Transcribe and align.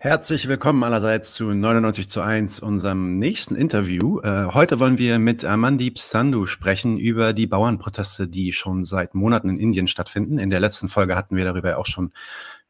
Herzlich 0.00 0.46
willkommen 0.46 0.84
allerseits 0.84 1.34
zu 1.34 1.52
99 1.52 2.08
zu 2.08 2.20
1, 2.20 2.60
unserem 2.60 3.18
nächsten 3.18 3.56
Interview. 3.56 4.20
Äh, 4.20 4.44
heute 4.54 4.78
wollen 4.78 4.96
wir 4.96 5.18
mit 5.18 5.44
Amandeep 5.44 5.98
Sandhu 5.98 6.46
sprechen 6.46 6.98
über 6.98 7.32
die 7.32 7.48
Bauernproteste, 7.48 8.28
die 8.28 8.52
schon 8.52 8.84
seit 8.84 9.16
Monaten 9.16 9.48
in 9.50 9.58
Indien 9.58 9.88
stattfinden. 9.88 10.38
In 10.38 10.50
der 10.50 10.60
letzten 10.60 10.86
Folge 10.86 11.16
hatten 11.16 11.34
wir 11.34 11.44
darüber 11.44 11.78
auch 11.78 11.86
schon 11.86 12.12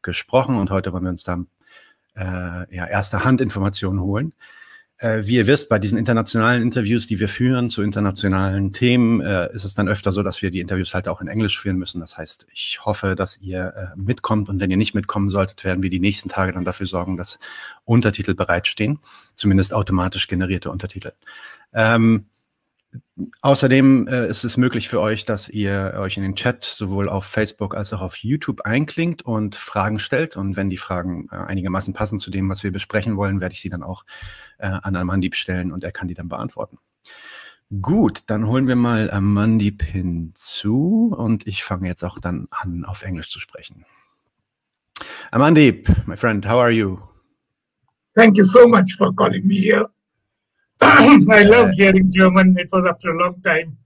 gesprochen 0.01 0.55
und 0.55 0.71
heute 0.71 0.91
wollen 0.91 1.03
wir 1.03 1.11
uns 1.11 1.23
da 1.23 1.43
äh, 2.15 2.75
ja, 2.75 2.87
erste 2.87 3.23
Handinformationen 3.23 4.01
holen. 4.01 4.33
Äh, 5.01 5.25
wie 5.25 5.35
ihr 5.35 5.47
wisst, 5.47 5.69
bei 5.69 5.79
diesen 5.79 5.97
internationalen 5.97 6.61
Interviews, 6.61 7.07
die 7.07 7.21
wir 7.21 7.29
führen 7.29 7.69
zu 7.69 7.81
internationalen 7.81 8.73
Themen, 8.73 9.21
äh, 9.21 9.51
ist 9.53 9.63
es 9.63 9.73
dann 9.73 9.87
öfter 9.87 10.11
so, 10.11 10.23
dass 10.23 10.41
wir 10.41 10.51
die 10.51 10.59
Interviews 10.59 10.93
halt 10.93 11.07
auch 11.07 11.21
in 11.21 11.29
Englisch 11.29 11.57
führen 11.57 11.77
müssen. 11.77 12.01
Das 12.01 12.17
heißt, 12.17 12.47
ich 12.53 12.81
hoffe, 12.83 13.15
dass 13.15 13.37
ihr 13.39 13.73
äh, 13.75 13.97
mitkommt 13.97 14.49
und 14.49 14.59
wenn 14.59 14.69
ihr 14.69 14.75
nicht 14.75 14.95
mitkommen 14.95 15.29
solltet, 15.29 15.63
werden 15.63 15.81
wir 15.81 15.89
die 15.89 16.01
nächsten 16.01 16.27
Tage 16.27 16.51
dann 16.51 16.65
dafür 16.65 16.85
sorgen, 16.85 17.15
dass 17.15 17.39
Untertitel 17.85 18.35
bereitstehen, 18.35 18.99
zumindest 19.35 19.73
automatisch 19.73 20.27
generierte 20.27 20.69
Untertitel. 20.69 21.13
Ähm, 21.73 22.25
Außerdem 23.41 24.07
äh, 24.07 24.27
ist 24.27 24.43
es 24.43 24.57
möglich 24.57 24.89
für 24.89 24.99
euch, 24.99 25.25
dass 25.25 25.49
ihr 25.49 25.93
euch 25.97 26.17
in 26.17 26.23
den 26.23 26.35
Chat 26.35 26.63
sowohl 26.63 27.09
auf 27.09 27.25
Facebook 27.25 27.75
als 27.75 27.93
auch 27.93 28.01
auf 28.01 28.17
YouTube 28.17 28.61
einklingt 28.61 29.21
und 29.21 29.55
Fragen 29.55 29.99
stellt. 29.99 30.37
Und 30.37 30.55
wenn 30.55 30.69
die 30.69 30.77
Fragen 30.77 31.27
äh, 31.31 31.35
einigermaßen 31.35 31.93
passen 31.93 32.17
zu 32.17 32.31
dem, 32.31 32.49
was 32.49 32.63
wir 32.63 32.71
besprechen 32.71 33.17
wollen, 33.17 33.41
werde 33.41 33.53
ich 33.53 33.61
sie 33.61 33.69
dann 33.69 33.83
auch 33.83 34.05
äh, 34.57 34.67
an 34.67 34.95
Amandip 34.95 35.35
stellen 35.35 35.71
und 35.71 35.83
er 35.83 35.91
kann 35.91 36.07
die 36.07 36.13
dann 36.13 36.29
beantworten. 36.29 36.79
Gut, 37.81 38.23
dann 38.27 38.47
holen 38.47 38.67
wir 38.67 38.75
mal 38.75 39.11
Amandip 39.11 39.83
hinzu 39.83 41.13
und 41.15 41.45
ich 41.45 41.63
fange 41.63 41.87
jetzt 41.87 42.03
auch 42.03 42.19
dann 42.19 42.47
an, 42.49 42.83
auf 42.83 43.03
Englisch 43.03 43.29
zu 43.29 43.39
sprechen. 43.39 43.85
Amandip, 45.31 45.87
my 46.07 46.17
friend, 46.17 46.47
how 46.47 46.59
are 46.59 46.71
you? 46.71 46.99
Thank 48.15 48.37
you 48.37 48.43
so 48.43 48.67
much 48.67 48.95
for 48.97 49.13
calling 49.13 49.45
me 49.45 49.55
here. 49.55 49.87
I 51.31 51.43
love 51.43 51.71
hearing 51.73 52.11
German. 52.11 52.57
It 52.57 52.69
was 52.71 52.85
after 52.85 53.09
a 53.09 53.17
long 53.17 53.41
time. 53.41 53.77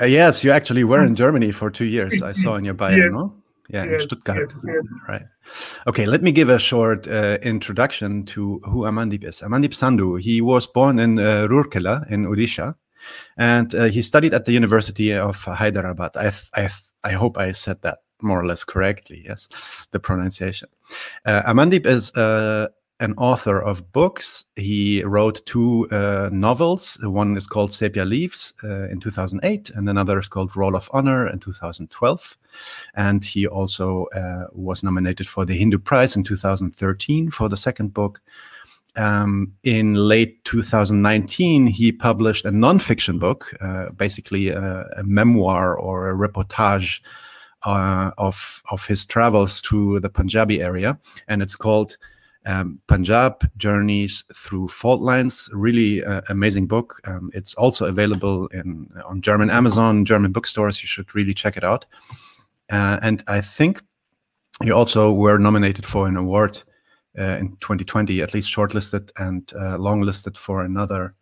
uh, 0.00 0.04
yes, 0.04 0.44
you 0.44 0.50
actually 0.50 0.84
were 0.84 1.04
in 1.04 1.14
Germany 1.14 1.52
for 1.52 1.70
two 1.70 1.86
years. 1.86 2.22
I 2.22 2.32
saw 2.32 2.56
in 2.56 2.64
your 2.64 2.74
bio, 2.74 2.96
yes. 2.96 3.10
no? 3.10 3.34
Yeah, 3.68 3.84
yes, 3.84 3.94
in 3.94 4.00
Stuttgart. 4.02 4.38
Yes, 4.38 4.58
yes. 4.66 4.84
Right. 5.08 5.22
Okay, 5.86 6.06
let 6.06 6.22
me 6.22 6.32
give 6.32 6.48
a 6.48 6.58
short 6.58 7.08
uh, 7.08 7.38
introduction 7.42 8.24
to 8.26 8.60
who 8.64 8.82
Amandeep 8.82 9.24
is. 9.24 9.40
Amandeep 9.40 9.74
Sandhu, 9.74 10.20
he 10.20 10.40
was 10.40 10.66
born 10.66 10.98
in 10.98 11.18
uh, 11.18 11.46
Rourkela 11.48 12.08
in 12.10 12.26
Odisha, 12.26 12.74
and 13.36 13.74
uh, 13.74 13.84
he 13.84 14.02
studied 14.02 14.34
at 14.34 14.44
the 14.44 14.52
University 14.52 15.12
of 15.12 15.42
Hyderabad. 15.42 16.16
I, 16.16 16.32
I, 16.54 16.68
I 17.02 17.12
hope 17.12 17.38
I 17.38 17.52
said 17.52 17.82
that 17.82 17.98
more 18.22 18.40
or 18.40 18.46
less 18.46 18.64
correctly, 18.64 19.22
yes, 19.24 19.48
the 19.90 20.00
pronunciation. 20.00 20.68
Uh, 21.24 21.42
Amandeep 21.42 21.86
is 21.86 22.12
uh, 22.14 22.68
an 23.00 23.14
author 23.18 23.60
of 23.60 23.92
books. 23.92 24.44
He 24.56 25.02
wrote 25.04 25.44
two 25.46 25.88
uh, 25.90 26.30
novels. 26.32 26.98
One 27.02 27.36
is 27.36 27.46
called 27.46 27.72
Sepia 27.72 28.04
Leaves 28.04 28.54
uh, 28.64 28.88
in 28.88 29.00
2008, 29.00 29.70
and 29.70 29.88
another 29.88 30.18
is 30.18 30.28
called 30.28 30.56
Roll 30.56 30.74
of 30.74 30.88
Honor 30.92 31.28
in 31.28 31.38
2012. 31.38 32.36
And 32.94 33.24
he 33.24 33.46
also 33.46 34.06
uh, 34.14 34.46
was 34.52 34.82
nominated 34.82 35.28
for 35.28 35.44
the 35.44 35.56
Hindu 35.56 35.78
Prize 35.78 36.16
in 36.16 36.24
2013 36.24 37.30
for 37.30 37.48
the 37.48 37.56
second 37.56 37.92
book. 37.92 38.22
Um, 38.96 39.52
in 39.62 39.94
late 39.94 40.42
2019, 40.44 41.66
he 41.66 41.92
published 41.92 42.46
a 42.46 42.50
nonfiction 42.50 43.18
book, 43.18 43.54
uh, 43.60 43.90
basically 43.96 44.48
a, 44.48 44.86
a, 44.96 45.02
memoir 45.02 45.76
or 45.76 46.08
a 46.08 46.14
reportage 46.14 47.00
uh, 47.64 48.12
of 48.16 48.62
of 48.70 48.86
his 48.86 49.04
travels 49.04 49.60
to 49.62 50.00
the 50.00 50.08
Punjabi 50.08 50.62
area, 50.62 50.98
and 51.28 51.42
it's 51.42 51.56
called 51.56 51.98
um, 52.46 52.80
Punjab 52.86 53.48
Journeys 53.56 54.24
Through 54.32 54.68
Fault 54.68 55.02
Lines. 55.02 55.50
Really 55.52 56.04
uh, 56.04 56.22
amazing 56.28 56.66
book. 56.66 57.00
Um, 57.06 57.30
it's 57.34 57.54
also 57.54 57.86
available 57.86 58.46
in 58.48 58.88
on 59.04 59.20
German 59.20 59.50
Amazon, 59.50 60.04
German 60.04 60.32
bookstores. 60.32 60.82
You 60.82 60.86
should 60.86 61.14
really 61.14 61.34
check 61.34 61.56
it 61.56 61.64
out. 61.64 61.84
Uh, 62.70 62.98
and 63.02 63.22
I 63.26 63.40
think 63.40 63.82
you 64.62 64.74
also 64.74 65.12
were 65.12 65.38
nominated 65.38 65.84
for 65.84 66.08
an 66.08 66.16
award 66.16 66.62
uh, 67.18 67.36
in 67.38 67.56
2020, 67.60 68.22
at 68.22 68.34
least 68.34 68.54
shortlisted 68.54 69.10
and 69.18 69.52
uh, 69.54 69.76
longlisted 69.76 70.36
for 70.36 70.64
another, 70.64 71.14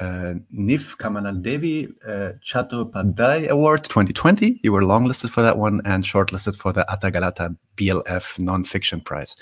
uh, 0.00 0.34
Nif 0.54 0.96
Kamaladevi 0.96 1.92
uh, 2.06 2.32
Chattopadhyay 2.44 3.48
Award 3.48 3.84
2020. 3.84 4.60
You 4.62 4.72
were 4.72 4.82
longlisted 4.82 5.30
for 5.30 5.42
that 5.42 5.58
one 5.58 5.80
and 5.84 6.04
shortlisted 6.04 6.56
for 6.56 6.72
the 6.72 6.90
Atta 6.90 7.10
Galatta 7.10 7.56
BLF 7.76 8.38
Nonfiction 8.38 9.04
Prize 9.04 9.36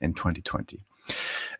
in 0.00 0.14
2020. 0.14 0.80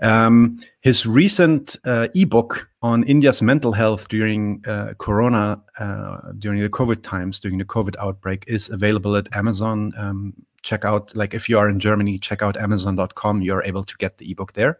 Um, 0.00 0.58
his 0.80 1.06
recent 1.06 1.76
uh, 1.84 2.08
ebook 2.14 2.68
on 2.82 3.02
India's 3.04 3.42
mental 3.42 3.72
health 3.72 4.08
during 4.08 4.62
uh, 4.66 4.94
Corona, 4.98 5.62
uh, 5.78 6.32
during 6.38 6.60
the 6.60 6.68
COVID 6.68 7.02
times, 7.02 7.40
during 7.40 7.58
the 7.58 7.64
COVID 7.64 7.96
outbreak, 7.98 8.44
is 8.46 8.68
available 8.70 9.16
at 9.16 9.34
Amazon. 9.34 9.92
Um, 9.96 10.34
check 10.62 10.84
out, 10.84 11.14
like, 11.16 11.34
if 11.34 11.48
you 11.48 11.58
are 11.58 11.68
in 11.68 11.80
Germany, 11.80 12.18
check 12.18 12.42
out 12.42 12.56
Amazon.com. 12.56 13.42
You're 13.42 13.64
able 13.64 13.84
to 13.84 13.96
get 13.96 14.18
the 14.18 14.30
ebook 14.30 14.52
there. 14.52 14.78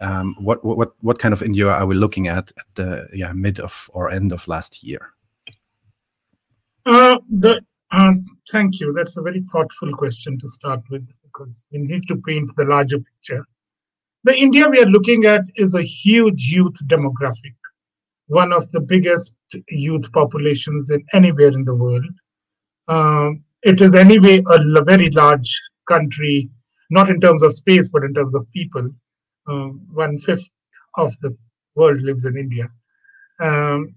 Um, 0.00 0.34
what 0.38 0.64
what 0.64 0.92
what 1.00 1.18
kind 1.18 1.34
of 1.34 1.42
India 1.42 1.68
are 1.68 1.86
we 1.86 1.94
looking 1.94 2.28
at 2.28 2.52
at 2.58 2.74
the 2.74 3.08
yeah 3.12 3.32
mid 3.32 3.60
of 3.60 3.90
or 3.92 4.10
end 4.10 4.32
of 4.32 4.48
last 4.48 4.82
year? 4.82 5.12
Uh, 6.86 7.18
the 7.28 7.62
uh, 7.90 8.12
thank 8.50 8.80
you. 8.80 8.92
That's 8.92 9.16
a 9.16 9.22
very 9.22 9.40
thoughtful 9.40 9.92
question 9.92 10.38
to 10.38 10.48
start 10.48 10.80
with 10.90 11.06
because 11.22 11.66
we 11.72 11.78
need 11.78 12.08
to 12.08 12.16
paint 12.16 12.50
the 12.56 12.64
larger 12.64 12.98
picture. 12.98 13.44
The 14.24 14.36
India 14.36 14.68
we 14.68 14.80
are 14.80 14.86
looking 14.86 15.24
at 15.24 15.42
is 15.56 15.74
a 15.74 15.82
huge 15.82 16.52
youth 16.52 16.76
demographic, 16.86 17.54
one 18.26 18.52
of 18.52 18.70
the 18.70 18.80
biggest 18.80 19.36
youth 19.68 20.12
populations 20.12 20.90
in 20.90 21.04
anywhere 21.12 21.48
in 21.48 21.64
the 21.64 21.74
world. 21.74 22.04
Um, 22.88 23.44
it 23.62 23.80
is 23.80 23.94
anyway 23.94 24.42
a 24.48 24.84
very 24.84 25.10
large 25.10 25.60
country, 25.88 26.48
not 26.90 27.10
in 27.10 27.20
terms 27.20 27.42
of 27.42 27.54
space, 27.54 27.88
but 27.90 28.04
in 28.04 28.14
terms 28.14 28.34
of 28.34 28.50
people. 28.52 28.88
Um, 29.46 29.86
one 29.92 30.18
fifth 30.18 30.50
of 30.96 31.18
the 31.20 31.36
world 31.74 32.02
lives 32.02 32.24
in 32.24 32.36
India. 32.36 32.68
Um, 33.40 33.94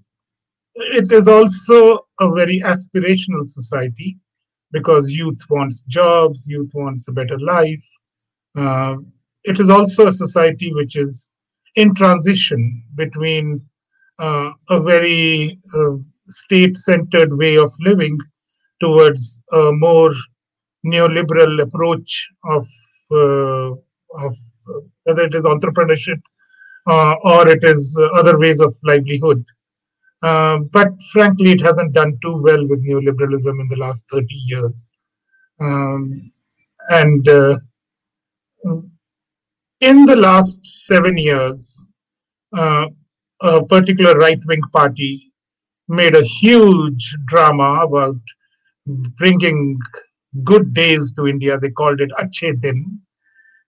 it 0.75 1.11
is 1.11 1.27
also 1.27 2.07
a 2.19 2.31
very 2.31 2.59
aspirational 2.61 3.45
society 3.45 4.17
because 4.71 5.11
youth 5.11 5.41
wants 5.49 5.83
jobs, 5.83 6.47
youth 6.47 6.71
wants 6.73 7.07
a 7.07 7.11
better 7.11 7.39
life. 7.39 7.85
Uh, 8.57 8.95
it 9.43 9.59
is 9.59 9.69
also 9.69 10.07
a 10.07 10.13
society 10.13 10.73
which 10.73 10.95
is 10.95 11.29
in 11.75 11.93
transition 11.93 12.83
between 12.95 13.61
uh, 14.19 14.51
a 14.69 14.79
very 14.81 15.59
uh, 15.75 15.95
state 16.29 16.77
centered 16.77 17.37
way 17.37 17.57
of 17.57 17.71
living 17.79 18.17
towards 18.83 19.41
a 19.51 19.71
more 19.71 20.13
neoliberal 20.85 21.61
approach 21.61 22.29
of, 22.55 22.67
uh, 23.11 23.71
of 24.25 24.35
whether 25.03 25.23
it 25.29 25.33
is 25.33 25.45
entrepreneurship 25.45 26.21
uh, 26.87 27.15
or 27.23 27.47
it 27.47 27.63
is 27.63 27.97
other 28.13 28.37
ways 28.37 28.59
of 28.59 28.75
livelihood. 28.83 29.43
Uh, 30.21 30.57
but 30.71 30.89
frankly, 31.11 31.51
it 31.51 31.61
hasn't 31.61 31.93
done 31.93 32.17
too 32.21 32.37
well 32.41 32.65
with 32.67 32.85
neoliberalism 32.85 33.59
in 33.59 33.67
the 33.69 33.77
last 33.77 34.09
30 34.09 34.25
years. 34.29 34.93
Um, 35.59 36.31
and 36.89 37.27
uh, 37.27 37.57
in 39.81 40.05
the 40.05 40.15
last 40.15 40.59
seven 40.65 41.17
years, 41.17 41.85
uh, 42.55 42.87
a 43.41 43.65
particular 43.65 44.17
right 44.17 44.39
wing 44.45 44.61
party 44.71 45.33
made 45.89 46.15
a 46.15 46.23
huge 46.23 47.17
drama 47.25 47.83
about 47.83 48.15
bringing 48.85 49.79
good 50.43 50.73
days 50.73 51.11
to 51.13 51.27
India. 51.27 51.57
They 51.57 51.69
called 51.69 52.01
it 52.01 52.11
Achhe 52.19 52.59
Din. 52.59 53.01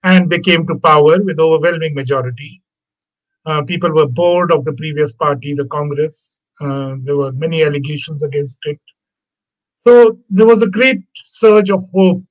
And 0.04 0.30
they 0.30 0.40
came 0.40 0.68
to 0.68 0.76
power 0.76 1.22
with 1.24 1.40
overwhelming 1.40 1.96
majority. 1.96 2.62
Uh, 3.46 3.64
people 3.64 3.94
were 3.94 4.08
bored 4.08 4.52
of 4.52 4.66
the 4.66 4.74
previous 4.74 5.16
party, 5.16 5.54
the 5.54 5.66
Congress. 5.66 6.38
Uh, 6.62 6.96
there 7.04 7.18
were 7.18 7.32
many 7.32 7.64
allegations 7.64 8.24
against 8.24 8.58
it. 8.64 8.80
So 9.78 10.18
there 10.30 10.48
was 10.48 10.62
a 10.62 10.70
great 10.70 11.02
surge 11.26 11.70
of 11.70 11.82
hope 11.94 12.24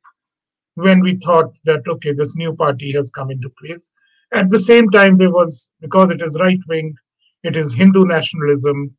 when 0.75 1.01
we 1.01 1.17
thought 1.17 1.57
that, 1.65 1.83
okay, 1.87 2.13
this 2.13 2.35
new 2.37 2.55
party 2.55 2.93
has 2.93 3.11
come 3.11 3.31
into 3.31 3.51
place. 3.65 3.91
At 4.33 4.51
the 4.51 4.59
same 4.59 4.91
time, 4.91 5.17
there 5.17 5.31
was, 5.31 5.71
because 5.81 6.11
it 6.11 6.21
is 6.21 6.37
right 6.41 6.59
wing, 6.69 6.95
it 7.45 7.57
is 7.57 7.73
Hindu 7.73 8.07
nationalism, 8.07 8.97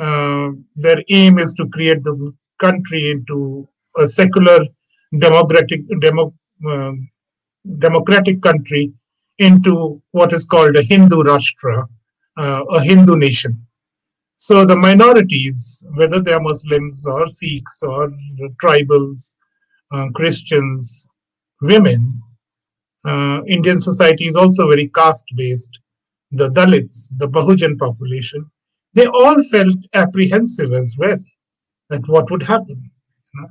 uh, 0.00 0.50
their 0.76 1.02
aim 1.10 1.38
is 1.38 1.52
to 1.54 1.68
create 1.68 2.02
the 2.02 2.32
country 2.58 3.10
into 3.10 3.68
a 3.96 4.06
secular 4.06 4.60
democratic 5.18 5.82
demo, 6.00 6.34
uh, 6.68 6.92
democratic 7.78 8.42
country 8.42 8.92
into 9.38 10.02
what 10.12 10.32
is 10.32 10.44
called 10.44 10.76
a 10.76 10.82
Hindu 10.82 11.22
Rashtra, 11.22 11.86
uh, 12.36 12.64
a 12.64 12.82
Hindu 12.82 13.16
nation. 13.16 13.66
So 14.36 14.64
the 14.64 14.76
minorities, 14.76 15.84
whether 15.94 16.20
they 16.20 16.32
are 16.32 16.40
Muslims 16.40 17.06
or 17.06 17.26
Sikhs 17.26 17.82
or 17.82 18.12
tribals, 18.62 19.34
uh, 19.92 20.08
Christians, 20.14 21.08
women, 21.60 22.20
uh, 23.04 23.40
Indian 23.46 23.80
society 23.80 24.26
is 24.26 24.36
also 24.36 24.68
very 24.68 24.88
caste 24.88 25.32
based. 25.36 25.78
The 26.30 26.50
Dalits, 26.50 27.08
the 27.16 27.28
Bahujan 27.28 27.78
population, 27.78 28.50
they 28.94 29.06
all 29.06 29.42
felt 29.44 29.76
apprehensive 29.94 30.72
as 30.72 30.94
well 30.98 31.18
that 31.90 32.06
what 32.08 32.30
would 32.30 32.42
happen. 32.42 32.90
You 33.34 33.40
know? 33.40 33.48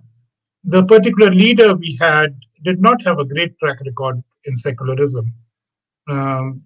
The 0.63 0.85
particular 0.85 1.31
leader 1.31 1.75
we 1.75 1.97
had 1.99 2.37
did 2.63 2.81
not 2.81 3.01
have 3.03 3.19
a 3.19 3.25
great 3.25 3.57
track 3.59 3.77
record 3.85 4.23
in 4.45 4.55
secularism. 4.55 5.33
Um, 6.09 6.63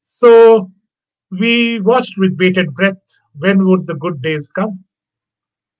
so 0.00 0.70
we 1.30 1.80
watched 1.80 2.18
with 2.18 2.36
bated 2.36 2.74
breath 2.74 3.02
when 3.38 3.66
would 3.66 3.86
the 3.86 3.94
good 3.94 4.22
days 4.22 4.48
come? 4.48 4.84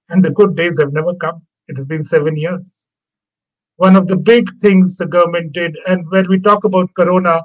And 0.08 0.22
the 0.22 0.30
good 0.30 0.56
days 0.56 0.78
have 0.80 0.92
never 0.92 1.14
come. 1.14 1.42
It 1.68 1.76
has 1.76 1.86
been 1.86 2.04
seven 2.04 2.36
years. 2.36 2.86
One 3.76 3.96
of 3.96 4.06
the 4.06 4.16
big 4.16 4.48
things 4.60 4.96
the 4.96 5.06
government 5.06 5.52
did, 5.52 5.76
and 5.86 6.08
when 6.10 6.28
we 6.28 6.38
talk 6.38 6.64
about 6.64 6.94
Corona, 6.94 7.42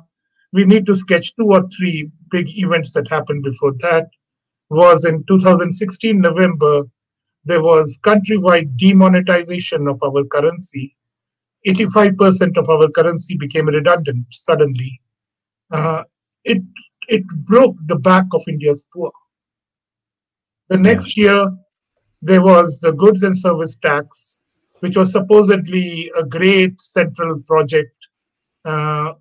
we 0.51 0.65
need 0.65 0.85
to 0.87 0.95
sketch 0.95 1.35
two 1.35 1.47
or 1.47 1.67
three 1.69 2.11
big 2.29 2.47
events 2.49 2.93
that 2.93 3.07
happened 3.07 3.43
before 3.43 3.73
that. 3.79 4.07
Was 4.69 5.05
in 5.05 5.23
2016 5.27 6.19
November, 6.19 6.83
there 7.49 7.63
was 7.63 7.97
countrywide 8.03 8.77
demonetization 8.77 9.87
of 9.87 9.99
our 10.03 10.23
currency. 10.25 10.95
85% 11.67 12.57
of 12.57 12.69
our 12.69 12.87
currency 12.89 13.35
became 13.37 13.67
redundant 13.67 14.27
suddenly. 14.31 15.01
Uh, 15.71 16.03
it 16.43 16.61
it 17.07 17.25
broke 17.51 17.75
the 17.87 17.95
back 17.95 18.25
of 18.33 18.43
India's 18.47 18.85
poor. 18.93 19.11
The 20.67 20.77
next 20.77 21.17
year, 21.17 21.49
there 22.21 22.43
was 22.43 22.79
the 22.81 22.91
goods 22.91 23.23
and 23.23 23.35
service 23.35 23.75
tax, 23.77 24.39
which 24.81 24.95
was 24.95 25.11
supposedly 25.11 26.11
a 26.15 26.23
great 26.23 26.79
central 26.79 27.39
project, 27.47 27.95
uh, 28.65 29.13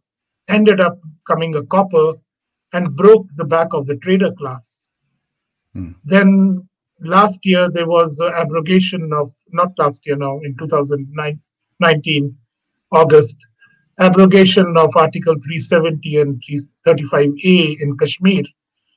ended 0.48 0.82
up 0.82 0.98
coming 1.26 1.56
a 1.56 1.62
copper 1.62 2.12
and 2.74 2.94
broke 2.94 3.26
the 3.36 3.46
back 3.46 3.72
of 3.72 3.86
the 3.86 3.96
trader 3.96 4.32
class. 4.32 4.90
Hmm. 5.72 5.92
Then 6.04 6.67
last 7.00 7.44
year, 7.44 7.70
there 7.70 7.86
was 7.86 8.16
the 8.16 8.32
abrogation 8.36 9.10
of, 9.12 9.32
not 9.52 9.72
last 9.78 10.06
year 10.06 10.16
now, 10.16 10.40
in 10.42 10.56
2019, 10.58 12.36
August, 12.92 13.36
abrogation 14.00 14.76
of 14.76 14.96
Article 14.96 15.34
370 15.34 16.20
and 16.20 16.42
335A 16.86 17.76
in 17.80 17.96
Kashmir, 17.96 18.42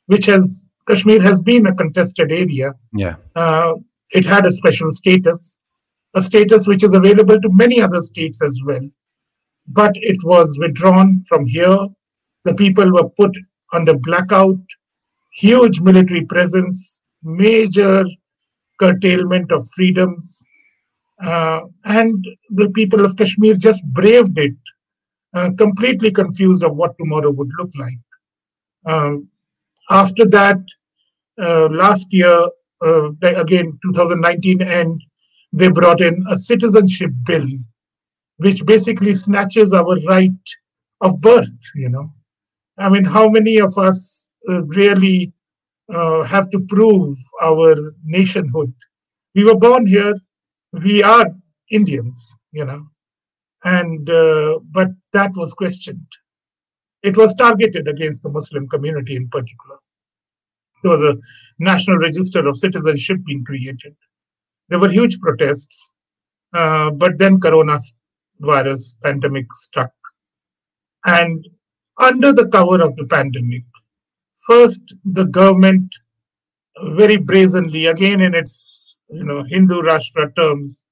which 0.08 0.26
has 0.26 0.68
Kashmir 0.88 1.22
has 1.22 1.42
been 1.42 1.66
a 1.68 1.76
contested 1.76 2.32
area. 2.32 2.74
Yeah. 2.94 3.16
Uh, 3.36 3.74
it 4.12 4.26
had 4.26 4.46
a 4.46 4.52
special 4.52 4.92
status, 4.92 5.58
a 6.14 6.22
status 6.22 6.68
which 6.68 6.84
is 6.84 6.94
available 6.94 7.40
to 7.40 7.50
many 7.52 7.82
other 7.82 8.02
states 8.02 8.42
as 8.42 8.60
well. 8.66 8.90
But 9.68 9.94
it 9.96 10.24
was 10.24 10.58
withdrawn 10.60 11.24
from 11.28 11.46
here. 11.46 11.88
The 12.46 12.56
people 12.56 12.92
were 12.92 13.10
put 13.10 13.38
under 13.74 13.96
blackout, 13.96 14.60
huge 15.34 15.80
military 15.82 16.26
presence, 16.26 17.01
major 17.24 18.06
curtailment 18.80 19.52
of 19.52 19.66
freedoms. 19.76 20.44
Uh, 21.24 21.62
and 21.86 22.26
the 22.50 22.70
people 22.72 23.06
of 23.06 23.16
Kashmir 23.16 23.56
just 23.56 23.86
braved 23.88 24.38
it 24.40 24.56
uh, 25.34 25.50
completely 25.58 26.12
confused 26.12 26.64
of 26.64 26.76
what 26.76 26.98
tomorrow 26.98 27.32
would 27.32 27.50
look 27.58 27.70
like. 27.80 28.00
Um, 28.86 29.30
after 29.90 30.26
that, 30.26 30.58
uh, 31.40 31.70
last 31.70 32.12
year, 32.12 32.50
uh, 32.84 33.12
again 33.22 33.80
2019 33.84 34.62
end, 34.62 35.02
they 35.54 35.70
brought 35.70 36.02
in 36.02 36.26
a 36.30 36.38
citizenship 36.38 37.12
bill, 37.24 37.48
which 38.38 38.66
basically 38.66 39.14
snatches 39.14 39.74
our 39.74 39.98
right 40.08 40.32
of 41.02 41.22
birth. 41.22 41.60
You 41.76 41.90
know, 41.90 42.12
I 42.78 42.90
mean, 42.90 43.06
how 43.06 43.30
many 43.30 43.58
of 43.60 43.78
us 43.78 44.30
uh, 44.50 44.64
really 44.64 45.34
uh, 45.90 46.24
have 46.24 46.50
to 46.52 46.60
prove 46.60 47.18
our 47.42 47.94
nationhood? 48.04 48.74
We 49.36 49.46
were 49.46 49.58
born 49.58 49.86
here. 49.86 50.14
We 50.72 51.04
are 51.04 51.26
Indians. 51.70 52.38
You 52.52 52.66
know, 52.66 52.88
and 53.64 54.10
uh, 54.10 54.60
but 54.72 54.90
that 55.14 55.32
was 55.36 55.54
questioned. 55.54 56.08
It 57.04 57.18
was 57.18 57.34
targeted 57.36 57.88
against 57.88 58.24
the 58.24 58.30
Muslim 58.30 58.68
community 58.68 59.16
in 59.16 59.28
particular. 59.30 59.78
There 60.84 60.92
was 60.92 61.16
a 61.16 61.18
national 61.60 61.98
register 61.98 62.46
of 62.48 62.58
citizenship 62.58 63.20
being 63.26 63.44
created. 63.46 63.96
There 64.70 64.80
were 64.80 64.90
huge 64.90 65.20
protests, 65.20 65.96
uh, 66.54 66.92
but 66.92 67.18
then 67.18 67.40
coronavirus 67.40 67.94
virus 68.40 68.96
pandemic 69.04 69.46
struck, 69.54 69.92
and 71.06 71.48
under 72.00 72.34
the 72.34 72.48
cover 72.48 72.82
of 72.82 72.96
the 72.96 73.06
pandemic, 73.06 73.64
first 74.46 74.96
the 75.06 75.26
government 75.26 75.94
very 76.96 77.18
brazenly, 77.18 77.88
again 77.88 78.22
in 78.22 78.34
its 78.34 78.96
you 79.10 79.24
know 79.24 79.44
Hindu 79.44 79.82
Rashtra 79.82 80.36
terms, 80.36 80.86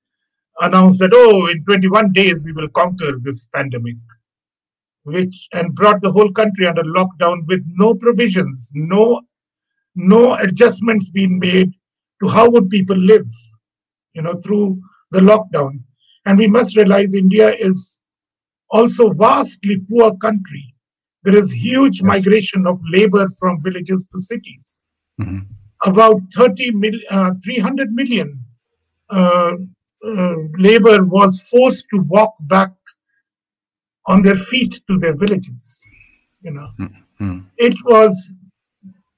announced 0.60 1.00
that, 1.00 1.12
oh, 1.14 1.48
in 1.48 1.64
21 1.64 2.12
days 2.12 2.44
we 2.46 2.52
will 2.52 2.70
conquer 2.70 3.14
this 3.20 3.48
pandemic, 3.48 3.96
which 5.04 5.48
and 5.54 5.74
brought 5.74 6.02
the 6.02 6.12
whole 6.12 6.32
country 6.32 6.68
under 6.68 6.84
lockdown 6.84 7.46
with 7.48 7.64
no 7.68 7.96
provisions, 7.96 8.72
no 8.76 9.22
no 9.96 10.36
adjustments 10.36 11.10
being 11.10 11.40
made 11.40 11.74
to 12.22 12.30
how 12.30 12.50
would 12.50 12.70
people 12.70 12.96
live, 12.96 13.30
you 14.14 14.22
know, 14.22 14.36
through 14.36 14.80
the 15.12 15.20
lockdown. 15.20 15.80
And 16.26 16.38
we 16.38 16.48
must 16.48 16.76
realize 16.76 17.14
India 17.14 17.54
is 17.54 18.00
also 18.70 19.12
vastly 19.14 19.78
poor 19.90 20.16
country. 20.18 20.74
There 21.24 21.36
is 21.36 21.52
huge 21.52 21.98
yes. 21.98 22.04
migration 22.04 22.66
of 22.66 22.80
labor 22.92 23.28
from 23.40 23.62
villages 23.62 24.08
to 24.14 24.22
cities. 24.22 24.82
Mm-hmm. 25.20 25.40
About 25.86 26.22
30 26.36 26.72
mil, 26.72 26.94
uh, 27.10 27.32
300 27.44 27.92
million 27.92 28.44
uh, 29.10 29.54
uh, 30.06 30.36
labor 30.58 31.04
was 31.04 31.48
forced 31.50 31.88
to 31.94 32.02
walk 32.04 32.36
back 32.42 32.72
on 34.08 34.22
their 34.22 34.36
feet 34.36 34.82
to 34.88 34.98
their 34.98 35.16
villages. 35.16 35.88
You 36.42 36.52
know, 36.52 36.70
mm-hmm. 36.80 37.40
it 37.58 37.76
was 37.86 38.36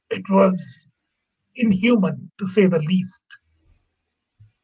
it 0.10 0.24
was 0.30 0.92
inhuman 1.56 2.32
to 2.40 2.48
say 2.48 2.66
the 2.68 2.80
least. 2.80 3.24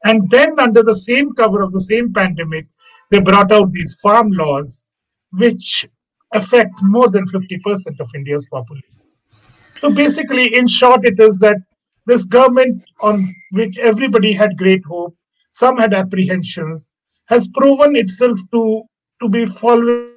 And 0.04 0.30
then, 0.30 0.60
under 0.60 0.84
the 0.84 0.96
same 0.96 1.34
cover 1.34 1.62
of 1.62 1.72
the 1.72 1.82
same 1.82 2.14
pandemic, 2.14 2.68
they 3.12 3.20
brought 3.20 3.52
out 3.52 3.72
these 3.72 4.00
farm 4.02 4.32
laws, 4.32 4.86
which 5.32 5.88
affect 6.34 6.74
more 6.82 7.10
than 7.10 7.26
50% 7.28 8.00
of 8.00 8.10
India's 8.16 8.48
population. 8.48 8.90
So 9.76 9.92
basically, 9.92 10.56
in 10.56 10.68
short, 10.68 11.06
it 11.06 11.20
is 11.20 11.40
that 11.40 11.58
this 12.06 12.26
government 12.26 12.84
on 13.02 13.34
which 13.52 13.78
everybody 13.78 14.34
had 14.34 14.58
great 14.58 14.84
hope, 14.86 15.16
some 15.50 15.78
had 15.78 15.94
apprehensions, 15.94 16.92
has 17.28 17.48
proven 17.50 17.96
itself 17.96 18.40
to, 18.52 18.84
to 19.22 19.30
be 19.30 19.46
following 19.46 20.14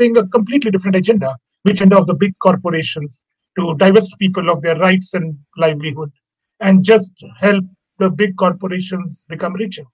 a 0.00 0.26
completely 0.28 0.70
different 0.70 0.96
agenda, 0.96 1.36
which 1.62 1.80
agenda 1.80 1.98
of 1.98 2.06
the 2.06 2.14
big 2.14 2.32
corporations 2.38 3.24
to 3.58 3.74
divest 3.76 4.18
people 4.18 4.50
of 4.50 4.62
their 4.62 4.76
rights 4.76 5.14
and 5.14 5.36
livelihood 5.56 6.12
and 6.60 6.84
just 6.84 7.12
help 7.38 7.64
the 7.98 8.10
big 8.10 8.36
corporations 8.36 9.26
become 9.28 9.54
richer. 9.54 9.84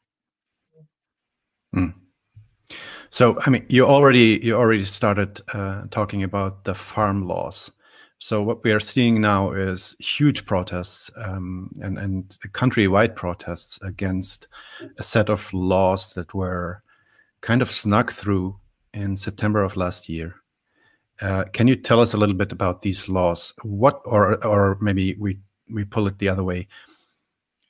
Mm. 1.74 1.94
So, 3.12 3.36
I 3.46 3.50
mean, 3.50 3.66
you 3.68 3.86
already 3.86 4.40
you 4.42 4.56
already 4.56 4.84
started 4.84 5.42
uh, 5.52 5.82
talking 5.90 6.22
about 6.22 6.64
the 6.64 6.74
farm 6.74 7.28
laws. 7.28 7.70
So, 8.18 8.42
what 8.42 8.64
we 8.64 8.72
are 8.72 8.80
seeing 8.80 9.20
now 9.20 9.52
is 9.52 9.94
huge 9.98 10.46
protests 10.46 11.10
um, 11.16 11.70
and 11.82 11.98
and 11.98 12.30
countrywide 12.52 13.14
protests 13.14 13.78
against 13.82 14.48
a 14.96 15.02
set 15.02 15.28
of 15.28 15.52
laws 15.52 16.14
that 16.14 16.32
were 16.32 16.82
kind 17.42 17.60
of 17.60 17.70
snuck 17.70 18.12
through 18.12 18.58
in 18.94 19.14
September 19.14 19.62
of 19.62 19.76
last 19.76 20.08
year. 20.08 20.36
Uh, 21.20 21.44
can 21.52 21.68
you 21.68 21.76
tell 21.76 22.00
us 22.00 22.14
a 22.14 22.16
little 22.16 22.34
bit 22.34 22.50
about 22.50 22.80
these 22.80 23.10
laws? 23.10 23.52
What, 23.62 24.00
or 24.06 24.42
or 24.42 24.78
maybe 24.80 25.16
we 25.20 25.38
we 25.70 25.84
pull 25.84 26.06
it 26.06 26.18
the 26.18 26.30
other 26.30 26.44
way. 26.44 26.66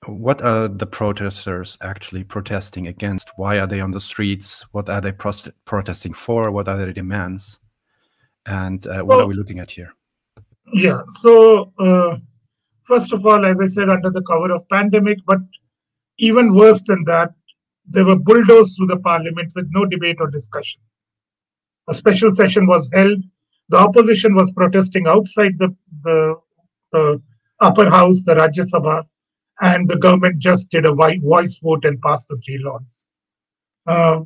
What 0.07 0.43
are 0.43 0.67
the 0.67 0.87
protesters 0.87 1.79
actually 1.81 2.25
protesting 2.25 2.89
against? 2.89 3.31
Why 3.37 3.61
are 3.61 3.69
they 3.69 3.81
on 3.81 3.93
the 3.93 4.01
streets? 4.01 4.67
What 4.73 4.89
are 4.89 5.01
they 5.01 5.13
protesting 5.13 6.13
for? 6.13 6.51
What 6.51 6.67
are 6.67 6.77
their 6.77 6.93
demands? 6.93 7.61
And 8.47 8.85
uh, 8.87 9.03
what 9.05 9.07
well, 9.07 9.21
are 9.21 9.27
we 9.27 9.35
looking 9.35 9.61
at 9.61 9.71
here? 9.71 9.95
Yeah. 10.75 10.99
So 11.07 11.73
uh, 11.79 12.17
first 12.83 13.13
of 13.13 13.25
all, 13.25 13.45
as 13.47 13.61
I 13.61 13.67
said, 13.67 13.89
under 13.89 14.11
the 14.11 14.23
cover 14.23 14.53
of 14.53 14.69
pandemic, 14.69 15.19
but 15.25 15.39
even 16.19 16.53
worse 16.53 16.83
than 16.83 17.05
that, 17.05 17.33
they 17.89 18.03
were 18.03 18.17
bulldozed 18.17 18.77
through 18.77 18.89
the 18.89 18.99
parliament 18.99 19.53
with 19.55 19.69
no 19.71 19.87
debate 19.87 20.17
or 20.19 20.29
discussion. 20.29 20.81
A 21.89 21.95
special 21.95 22.33
session 22.33 22.67
was 22.67 22.91
held. 22.93 23.23
The 23.69 23.79
opposition 23.79 24.35
was 24.35 24.53
protesting 24.53 25.07
outside 25.07 25.59
the, 25.59 25.75
the, 26.03 26.35
the 26.91 27.23
upper 27.61 27.89
house, 27.89 28.25
the 28.25 28.35
Rajya 28.35 28.67
Sabha, 28.73 29.05
and 29.63 29.89
the 29.89 29.97
government 29.97 30.39
just 30.39 30.71
did 30.71 30.85
a 30.85 30.93
voice 30.93 31.59
vote 31.63 31.85
and 31.85 32.01
passed 32.03 32.29
the 32.29 32.37
three 32.45 32.59
laws. 32.59 33.09
Uh, 33.87 34.21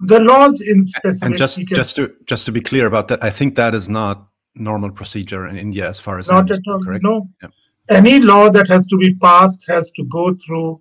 the 0.00 0.20
laws 0.20 0.60
in 0.60 0.84
specific. 0.84 1.26
And 1.26 1.36
just 1.36 1.58
just 1.58 1.96
to 1.96 2.14
just 2.24 2.46
to 2.46 2.52
be 2.52 2.60
clear 2.60 2.86
about 2.86 3.08
that, 3.08 3.22
I 3.22 3.30
think 3.30 3.56
that 3.56 3.74
is 3.74 3.88
not 3.88 4.28
normal 4.54 4.90
procedure 4.90 5.46
in 5.46 5.56
India 5.56 5.88
as 5.88 6.00
far 6.00 6.18
as 6.18 6.28
not 6.28 6.50
at 6.50 6.60
all. 6.66 6.82
Correct? 6.82 7.02
No. 7.02 7.28
Yeah. 7.42 7.48
Any 7.88 8.20
law 8.20 8.50
that 8.50 8.68
has 8.68 8.86
to 8.88 8.96
be 8.96 9.14
passed 9.14 9.64
has 9.68 9.90
to 9.92 10.04
go 10.04 10.34
through 10.34 10.80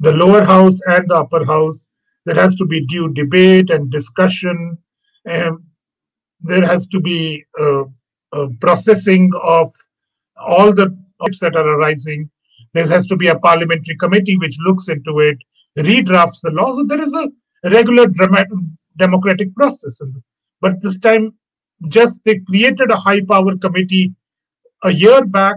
the 0.00 0.12
lower 0.12 0.42
house 0.42 0.80
and 0.86 1.08
the 1.08 1.16
upper 1.16 1.44
house. 1.44 1.86
There 2.24 2.34
has 2.34 2.54
to 2.56 2.66
be 2.66 2.84
due 2.86 3.12
debate 3.12 3.70
and 3.70 3.90
discussion. 3.90 4.78
And 5.24 5.58
there 6.40 6.66
has 6.66 6.86
to 6.88 7.00
be 7.00 7.44
uh, 7.58 7.84
uh, 8.32 8.48
processing 8.60 9.30
of 9.42 9.68
all 10.36 10.72
the 10.72 10.96
that 11.40 11.54
are 11.54 11.68
arising. 11.78 12.28
There 12.74 12.88
has 12.88 13.06
to 13.06 13.16
be 13.16 13.28
a 13.28 13.38
parliamentary 13.38 13.96
committee 13.96 14.36
which 14.38 14.56
looks 14.60 14.88
into 14.88 15.20
it, 15.20 15.38
redrafts 15.76 16.40
the 16.42 16.50
law. 16.50 16.74
So 16.74 16.84
there 16.84 17.00
is 17.00 17.14
a 17.14 17.28
regular 17.64 18.06
democratic 18.98 19.54
process. 19.54 20.00
But 20.60 20.80
this 20.80 20.98
time, 20.98 21.34
just 21.88 22.24
they 22.24 22.38
created 22.38 22.90
a 22.90 22.96
high 22.96 23.20
power 23.22 23.56
committee 23.56 24.14
a 24.84 24.90
year 24.90 25.24
back, 25.24 25.56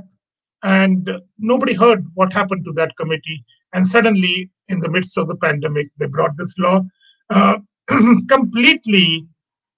and 0.64 1.10
nobody 1.38 1.74
heard 1.74 2.06
what 2.16 2.34
happened 2.34 2.66
to 2.66 2.74
that 2.74 2.96
committee. 2.98 3.44
And 3.74 3.86
suddenly, 3.88 4.50
in 4.68 4.80
the 4.80 4.90
midst 4.90 5.18
of 5.18 5.28
the 5.28 5.36
pandemic, 5.36 5.90
they 6.00 6.08
brought 6.08 6.38
this 6.38 6.56
law 6.58 6.82
uh, 7.30 7.58
completely 8.30 9.28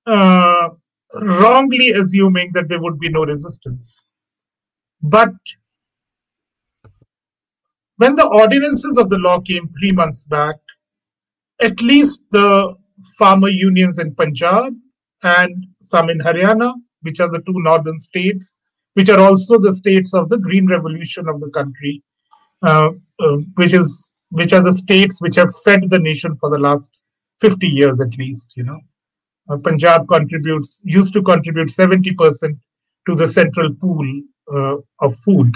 uh, 0.05 0.69
wrongly 1.15 1.91
assuming 1.91 2.51
that 2.53 2.69
there 2.69 2.81
would 2.81 2.99
be 2.99 3.09
no 3.09 3.25
resistance. 3.25 4.03
But 5.01 5.33
when 7.97 8.15
the 8.15 8.27
ordinances 8.27 8.97
of 8.97 9.09
the 9.09 9.17
law 9.17 9.39
came 9.41 9.67
three 9.69 9.91
months 9.91 10.23
back, 10.23 10.55
at 11.61 11.81
least 11.81 12.23
the 12.31 12.75
farmer 13.17 13.49
unions 13.49 13.99
in 13.99 14.13
Punjab 14.15 14.73
and 15.23 15.67
some 15.81 16.09
in 16.09 16.19
Haryana, 16.19 16.73
which 17.01 17.19
are 17.19 17.29
the 17.29 17.39
two 17.39 17.59
northern 17.61 17.97
states, 17.97 18.55
which 18.93 19.09
are 19.09 19.19
also 19.19 19.59
the 19.59 19.73
states 19.73 20.13
of 20.13 20.29
the 20.29 20.37
green 20.37 20.67
revolution 20.67 21.27
of 21.27 21.39
the 21.39 21.49
country, 21.49 22.03
uh, 22.61 22.89
uh, 23.19 23.37
which 23.55 23.73
is 23.73 24.13
which 24.29 24.53
are 24.53 24.63
the 24.63 24.73
states 24.73 25.21
which 25.21 25.35
have 25.35 25.49
fed 25.63 25.89
the 25.89 25.99
nation 25.99 26.35
for 26.35 26.49
the 26.49 26.57
last 26.59 26.91
50 27.39 27.67
years 27.67 28.01
at 28.01 28.17
least. 28.17 28.53
You 28.55 28.65
know, 28.65 28.79
uh, 29.49 29.57
Punjab 29.57 30.07
contributes 30.07 30.81
used 30.83 31.13
to 31.13 31.21
contribute 31.21 31.71
70 31.71 32.13
percent 32.13 32.57
to 33.07 33.15
the 33.15 33.27
central 33.27 33.73
pool 33.73 34.21
uh, 34.53 34.75
of 34.99 35.15
food, 35.15 35.51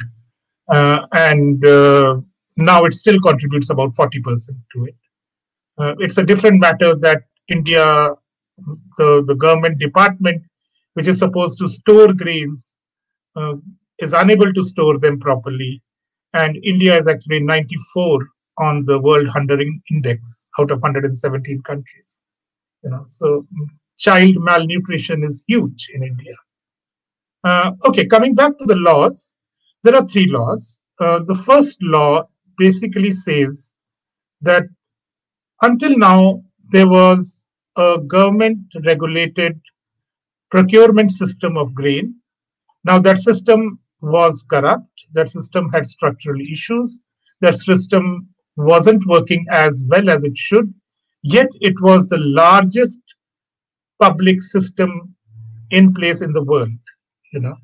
uh, 0.69 1.05
and 1.12 1.65
uh, 1.65 2.21
now 2.58 2.86
it 2.86 2.93
still 2.93 3.20
contributes 3.20 3.70
about 3.70 3.93
40% 3.93 4.50
to 4.74 4.86
it. 4.86 4.96
Uh, 5.77 5.96
it's 6.00 6.17
a 6.17 6.24
different 6.24 6.60
matter 6.60 6.96
that 6.96 7.24
India, 7.48 8.13
the, 8.98 9.24
the 9.25 9.36
government 9.36 9.79
department, 9.79 10.43
which 10.93 11.08
is 11.08 11.20
supposed 11.20 11.58
to 11.60 11.67
store 11.67 12.13
grains, 12.13 12.77
uh, 13.36 13.53
is 14.00 14.13
unable 14.13 14.51
to 14.53 14.63
store 14.63 14.98
them 15.00 15.20
properly. 15.20 15.81
And 16.34 16.58
India 16.63 16.98
is 16.98 17.08
actually 17.08 17.41
94 17.41 18.27
on 18.60 18.86
the 18.86 19.00
World 19.00 19.27
Hunger 19.27 19.58
Index 19.89 20.48
out 20.60 20.72
of 20.72 20.81
117 20.81 21.62
countries. 21.63 22.22
You 22.84 22.91
know, 22.91 23.03
so 23.05 23.48
child 23.98 24.36
malnutrition 24.39 25.24
is 25.24 25.43
huge 25.48 25.89
in 25.93 26.03
India. 26.03 26.36
Uh, 27.43 27.72
okay, 27.86 28.05
coming 28.05 28.36
back 28.36 28.58
to 28.60 28.65
the 28.65 28.75
laws, 28.75 29.34
there 29.84 29.96
are 29.96 30.08
three 30.08 30.27
laws. 30.27 30.81
Uh, 31.00 31.20
the 31.20 31.36
first 31.36 31.77
law 31.81 32.27
basically 32.63 33.12
says 33.12 33.74
that 34.41 34.63
until 35.62 35.98
now, 35.98 36.44
there 36.72 36.88
was 36.88 37.48
a 37.77 37.98
government 38.15 38.60
regulated 38.86 39.60
procurement 40.50 41.12
system 41.12 41.58
of 41.58 41.74
grain. 41.74 42.15
Now, 42.84 43.00
that 43.00 43.20
system 43.20 43.80
was 44.01 44.44
corrupt, 44.50 45.06
that 45.13 45.30
system 45.30 45.70
had 45.74 45.86
structural 45.86 46.41
issues, 46.41 47.00
that 47.41 47.56
system 47.56 48.27
wasn't 48.58 49.03
working 49.08 49.46
as 49.50 49.84
well 49.88 50.10
as 50.10 50.24
it 50.24 50.38
should, 50.38 50.74
yet 51.24 51.48
it 51.62 51.75
was 51.82 52.10
the 52.10 52.18
largest 52.18 53.01
public 54.00 54.41
system 54.41 55.15
in 55.70 55.94
place 55.94 56.22
in 56.22 56.34
the 56.34 56.44
world, 56.44 56.82
you 57.34 57.39
know. 57.39 57.56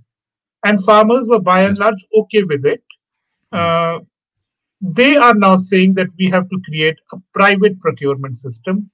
And 0.65 0.83
farmers 0.83 1.27
were 1.27 1.39
by 1.39 1.61
and 1.63 1.77
large 1.77 2.03
okay 2.19 2.43
with 2.43 2.65
it. 2.65 2.83
Uh, 3.51 3.99
they 4.81 5.15
are 5.15 5.33
now 5.33 5.55
saying 5.55 5.95
that 5.95 6.07
we 6.19 6.29
have 6.29 6.49
to 6.49 6.61
create 6.65 6.97
a 7.13 7.17
private 7.33 7.79
procurement 7.79 8.37
system, 8.37 8.89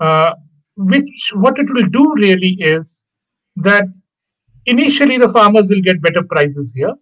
uh, 0.00 0.34
which 0.76 1.32
what 1.34 1.58
it 1.58 1.72
will 1.72 1.86
do 1.86 2.12
really 2.14 2.56
is 2.60 3.04
that 3.56 3.84
initially 4.66 5.18
the 5.18 5.28
farmers 5.28 5.68
will 5.68 5.80
get 5.80 6.02
better 6.02 6.22
prices 6.22 6.74
here. 6.74 6.94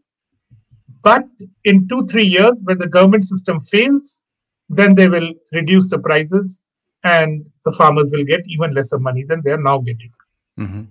But 1.02 1.25
in 1.64 1.88
two, 1.88 2.06
three 2.06 2.25
years, 2.25 2.62
when 2.66 2.78
the 2.78 2.87
government 2.87 3.25
system 3.25 3.61
fails, 3.61 4.20
then 4.68 4.94
they 4.94 5.09
will 5.09 5.32
reduce 5.52 5.90
the 5.90 5.99
prices 5.99 6.62
and 7.02 7.44
the 7.64 7.73
farmers 7.73 8.11
will 8.12 8.25
get 8.25 8.40
even 8.47 8.75
lesser 8.75 8.99
money 8.99 9.25
than 9.25 9.42
they 9.42 9.52
are 9.52 9.62
now 9.62 9.78
getting. 9.78 10.12
Mm-hmm. 10.59 10.82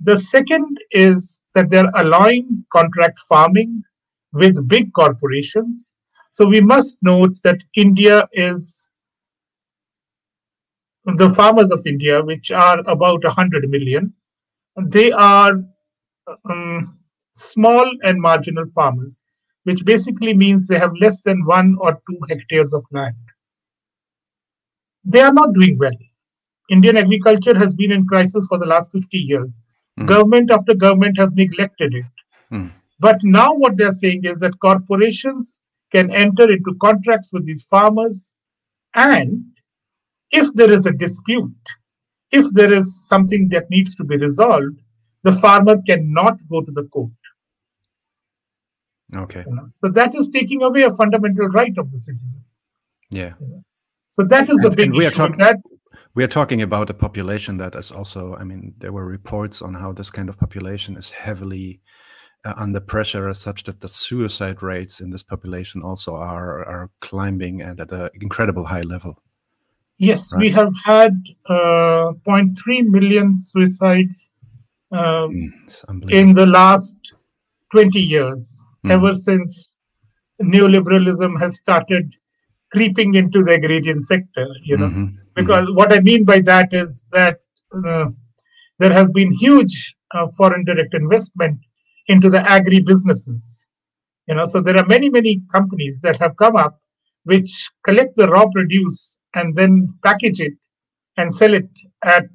The 0.00 0.16
second 0.16 0.78
is 0.92 1.42
that 1.54 1.70
they're 1.70 1.90
allowing 1.96 2.64
contract 2.72 3.18
farming 3.28 3.82
with 4.32 4.68
big 4.68 4.92
corporations 4.92 5.94
so 6.30 6.46
we 6.46 6.60
must 6.60 6.96
note 7.02 7.36
that 7.44 7.58
India 7.74 8.28
is 8.32 8.88
the 11.16 11.30
farmers 11.30 11.70
of 11.70 11.80
India, 11.86 12.22
which 12.22 12.50
are 12.50 12.80
about 12.86 13.24
100 13.24 13.68
million, 13.70 14.12
they 14.76 15.10
are 15.12 15.54
um, 16.48 16.98
small 17.32 17.90
and 18.02 18.20
marginal 18.20 18.66
farmers, 18.74 19.24
which 19.64 19.84
basically 19.84 20.34
means 20.34 20.66
they 20.66 20.78
have 20.78 20.92
less 21.00 21.22
than 21.22 21.44
one 21.46 21.76
or 21.80 22.00
two 22.08 22.18
hectares 22.28 22.74
of 22.74 22.84
land. 22.92 23.16
They 25.04 25.20
are 25.20 25.32
not 25.32 25.54
doing 25.54 25.78
well. 25.78 25.96
Indian 26.68 26.98
agriculture 26.98 27.56
has 27.56 27.72
been 27.72 27.92
in 27.92 28.06
crisis 28.06 28.46
for 28.46 28.58
the 28.58 28.66
last 28.66 28.92
50 28.92 29.16
years. 29.16 29.62
Mm. 29.98 30.06
Government 30.06 30.50
after 30.50 30.74
government 30.74 31.16
has 31.16 31.34
neglected 31.34 31.94
it. 31.94 32.04
Mm. 32.52 32.72
But 33.00 33.18
now 33.22 33.54
what 33.54 33.76
they're 33.76 33.92
saying 33.92 34.24
is 34.24 34.40
that 34.40 34.60
corporations 34.60 35.62
can 35.92 36.10
enter 36.10 36.50
into 36.50 36.74
contracts 36.80 37.32
with 37.32 37.46
these 37.46 37.64
farmers. 37.64 38.34
And 38.94 39.44
if 40.30 40.52
there 40.54 40.70
is 40.70 40.86
a 40.86 40.92
dispute, 40.92 41.54
if 42.30 42.46
there 42.52 42.72
is 42.72 43.06
something 43.08 43.48
that 43.50 43.70
needs 43.70 43.94
to 43.96 44.04
be 44.04 44.16
resolved, 44.16 44.78
the 45.22 45.32
farmer 45.32 45.76
cannot 45.86 46.38
go 46.50 46.62
to 46.62 46.70
the 46.72 46.84
court. 46.84 47.10
Okay. 49.14 49.44
You 49.46 49.54
know? 49.54 49.68
So 49.72 49.88
that 49.90 50.14
is 50.14 50.28
taking 50.28 50.62
away 50.62 50.82
a 50.82 50.90
fundamental 50.90 51.48
right 51.48 51.76
of 51.78 51.90
the 51.90 51.98
citizen. 51.98 52.44
Yeah. 53.10 53.34
You 53.40 53.46
know? 53.48 53.64
So 54.06 54.24
that 54.24 54.50
is 54.50 54.62
And- 54.64 54.72
a 54.72 54.76
big 54.76 54.92
we 54.92 55.04
are 55.04 55.08
issue. 55.08 55.16
talking- 55.16 55.38
that 55.38 55.58
We 56.14 56.24
are 56.24 56.28
talking 56.28 56.62
about 56.62 56.90
a 56.90 56.94
population 56.94 57.58
that 57.58 57.76
is 57.76 57.92
also, 57.92 58.34
I 58.34 58.42
mean, 58.42 58.74
there 58.78 58.92
were 58.92 59.04
reports 59.06 59.62
on 59.62 59.74
how 59.74 59.92
this 59.92 60.10
kind 60.10 60.28
of 60.28 60.36
population 60.36 60.96
is 60.96 61.12
heavily 61.12 61.80
uh, 62.44 62.54
under 62.56 62.80
pressure, 62.80 63.28
as 63.28 63.38
such 63.38 63.64
that 63.64 63.80
the 63.80 63.88
suicide 63.88 64.62
rates 64.62 65.00
in 65.00 65.10
this 65.10 65.22
population 65.22 65.82
also 65.82 66.14
are 66.14 66.64
are 66.64 66.90
climbing 67.00 67.60
and 67.62 67.80
at 67.80 67.92
an 67.92 68.10
incredible 68.14 68.64
high 68.66 68.82
level. 68.82 69.22
yes, 69.98 70.32
we 70.36 70.50
have 70.50 70.72
had 70.84 71.12
uh, 71.46 72.12
0.3 72.26 72.82
million 72.82 73.34
suicides 73.34 74.30
um, 74.92 75.52
Mm, 75.88 76.10
in 76.10 76.34
the 76.34 76.46
last 76.46 76.96
20 77.72 78.00
years, 78.00 78.64
Mhm. 78.84 78.90
ever 78.92 79.12
since 79.14 79.66
neoliberalism 80.42 81.38
has 81.40 81.56
started 81.56 82.14
creeping 82.72 83.14
into 83.14 83.42
the 83.44 83.52
agrarian 83.52 84.00
sector, 84.02 84.46
you 84.62 84.76
know. 84.76 84.88
Mhm, 84.88 85.18
Because 85.34 85.70
what 85.72 85.92
I 85.92 86.00
mean 86.00 86.24
by 86.24 86.40
that 86.42 86.72
is 86.72 87.04
that 87.12 87.40
uh, 87.72 88.06
there 88.78 88.92
has 88.92 89.10
been 89.12 89.32
huge 89.32 89.96
uh, 90.14 90.26
foreign 90.36 90.64
direct 90.64 90.94
investment 90.94 91.58
into 92.08 92.30
the 92.30 92.40
agri 92.50 92.80
businesses. 92.80 93.66
You 94.26 94.34
know, 94.34 94.44
so 94.44 94.60
there 94.60 94.76
are 94.76 94.86
many, 94.86 95.08
many 95.08 95.42
companies 95.52 96.00
that 96.02 96.18
have 96.18 96.36
come 96.36 96.56
up 96.56 96.78
which 97.24 97.68
collect 97.84 98.14
the 98.16 98.28
raw 98.28 98.46
produce 98.46 99.18
and 99.34 99.54
then 99.56 99.94
package 100.04 100.40
it 100.40 100.54
and 101.16 101.32
sell 101.34 101.52
it 101.54 101.68
at 102.04 102.26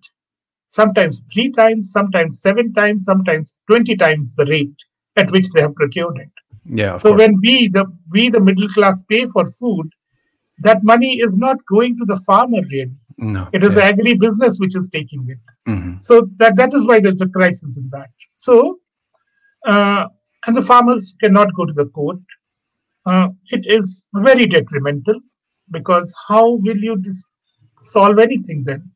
sometimes 0.68 1.24
three 1.34 1.52
times, 1.52 1.92
sometimes 1.92 2.42
seven 2.42 2.74
times, 2.74 3.06
sometimes 3.06 3.56
20 3.70 3.96
times 3.96 4.36
the 4.36 4.46
rate 4.46 4.76
at 5.18 5.32
which 5.32 5.50
they 5.52 5.62
have 5.62 5.76
procured 5.76 6.18
it. 6.18 6.30
yeah. 6.66 6.96
So 6.96 7.10
course. 7.10 7.20
when 7.20 7.40
we, 7.42 7.68
the 7.68 7.86
we 8.12 8.30
the 8.30 8.42
middle 8.42 8.68
class, 8.70 9.04
pay 9.04 9.26
for 9.28 9.46
food, 9.46 9.88
that 10.60 10.84
money 10.84 11.20
is 11.20 11.38
not 11.38 11.58
going 11.70 11.98
to 11.98 12.06
the 12.06 12.20
farmer 12.26 12.62
really. 12.72 12.92
no, 13.18 13.48
It 13.54 13.64
is 13.64 13.76
yeah. 13.76 13.82
the 13.82 13.86
agri 13.94 14.14
business 14.16 14.58
which 14.60 14.76
is 14.76 14.90
taking 14.90 15.28
it. 15.30 15.38
Mhm, 15.68 16.02
So 16.02 16.28
that 16.38 16.56
that 16.58 16.74
is 16.74 16.86
why 16.88 17.00
there's 17.00 17.22
a 17.22 17.28
crisis 17.28 17.78
in 17.78 17.90
that. 17.92 18.10
So, 18.32 18.80
uh, 19.66 20.08
and 20.48 20.56
the 20.56 20.62
farmers 20.62 21.16
cannot 21.22 21.54
go 21.56 21.66
to 21.66 21.74
the 21.74 21.86
court. 21.86 22.20
Uh, 23.06 23.30
it 23.52 23.66
is 23.68 24.08
very 24.16 24.46
detrimental 24.46 25.20
because 25.72 26.14
how 26.28 26.52
will 26.52 26.78
you 26.78 26.98
dis- 26.98 27.26
solve 27.82 28.20
anything 28.20 28.64
then? 28.66 28.92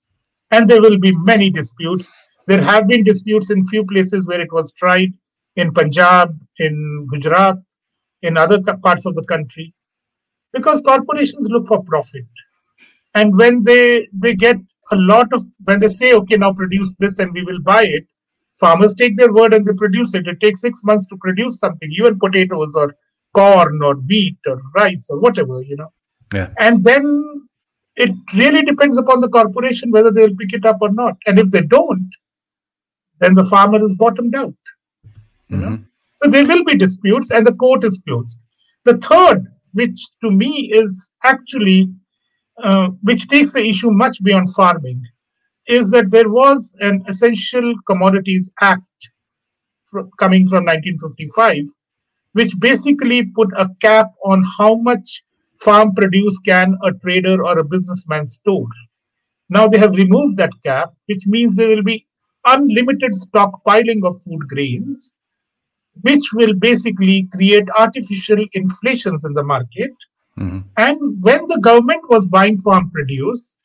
And 0.52 0.68
there 0.68 0.82
will 0.82 0.98
be 0.98 1.14
many 1.16 1.50
disputes. 1.50 2.12
There 2.48 2.62
have 2.64 2.88
been 2.88 3.04
disputes 3.04 3.50
in 3.50 3.66
few 3.68 3.86
places 3.86 4.28
where 4.28 4.40
it 4.42 4.52
was 4.54 4.72
tried 4.72 5.14
in 5.56 5.74
Punjab, 5.74 6.38
in 6.60 7.08
Gujarat, 7.12 7.58
in 8.22 8.38
other 8.38 8.62
parts 8.62 9.06
of 9.06 9.16
the 9.16 9.24
country, 9.24 9.74
because 10.54 10.82
corporations 10.82 11.50
look 11.50 11.68
for 11.68 11.84
profit 11.84 12.26
and 13.16 13.38
when 13.38 13.64
they 13.64 14.08
they 14.14 14.34
get 14.36 14.58
a 14.92 14.96
lot 14.96 15.32
of 15.34 15.44
when 15.66 15.80
they 15.80 15.88
say 15.88 16.14
okay 16.14 16.38
now 16.38 16.52
produce 16.54 16.96
this 17.04 17.20
and 17.20 17.34
we 17.34 17.44
will 17.44 17.62
buy 17.62 17.84
it 17.84 18.06
farmers 18.60 18.94
take 18.96 19.18
their 19.18 19.32
word 19.34 19.54
and 19.54 19.66
they 19.66 19.74
produce 19.74 20.14
it 20.14 20.28
it 20.28 20.40
takes 20.46 20.62
six 20.62 20.84
months 20.84 21.08
to 21.08 21.18
produce 21.18 21.60
something 21.60 21.90
even 22.00 22.20
potatoes 22.20 22.76
or 22.76 22.88
corn 23.34 23.82
or 23.84 23.96
wheat 24.12 24.38
or 24.48 24.60
rice 24.76 25.08
or 25.10 25.20
whatever 25.20 25.62
you 25.62 25.76
know 25.82 25.92
Yeah. 26.34 26.50
and 26.60 26.84
then 26.84 27.04
it 27.96 28.12
really 28.34 28.64
depends 28.64 28.98
upon 28.98 29.20
the 29.22 29.30
corporation 29.30 29.92
whether 29.92 30.12
they'll 30.12 30.40
pick 30.42 30.54
it 30.54 30.66
up 30.66 30.78
or 30.82 30.92
not 30.92 31.16
and 31.28 31.40
if 31.44 31.52
they 31.52 31.62
don't 31.62 32.10
then 33.20 33.34
the 33.34 33.44
farmer 33.44 33.84
is 33.84 33.96
bottomed 33.96 34.36
out 34.36 34.74
you 35.50 35.58
know 35.58 35.70
mhm. 35.70 35.86
so 36.22 36.30
there 36.30 36.46
will 36.46 36.64
be 36.64 36.76
disputes 36.76 37.32
and 37.32 37.46
the 37.46 37.54
court 37.54 37.84
is 37.84 38.02
closed. 38.08 38.40
The 38.86 38.98
third, 38.98 39.46
which 39.74 40.00
to 40.24 40.32
me 40.32 40.72
is 40.74 41.12
actually, 41.24 41.90
uh, 42.64 42.88
which 43.04 43.28
takes 43.28 43.54
the 43.54 43.64
issue 43.72 43.92
much 43.92 44.24
beyond 44.24 44.48
farming, 44.54 45.04
is 45.68 45.92
that 45.92 46.12
there 46.12 46.30
was 46.30 46.76
an 46.80 47.04
Essential 47.08 47.74
Commodities 47.86 48.52
Act 48.62 49.12
coming 50.20 50.48
from 50.48 50.66
1955, 50.66 51.66
which 52.34 52.60
basically 52.60 53.24
put 53.24 53.50
a 53.58 53.70
cap 53.82 54.12
on 54.24 54.44
how 54.58 54.76
much 54.76 55.24
farm 55.60 55.94
produce 55.96 56.40
can 56.40 56.78
a 56.84 56.92
trader 56.92 57.44
or 57.44 57.58
a 57.58 57.64
businessman 57.64 58.26
store. 58.26 58.68
Now 59.50 59.68
they 59.68 59.78
have 59.78 59.94
removed 59.94 60.38
that 60.38 60.52
cap, 60.66 60.94
which 61.08 61.26
means 61.26 61.56
there 61.56 61.70
will 61.70 61.84
be 61.84 62.06
unlimited 62.46 63.14
stockpiling 63.14 64.06
of 64.06 64.22
food 64.24 64.48
grains 64.48 65.16
which 66.02 66.32
will 66.34 66.54
basically 66.54 67.28
create 67.34 67.68
artificial 67.78 68.46
inflations 68.54 69.26
in 69.26 69.34
the 69.34 69.44
market. 69.44 69.92
Mhm. 70.38 70.64
And 70.78 71.22
when 71.22 71.48
the 71.48 71.60
government 71.60 72.10
was 72.10 72.28
buying 72.28 72.58
farm 72.58 72.92
produce 72.92 73.58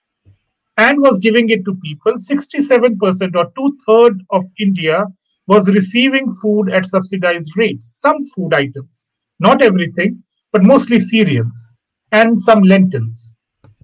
and 0.77 1.01
was 1.01 1.19
giving 1.19 1.51
it 1.51 1.65
to 1.65 1.75
people, 1.83 2.13
67% 2.15 3.37
or 3.37 3.53
two 3.57 3.79
thirds 3.87 4.21
of 4.31 4.45
India 4.59 5.07
was 5.47 5.69
receiving 5.75 6.31
food 6.43 6.71
at 6.71 6.87
subsidized 6.87 7.53
rates. 7.57 8.01
Some 8.01 8.17
food 8.35 8.55
items, 8.55 9.11
not 9.39 9.63
everything, 9.63 10.23
but 10.53 10.63
mostly 10.63 11.01
cereals 11.01 11.75
and 12.13 12.39
some 12.39 12.63
lentils. 12.63 13.35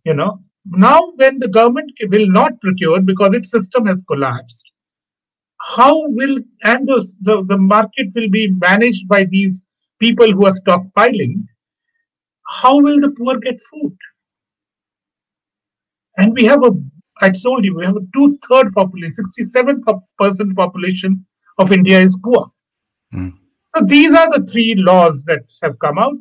You 0.04 0.14
know, 0.14 0.40
now 0.66 1.12
when 1.16 1.38
the 1.38 1.48
government 1.48 1.92
will 2.08 2.26
not 2.28 2.60
procure 2.60 3.00
because 3.00 3.34
its 3.34 3.50
system 3.50 3.86
has 3.86 4.04
collapsed, 4.04 4.70
how 5.60 6.06
will 6.08 6.38
and 6.62 6.86
the, 6.86 7.14
the, 7.20 7.44
the 7.44 7.58
market 7.58 8.08
will 8.14 8.30
be 8.30 8.50
managed 8.50 9.08
by 9.08 9.24
these 9.24 9.66
people 10.00 10.30
who 10.30 10.46
are 10.46 10.52
stockpiling 10.52 11.42
how 12.48 12.78
will 12.80 12.98
the 13.00 13.10
poor 13.10 13.36
get 13.38 13.60
food 13.70 13.96
and 16.18 16.34
we 16.34 16.44
have 16.44 16.64
a 16.68 16.72
i 17.26 17.30
told 17.30 17.64
you 17.64 17.74
we 17.74 17.84
have 17.84 17.96
a 17.96 18.06
two-third 18.14 18.72
population 18.74 19.24
67 19.24 19.82
percent 20.22 20.56
population 20.56 21.24
of 21.58 21.72
india 21.72 22.00
is 22.00 22.16
poor. 22.22 22.50
Mm. 23.14 23.32
so 23.74 23.84
these 23.92 24.14
are 24.14 24.28
the 24.34 24.44
three 24.50 24.74
laws 24.74 25.24
that 25.24 25.44
have 25.62 25.78
come 25.78 25.98
out. 25.98 26.18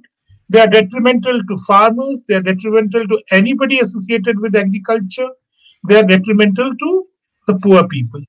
They 0.49 0.61
are 0.61 0.67
detrimental 0.67 1.41
to 1.49 1.57
farmers 1.67 2.25
they 2.27 2.35
are 2.35 2.45
detrimental 2.49 3.07
to 3.07 3.21
anybody 3.39 3.79
associated 3.85 4.39
with 4.39 4.55
agriculture 4.55 5.29
they 5.87 5.97
are 5.99 6.03
detrimental 6.03 6.71
to 6.83 7.07
the 7.47 7.55
poor 7.55 7.87
people. 7.87 8.21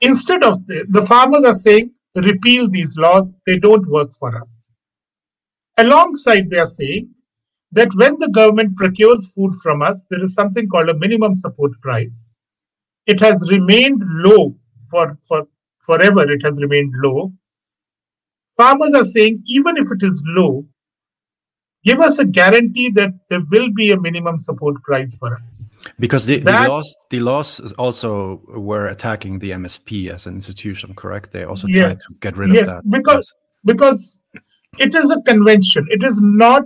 Instead 0.00 0.42
of 0.42 0.66
the, 0.66 0.84
the 0.88 1.02
farmers 1.02 1.44
are 1.44 1.54
saying 1.54 1.90
repeal 2.16 2.68
these 2.68 2.96
laws 2.96 3.36
they 3.46 3.58
don't 3.58 3.86
work 3.86 4.12
for 4.18 4.36
us. 4.40 4.72
Alongside 5.78 6.50
they 6.50 6.58
are 6.58 6.66
saying 6.66 7.10
that 7.72 7.94
when 7.94 8.18
the 8.18 8.28
government 8.28 8.76
procures 8.76 9.32
food 9.32 9.52
from 9.62 9.82
us 9.82 10.06
there 10.10 10.22
is 10.22 10.34
something 10.34 10.68
called 10.68 10.88
a 10.88 10.98
minimum 10.98 11.34
support 11.34 11.72
price 11.80 12.34
it 13.06 13.20
has 13.20 13.48
remained 13.50 14.00
low 14.26 14.54
for, 14.90 15.18
for 15.26 15.46
forever 15.86 16.30
it 16.30 16.42
has 16.42 16.60
remained 16.62 16.92
low 17.02 17.32
farmers 18.56 18.94
are 18.94 19.04
saying 19.04 19.42
even 19.46 19.76
if 19.76 19.86
it 19.90 20.02
is 20.02 20.22
low 20.26 20.64
give 21.84 21.98
us 22.00 22.18
a 22.20 22.24
guarantee 22.24 22.90
that 22.90 23.10
there 23.28 23.40
will 23.50 23.68
be 23.72 23.90
a 23.90 24.00
minimum 24.00 24.38
support 24.38 24.76
price 24.84 25.16
for 25.16 25.34
us 25.34 25.68
Because 25.98 26.26
the, 26.26 26.38
the 26.38 26.52
laws, 26.68 26.96
the 27.10 27.18
laws 27.20 27.72
also 27.72 28.40
were 28.48 28.86
attacking 28.86 29.40
the 29.40 29.50
MSP 29.50 30.08
as 30.08 30.26
an 30.26 30.34
institution, 30.34 30.94
correct? 30.94 31.32
They 31.32 31.42
also 31.44 31.66
tried 31.66 31.72
to 31.72 31.88
Yes. 31.88 32.18
get 32.20 32.36
rid 32.36 32.52
Yes, 32.54 32.68
of 32.68 32.84
that. 32.84 32.90
because- 32.90 33.34
because 33.64 34.20
it 34.78 34.94
is 34.94 35.10
a 35.10 35.20
convention 35.22 35.86
it 35.96 36.02
is 36.02 36.20
not 36.20 36.64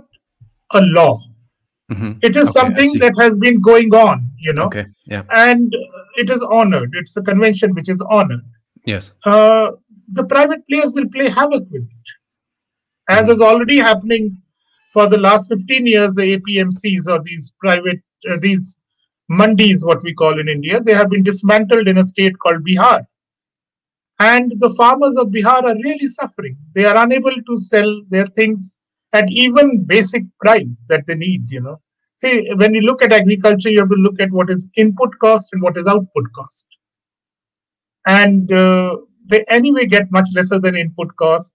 a 0.73 0.81
law. 0.81 1.17
Mhm. 1.91 2.07
it 2.27 2.35
is 2.39 2.47
Okay, 2.49 2.59
something 2.59 2.93
that 3.01 3.13
has 3.17 3.37
been 3.41 3.59
going 3.65 3.93
on 3.97 4.23
you 4.45 4.53
know 4.55 4.63
Okay. 4.69 4.85
Yeah. 5.11 5.21
and 5.41 5.75
it 6.21 6.29
is 6.35 6.41
honored 6.55 6.95
it's 7.01 7.15
a 7.19 7.21
convention 7.29 7.73
which 7.77 7.87
is 7.93 8.01
honored 8.15 8.41
Yes. 8.91 9.05
uh, 9.33 9.67
the 10.17 10.25
private 10.33 10.65
players 10.71 10.91
will 10.97 11.07
play 11.13 11.27
havoc 11.37 11.63
with 11.75 11.85
it 11.99 12.11
as 13.17 13.23
Mhm. 13.27 13.33
is 13.35 13.41
already 13.51 13.77
happening 13.87 14.25
for 14.97 15.05
the 15.13 15.21
last 15.27 15.47
15 15.53 15.87
years 15.93 16.13
the 16.19 16.25
apmcs 16.35 17.07
or 17.13 17.19
these 17.29 17.45
private 17.65 18.01
uh, 18.29 18.37
these 18.47 18.67
mandis 19.41 19.85
what 19.91 20.03
we 20.09 20.13
call 20.23 20.37
in 20.43 20.49
india 20.57 20.81
they 20.89 20.97
have 21.01 21.09
been 21.15 21.23
dismantled 21.31 21.87
in 21.93 21.97
a 22.03 22.07
state 22.13 22.37
called 22.45 22.65
bihar 22.71 22.97
and 24.19 24.51
the 24.65 24.69
farmers 24.81 25.15
of 25.23 25.27
bihar 25.37 25.59
are 25.71 25.77
really 25.87 26.09
suffering 26.19 26.57
they 26.79 26.85
are 26.91 26.97
unable 27.05 27.37
to 27.51 27.57
sell 27.69 27.91
their 28.15 28.27
things 28.41 28.67
at 29.13 29.29
even 29.29 29.83
basic 29.83 30.23
price 30.39 30.85
that 30.89 31.05
they 31.07 31.15
need 31.15 31.49
you 31.49 31.61
know. 31.61 31.81
See 32.17 32.49
when 32.55 32.73
you 32.73 32.81
look 32.81 33.01
at 33.01 33.13
agriculture 33.13 33.69
you 33.69 33.79
have 33.79 33.89
to 33.89 33.95
look 33.95 34.19
at 34.19 34.31
what 34.31 34.49
is 34.49 34.69
input 34.75 35.17
cost 35.19 35.49
and 35.53 35.61
what 35.61 35.77
is 35.77 35.87
output 35.87 36.31
cost. 36.35 36.67
And 38.05 38.51
uh, 38.51 38.97
they 39.25 39.43
anyway 39.49 39.85
get 39.85 40.11
much 40.11 40.29
lesser 40.33 40.59
than 40.59 40.75
input 40.75 41.15
cost 41.17 41.53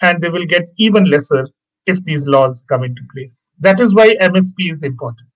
and 0.00 0.20
they 0.20 0.28
will 0.28 0.46
get 0.46 0.68
even 0.76 1.04
lesser 1.04 1.48
if 1.86 2.02
these 2.04 2.26
laws 2.26 2.64
come 2.68 2.84
into 2.84 3.02
place. 3.12 3.50
That 3.60 3.80
is 3.80 3.94
why 3.94 4.16
msp 4.16 4.70
is 4.70 4.82
important. 4.82 5.28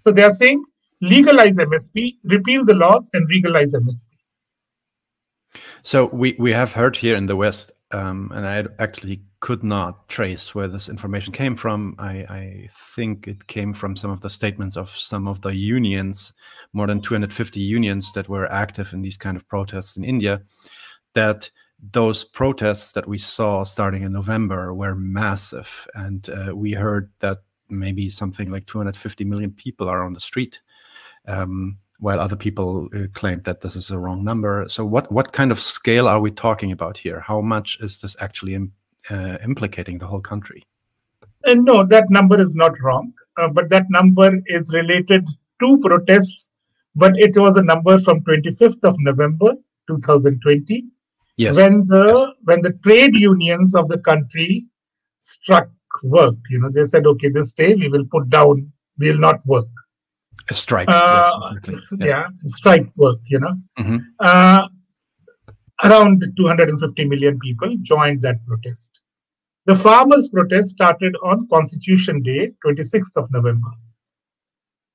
So 0.00 0.12
they 0.12 0.22
are 0.22 0.30
saying 0.30 0.64
legalize 1.00 1.56
MSP, 1.56 2.16
repeal 2.24 2.64
the 2.64 2.74
laws, 2.74 3.08
and 3.12 3.28
legalize 3.28 3.74
MSP. 3.74 4.06
So 5.82 6.06
we 6.06 6.34
we 6.38 6.52
have 6.52 6.72
heard 6.72 6.96
here 6.96 7.14
in 7.14 7.26
the 7.26 7.36
West, 7.36 7.72
um, 7.94 8.32
and 8.34 8.46
I 8.46 8.64
actually 8.82 9.22
could 9.38 9.62
not 9.62 10.08
trace 10.08 10.54
where 10.54 10.66
this 10.66 10.88
information 10.88 11.32
came 11.32 11.54
from. 11.54 11.94
I, 11.98 12.26
I, 12.28 12.68
think 12.72 13.28
it 13.28 13.46
came 13.46 13.72
from 13.72 13.94
some 13.94 14.10
of 14.10 14.20
the 14.20 14.30
statements 14.30 14.76
of 14.76 14.88
some 14.88 15.28
of 15.28 15.42
the 15.42 15.54
unions, 15.54 16.32
more 16.72 16.88
than 16.88 17.00
250 17.00 17.60
unions 17.60 18.12
that 18.12 18.28
were 18.28 18.50
active 18.50 18.92
in 18.92 19.02
these 19.02 19.16
kind 19.16 19.36
of 19.36 19.46
protests 19.46 19.96
in 19.96 20.02
India, 20.02 20.42
that 21.12 21.50
those 21.92 22.24
protests 22.24 22.92
that 22.92 23.06
we 23.06 23.18
saw 23.18 23.62
starting 23.62 24.02
in 24.02 24.12
November 24.12 24.74
were 24.74 24.94
massive. 24.94 25.86
And 25.94 26.28
uh, 26.30 26.56
we 26.56 26.72
heard 26.72 27.10
that 27.20 27.38
maybe 27.68 28.10
something 28.10 28.50
like 28.50 28.66
250 28.66 29.24
million 29.24 29.52
people 29.52 29.88
are 29.88 30.02
on 30.02 30.14
the 30.14 30.20
street. 30.20 30.60
Um, 31.28 31.78
while 32.04 32.20
other 32.20 32.36
people 32.36 32.88
uh, 32.94 33.06
claim 33.14 33.40
that 33.44 33.62
this 33.62 33.76
is 33.76 33.90
a 33.90 33.98
wrong 33.98 34.22
number. 34.22 34.66
So, 34.68 34.84
what 34.84 35.10
what 35.10 35.32
kind 35.32 35.50
of 35.50 35.58
scale 35.58 36.06
are 36.06 36.20
we 36.20 36.30
talking 36.30 36.70
about 36.70 36.98
here? 36.98 37.20
How 37.20 37.40
much 37.40 37.78
is 37.80 38.00
this 38.02 38.14
actually 38.20 38.54
Im 38.54 38.72
uh, 39.10 39.38
implicating 39.42 39.98
the 39.98 40.06
whole 40.06 40.20
country? 40.20 40.62
And 41.44 41.68
uh, 41.68 41.72
no, 41.72 41.76
that 41.94 42.10
number 42.10 42.38
is 42.38 42.54
not 42.54 42.80
wrong, 42.80 43.12
uh, 43.38 43.48
but 43.48 43.70
that 43.70 43.86
number 43.88 44.28
is 44.46 44.72
related 44.80 45.26
to 45.60 45.78
protests. 45.78 46.50
But 46.94 47.16
it 47.18 47.38
was 47.44 47.56
a 47.56 47.62
number 47.62 47.98
from 47.98 48.20
25th 48.20 48.84
of 48.90 48.94
November 48.98 49.54
2020, 49.88 50.84
yes. 51.36 51.56
when 51.56 51.86
the 51.86 52.04
yes. 52.08 52.34
when 52.44 52.60
the 52.66 52.74
trade 52.84 53.16
unions 53.16 53.74
of 53.74 53.88
the 53.88 53.98
country 54.10 54.66
struck 55.20 55.70
work. 56.02 56.36
You 56.50 56.60
know, 56.60 56.68
they 56.68 56.84
said, 56.84 57.06
okay, 57.06 57.30
this 57.30 57.54
day 57.54 57.74
we 57.74 57.88
will 57.88 58.04
put 58.16 58.28
down, 58.28 58.70
we 58.98 59.10
will 59.10 59.24
not 59.28 59.40
work 59.46 59.72
a 60.50 60.54
strike. 60.54 60.88
Uh, 60.88 61.54
yes, 61.66 61.92
yeah. 61.98 62.06
yeah. 62.06 62.26
strike 62.38 62.86
work, 62.96 63.18
you 63.26 63.40
know. 63.40 63.54
Mm-hmm. 63.78 63.96
Uh, 64.20 64.68
around 65.82 66.24
250 66.36 67.04
million 67.06 67.38
people 67.38 67.76
joined 67.82 68.22
that 68.22 68.44
protest. 68.46 69.00
The 69.66 69.74
farmers' 69.74 70.28
protest 70.28 70.70
started 70.70 71.16
on 71.22 71.48
Constitution 71.48 72.22
Day, 72.22 72.52
26th 72.64 73.16
of 73.16 73.30
November. 73.32 73.70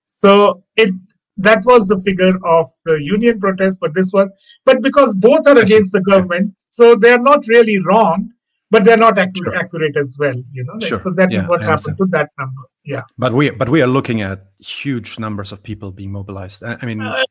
So 0.02 0.64
it 0.76 0.94
that 1.38 1.64
was 1.64 1.88
the 1.88 1.96
figure 1.98 2.38
of 2.46 2.68
the 2.84 3.02
union 3.02 3.40
protest, 3.40 3.80
but 3.80 3.94
this 3.94 4.12
was 4.14 4.30
but 4.66 4.82
because 4.82 5.16
both 5.16 5.48
are 5.48 5.58
against 5.58 5.94
the 5.94 6.02
government, 6.02 6.54
so 6.60 6.96
they 6.96 7.12
are 7.12 7.26
not 7.32 7.48
really 7.48 7.80
wrong 7.80 8.30
but 8.72 8.84
they're 8.86 8.98
not 8.98 9.18
accurate, 9.18 9.54
sure. 9.54 9.56
accurate 9.56 9.98
as 9.98 10.18
well 10.20 10.36
you 10.52 10.64
know 10.64 10.80
sure. 10.80 10.98
so 10.98 11.12
that 11.12 11.32
yeah, 11.32 11.40
is 11.40 11.48
what 11.48 11.62
happened 11.62 11.98
to 11.98 12.06
that 12.06 12.30
number 12.38 12.64
yeah. 12.90 13.04
But 13.18 13.34
we 13.34 13.52
but 13.52 13.70
we 13.70 13.82
are 13.84 13.92
looking 13.98 14.22
at 14.22 14.46
huge 14.60 15.20
numbers 15.20 15.52
of 15.52 15.62
people 15.62 15.92
being 15.92 16.12
mobilized. 16.12 16.64
I, 16.64 16.84
mean 16.86 17.02
uh, 17.02 17.24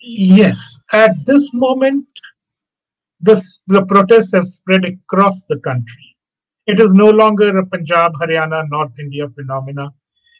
yes. 0.00 0.78
At 0.92 1.26
this 1.26 1.52
moment 1.52 2.06
this 3.20 3.58
the 3.66 3.84
protests 3.84 4.32
have 4.34 4.46
spread 4.46 4.84
across 4.84 5.44
the 5.46 5.58
country. 5.58 6.16
It 6.66 6.78
is 6.78 6.94
no 6.94 7.10
longer 7.10 7.48
a 7.58 7.66
punjab 7.66 8.12
haryana 8.20 8.68
north 8.68 8.96
india 9.00 9.26
phenomena. 9.26 9.92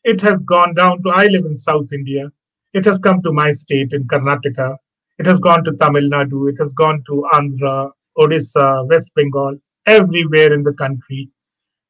It 0.05 0.21
has 0.21 0.43
gone 0.43 0.75
down 0.75 1.03
to 1.03 1.11
i 1.11 1.27
live 1.27 1.47
in 1.53 1.57
south 1.57 1.93
india. 1.93 2.31
It 2.75 2.85
has 2.85 2.99
come 2.99 3.23
to 3.23 3.33
my 3.33 3.51
state 3.51 3.93
in 3.93 4.05
karnataka. 4.05 4.77
It 5.19 5.27
has 5.27 5.41
gone 5.41 5.65
to 5.65 5.73
tamil 5.73 6.11
nadu. 6.17 6.49
It 6.53 6.59
has 6.59 6.73
gone 6.75 7.03
to 7.09 7.25
andhra 7.39 7.77
odisha 8.25 8.67
west 8.93 9.11
bengal 9.17 9.59
everywhere 9.97 10.53
in 10.53 10.63
the 10.63 10.75
country. 10.75 11.29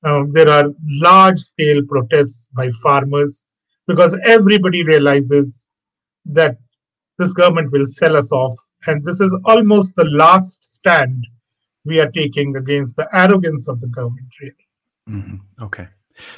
Uh, 0.05 0.25
there 0.31 0.49
are 0.49 0.67
large 1.09 1.39
scale 1.39 1.83
protests 1.89 2.49
by 2.57 2.69
farmers 2.83 3.45
because 3.89 4.17
everybody 4.25 4.85
realizes 4.85 5.67
that 6.25 6.57
this 7.19 7.33
government 7.33 7.73
will 7.73 7.87
sell 7.87 8.17
us 8.17 8.31
off. 8.31 8.55
And 8.87 9.05
this 9.05 9.21
is 9.21 9.37
almost 9.45 9.97
the 9.97 10.05
last 10.05 10.65
stand 10.65 11.27
we 11.85 12.01
are 12.01 12.11
taking 12.11 12.57
against 12.57 12.97
the 12.97 13.09
arrogance 13.13 13.69
of 13.69 13.81
the 13.81 13.89
government, 13.89 14.29
really. 14.41 14.69
Mm-hmm. 15.09 15.65
Okay. 15.65 15.89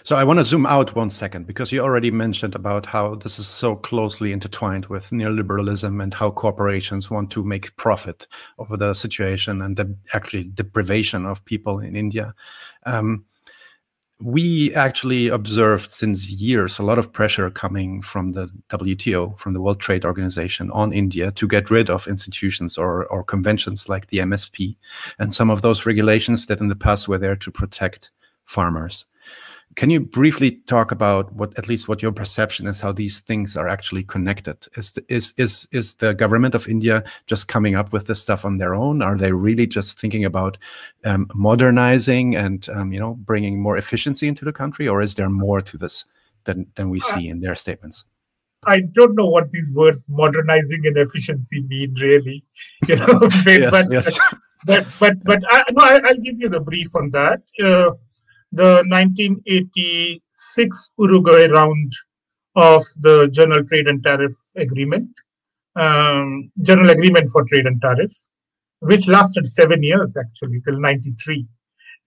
So 0.02 0.16
I 0.16 0.24
want 0.24 0.38
to 0.38 0.44
zoom 0.44 0.66
out 0.66 0.94
one 0.94 1.10
second 1.10 1.46
because 1.46 1.72
you 1.72 1.80
already 1.80 2.10
mentioned 2.10 2.54
about 2.54 2.86
how 2.86 3.14
this 3.14 3.38
is 3.38 3.46
so 3.46 3.76
closely 3.76 4.32
intertwined 4.32 4.86
with 4.86 5.10
neoliberalism 5.10 6.02
and 6.02 6.14
how 6.14 6.30
corporations 6.30 7.10
want 7.10 7.30
to 7.32 7.44
make 7.44 7.76
profit 7.76 8.26
over 8.58 8.76
the 8.76 8.94
situation 8.94 9.62
and 9.62 9.76
the 9.76 9.96
actually 10.14 10.44
deprivation 10.44 11.26
of 11.26 11.44
people 11.44 11.78
in 11.78 11.96
India. 11.96 12.34
Um, 12.84 13.24
we 14.22 14.74
actually 14.74 15.28
observed 15.28 15.90
since 15.90 16.30
years 16.30 16.78
a 16.78 16.82
lot 16.82 16.98
of 16.98 17.12
pressure 17.12 17.50
coming 17.50 18.02
from 18.02 18.30
the 18.30 18.50
WTO, 18.68 19.38
from 19.38 19.54
the 19.54 19.60
World 19.62 19.80
Trade 19.80 20.04
Organization, 20.04 20.70
on 20.72 20.92
India 20.92 21.30
to 21.32 21.48
get 21.48 21.70
rid 21.70 21.88
of 21.88 22.06
institutions 22.06 22.76
or, 22.76 23.06
or 23.06 23.24
conventions 23.24 23.88
like 23.88 24.08
the 24.08 24.18
MSP 24.18 24.76
and 25.18 25.32
some 25.32 25.48
of 25.48 25.62
those 25.62 25.86
regulations 25.86 26.46
that 26.46 26.60
in 26.60 26.68
the 26.68 26.76
past 26.76 27.08
were 27.08 27.16
there 27.16 27.36
to 27.36 27.50
protect 27.50 28.10
farmers. 28.44 29.06
Can 29.76 29.88
you 29.88 30.00
briefly 30.00 30.56
talk 30.66 30.90
about 30.90 31.32
what, 31.32 31.56
at 31.56 31.68
least, 31.68 31.88
what 31.88 32.02
your 32.02 32.10
perception 32.10 32.66
is, 32.66 32.80
how 32.80 32.90
these 32.90 33.20
things 33.20 33.56
are 33.56 33.68
actually 33.68 34.02
connected? 34.02 34.66
Is 34.76 34.98
is 35.08 35.32
is 35.36 35.68
is 35.70 35.94
the 35.94 36.12
government 36.12 36.56
of 36.56 36.66
India 36.66 37.04
just 37.26 37.46
coming 37.46 37.76
up 37.76 37.92
with 37.92 38.06
this 38.06 38.20
stuff 38.20 38.44
on 38.44 38.58
their 38.58 38.74
own? 38.74 39.00
Are 39.00 39.16
they 39.16 39.32
really 39.32 39.68
just 39.68 39.98
thinking 39.98 40.24
about 40.24 40.58
um, 41.04 41.28
modernizing 41.34 42.34
and 42.34 42.68
um, 42.70 42.92
you 42.92 42.98
know 42.98 43.14
bringing 43.14 43.60
more 43.60 43.76
efficiency 43.78 44.26
into 44.26 44.44
the 44.44 44.52
country, 44.52 44.88
or 44.88 45.02
is 45.02 45.14
there 45.14 45.30
more 45.30 45.60
to 45.60 45.78
this 45.78 46.04
than 46.44 46.66
than 46.74 46.90
we 46.90 46.98
see 46.98 47.28
in 47.28 47.40
their 47.40 47.54
statements? 47.54 48.04
I 48.66 48.80
don't 48.80 49.14
know 49.14 49.26
what 49.26 49.50
these 49.52 49.72
words 49.72 50.04
modernizing 50.08 50.84
and 50.84 50.96
efficiency 50.98 51.62
mean 51.62 51.94
really, 51.94 52.44
you 52.88 52.96
know. 52.96 53.06
but, 53.20 53.46
yes, 53.46 53.70
but, 53.70 53.86
yes. 53.90 54.18
but, 54.66 54.86
but 54.98 55.24
but 55.24 55.42
I, 55.48 55.64
no, 55.70 55.84
I, 55.84 56.12
will 56.12 56.22
give 56.22 56.40
you 56.40 56.48
the 56.48 56.60
brief 56.60 56.94
on 56.96 57.10
that. 57.10 57.42
Uh, 57.62 57.92
the 58.52 58.84
1986 58.88 60.92
Uruguay 60.98 61.46
round 61.46 61.92
of 62.56 62.84
the 63.00 63.28
General 63.32 63.64
Trade 63.64 63.86
and 63.86 64.02
Tariff 64.02 64.34
Agreement, 64.56 65.08
um, 65.76 66.50
General 66.62 66.90
Agreement 66.90 67.28
for 67.30 67.44
Trade 67.44 67.66
and 67.66 67.80
Tariff, 67.80 68.12
which 68.80 69.06
lasted 69.06 69.46
seven 69.46 69.82
years 69.82 70.16
actually 70.16 70.60
till 70.66 70.80
93. 70.80 71.46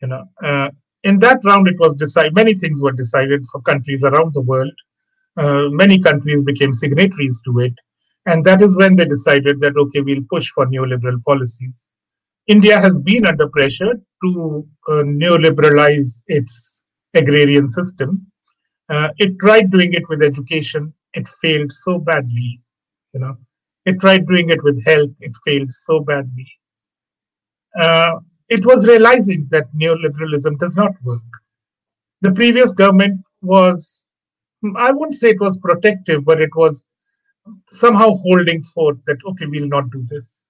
You 0.02 0.08
know, 0.08 0.26
uh, 0.44 0.70
in 1.04 1.20
that 1.20 1.40
round, 1.46 1.68
it 1.68 1.80
was 1.80 1.96
decided. 1.96 2.36
Many 2.36 2.56
things 2.56 2.82
were 2.82 2.92
decided 2.92 3.46
for 3.52 3.62
countries 3.62 4.04
around 4.04 4.34
the 4.34 4.42
world. 4.42 4.74
Uh, 5.38 5.70
many 5.70 6.00
countries 6.00 6.44
became 6.44 6.74
signatories 6.74 7.42
to 7.46 7.60
it, 7.60 7.74
and 8.26 8.46
that 8.46 8.62
is 8.62 8.78
when 8.78 8.96
they 8.96 9.06
decided 9.06 9.62
that 9.62 9.78
okay, 9.78 10.02
we'll 10.02 10.24
push 10.30 10.50
for 10.50 10.68
neoliberal 10.68 11.24
policies. 11.24 11.88
India 12.48 12.80
has 12.80 13.00
been 13.00 13.26
under 13.26 13.48
pressure 13.48 13.94
to 14.24 14.68
uh, 14.90 15.04
neoliberalize 15.04 16.24
its 16.28 16.84
agrarian 17.14 17.70
system. 17.70 18.28
Uh, 18.90 19.10
it 19.18 19.38
tried 19.40 19.72
doing 19.72 19.94
it 19.94 20.08
with 20.10 20.22
education, 20.22 20.94
it 21.14 21.28
failed 21.42 21.72
so 21.72 22.00
badly. 22.00 22.62
You 23.14 23.20
know, 23.20 23.36
it 23.86 24.00
tried 24.00 24.28
doing 24.28 24.50
it 24.50 24.64
with 24.64 24.84
health, 24.86 25.12
it 25.20 25.34
failed 25.46 25.72
so 25.72 26.00
badly. 26.00 26.48
Uh, 27.78 28.20
it 28.50 28.66
was 28.66 28.88
realizing 28.88 29.48
that 29.52 29.66
neoliberalism 29.76 30.60
does 30.60 30.76
not 30.76 30.92
work. 31.04 31.22
The 32.22 32.32
previous 32.32 32.74
government 32.74 33.22
was, 33.42 34.08
I 34.78 34.92
wouldn't 34.92 35.16
say 35.16 35.30
it 35.30 35.42
was 35.42 35.58
protective, 35.58 36.24
but 36.24 36.40
it 36.40 36.52
was 36.56 36.86
somehow 37.72 38.12
holding 38.12 38.62
forth 38.64 38.98
that, 39.08 39.18
okay, 39.28 39.46
we'll 39.48 39.68
not 39.68 39.90
do 39.92 40.06
this. 40.08 40.44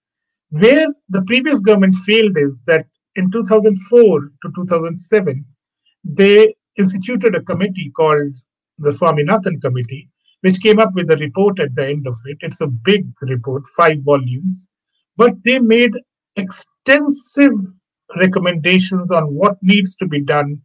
Where 0.49 0.87
the 1.09 1.23
previous 1.23 1.59
government 1.59 1.95
failed 1.95 2.37
is 2.37 2.61
that 2.67 2.85
in 3.15 3.31
2004 3.31 4.19
to 4.21 4.51
2007, 4.55 5.45
they 6.03 6.55
instituted 6.77 7.35
a 7.35 7.41
committee 7.41 7.91
called 7.95 8.35
the 8.77 8.89
Swaminathan 8.89 9.61
Committee, 9.61 10.09
which 10.41 10.61
came 10.61 10.79
up 10.79 10.93
with 10.93 11.09
a 11.11 11.17
report 11.17 11.59
at 11.59 11.75
the 11.75 11.87
end 11.87 12.07
of 12.07 12.15
it. 12.25 12.37
It's 12.41 12.61
a 12.61 12.67
big 12.67 13.05
report, 13.21 13.63
five 13.77 13.97
volumes, 14.03 14.67
but 15.15 15.33
they 15.43 15.59
made 15.59 15.93
extensive 16.35 17.53
recommendations 18.17 19.11
on 19.11 19.25
what 19.33 19.57
needs 19.61 19.95
to 19.97 20.07
be 20.07 20.21
done 20.21 20.61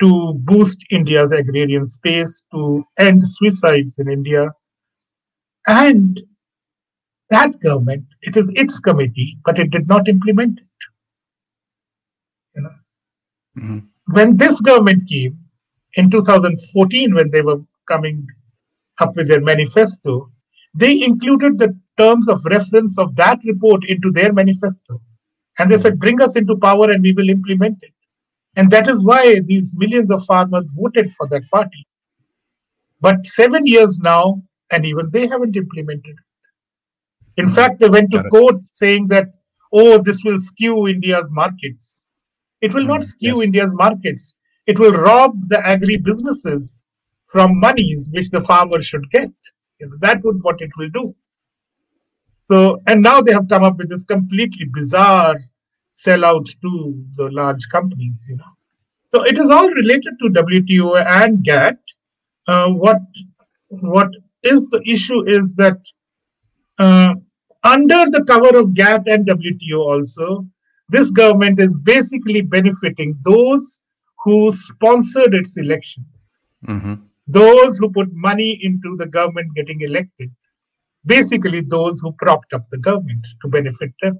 to 0.00 0.34
boost 0.44 0.84
India's 0.90 1.32
agrarian 1.32 1.86
space, 1.86 2.44
to 2.52 2.84
end 2.98 3.22
suicides 3.26 3.98
in 3.98 4.10
India, 4.10 4.50
and 5.66 6.20
that 7.30 7.58
government, 7.60 8.04
it 8.22 8.36
is 8.36 8.52
its 8.54 8.78
committee, 8.78 9.38
but 9.44 9.58
it 9.58 9.70
did 9.70 9.88
not 9.88 10.08
implement 10.08 10.58
it. 10.58 10.65
Mm-hmm. 13.58 13.78
When 14.12 14.36
this 14.36 14.60
government 14.60 15.08
came 15.08 15.38
in 15.94 16.10
2014, 16.10 17.14
when 17.14 17.30
they 17.30 17.42
were 17.42 17.60
coming 17.88 18.26
up 19.00 19.16
with 19.16 19.28
their 19.28 19.40
manifesto, 19.40 20.30
they 20.74 21.02
included 21.02 21.58
the 21.58 21.76
terms 21.98 22.28
of 22.28 22.44
reference 22.44 22.98
of 22.98 23.16
that 23.16 23.40
report 23.44 23.84
into 23.88 24.10
their 24.10 24.32
manifesto. 24.32 25.00
And 25.58 25.70
they 25.70 25.78
said, 25.78 25.98
bring 25.98 26.20
us 26.20 26.36
into 26.36 26.56
power 26.56 26.90
and 26.90 27.02
we 27.02 27.12
will 27.12 27.30
implement 27.30 27.78
it. 27.82 27.92
And 28.56 28.70
that 28.70 28.88
is 28.88 29.04
why 29.04 29.40
these 29.40 29.74
millions 29.76 30.10
of 30.10 30.24
farmers 30.24 30.72
voted 30.76 31.10
for 31.12 31.26
that 31.28 31.42
party. 31.50 31.86
But 33.00 33.26
seven 33.26 33.66
years 33.66 33.98
now, 33.98 34.42
and 34.70 34.84
even 34.84 35.10
they 35.10 35.26
haven't 35.26 35.56
implemented 35.56 36.14
it. 36.16 37.40
In 37.40 37.48
fact, 37.48 37.80
they 37.80 37.88
went 37.88 38.10
to 38.12 38.24
court 38.24 38.64
saying 38.64 39.08
that, 39.08 39.26
oh, 39.72 39.98
this 39.98 40.22
will 40.24 40.38
skew 40.38 40.88
India's 40.88 41.30
markets. 41.32 42.05
It 42.60 42.74
will 42.74 42.84
not 42.84 43.00
mm, 43.00 43.04
skew 43.04 43.36
yes. 43.36 43.42
India's 43.44 43.74
markets. 43.74 44.36
It 44.66 44.78
will 44.78 44.92
rob 44.92 45.48
the 45.48 45.64
agri 45.66 45.96
businesses 45.96 46.84
from 47.26 47.60
monies 47.60 48.10
which 48.12 48.30
the 48.30 48.40
farmer 48.40 48.80
should 48.80 49.10
get. 49.10 49.30
That 50.00 50.24
would 50.24 50.42
what 50.42 50.60
it 50.60 50.70
will 50.76 50.88
do. 50.90 51.14
So, 52.26 52.80
and 52.86 53.02
now 53.02 53.20
they 53.20 53.32
have 53.32 53.48
come 53.48 53.64
up 53.64 53.76
with 53.76 53.88
this 53.88 54.04
completely 54.04 54.66
bizarre 54.72 55.36
sellout 55.92 56.46
to 56.62 57.04
the 57.16 57.30
large 57.30 57.68
companies, 57.70 58.26
you 58.30 58.36
know. 58.36 58.52
So 59.06 59.22
it 59.22 59.38
is 59.38 59.50
all 59.50 59.68
related 59.68 60.14
to 60.20 60.28
WTO 60.30 61.04
and 61.06 61.44
GATT. 61.44 61.78
Uh, 62.46 62.70
what 62.70 62.98
what 63.68 64.10
is 64.42 64.70
the 64.70 64.82
issue 64.86 65.24
is 65.26 65.54
that 65.56 65.78
uh, 66.78 67.14
under 67.64 68.10
the 68.10 68.24
cover 68.26 68.56
of 68.56 68.74
GATT 68.74 69.06
and 69.08 69.26
WTO 69.26 69.78
also, 69.78 70.46
this 70.88 71.10
government 71.10 71.60
is 71.60 71.76
basically 71.76 72.42
benefiting 72.42 73.18
those 73.22 73.82
who 74.24 74.50
sponsored 74.52 75.34
its 75.34 75.56
elections, 75.56 76.42
mm-hmm. 76.66 76.94
those 77.26 77.78
who 77.78 77.90
put 77.90 78.12
money 78.12 78.58
into 78.62 78.96
the 78.96 79.06
government 79.06 79.54
getting 79.54 79.80
elected, 79.80 80.30
basically 81.04 81.60
those 81.60 82.00
who 82.00 82.12
propped 82.12 82.52
up 82.52 82.68
the 82.70 82.78
government 82.78 83.26
to 83.42 83.48
benefit 83.48 83.92
them. 84.02 84.18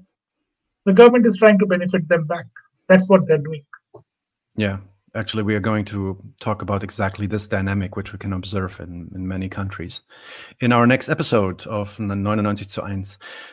The 0.85 0.93
government 0.93 1.25
is 1.25 1.37
trying 1.37 1.59
to 1.59 1.65
benefit 1.65 2.07
them 2.07 2.25
back. 2.27 2.45
That's 2.87 3.09
what 3.09 3.27
they're 3.27 3.37
doing. 3.37 3.65
Yeah, 4.55 4.77
actually 5.17 5.43
we 5.43 5.55
are 5.55 5.59
going 5.59 5.83
to 5.83 6.17
talk 6.39 6.61
about 6.61 6.83
exactly 6.83 7.27
this 7.27 7.47
dynamic 7.47 7.95
which 7.95 8.13
we 8.13 8.19
can 8.19 8.33
observe 8.33 8.79
in, 8.79 9.09
in 9.13 9.27
many 9.27 9.49
countries. 9.49 10.01
In 10.61 10.71
our 10.71 10.87
next 10.87 11.09
episode 11.09 11.65
of 11.67 11.99
99 11.99 12.55
zu 12.55 12.81
1 12.81 13.03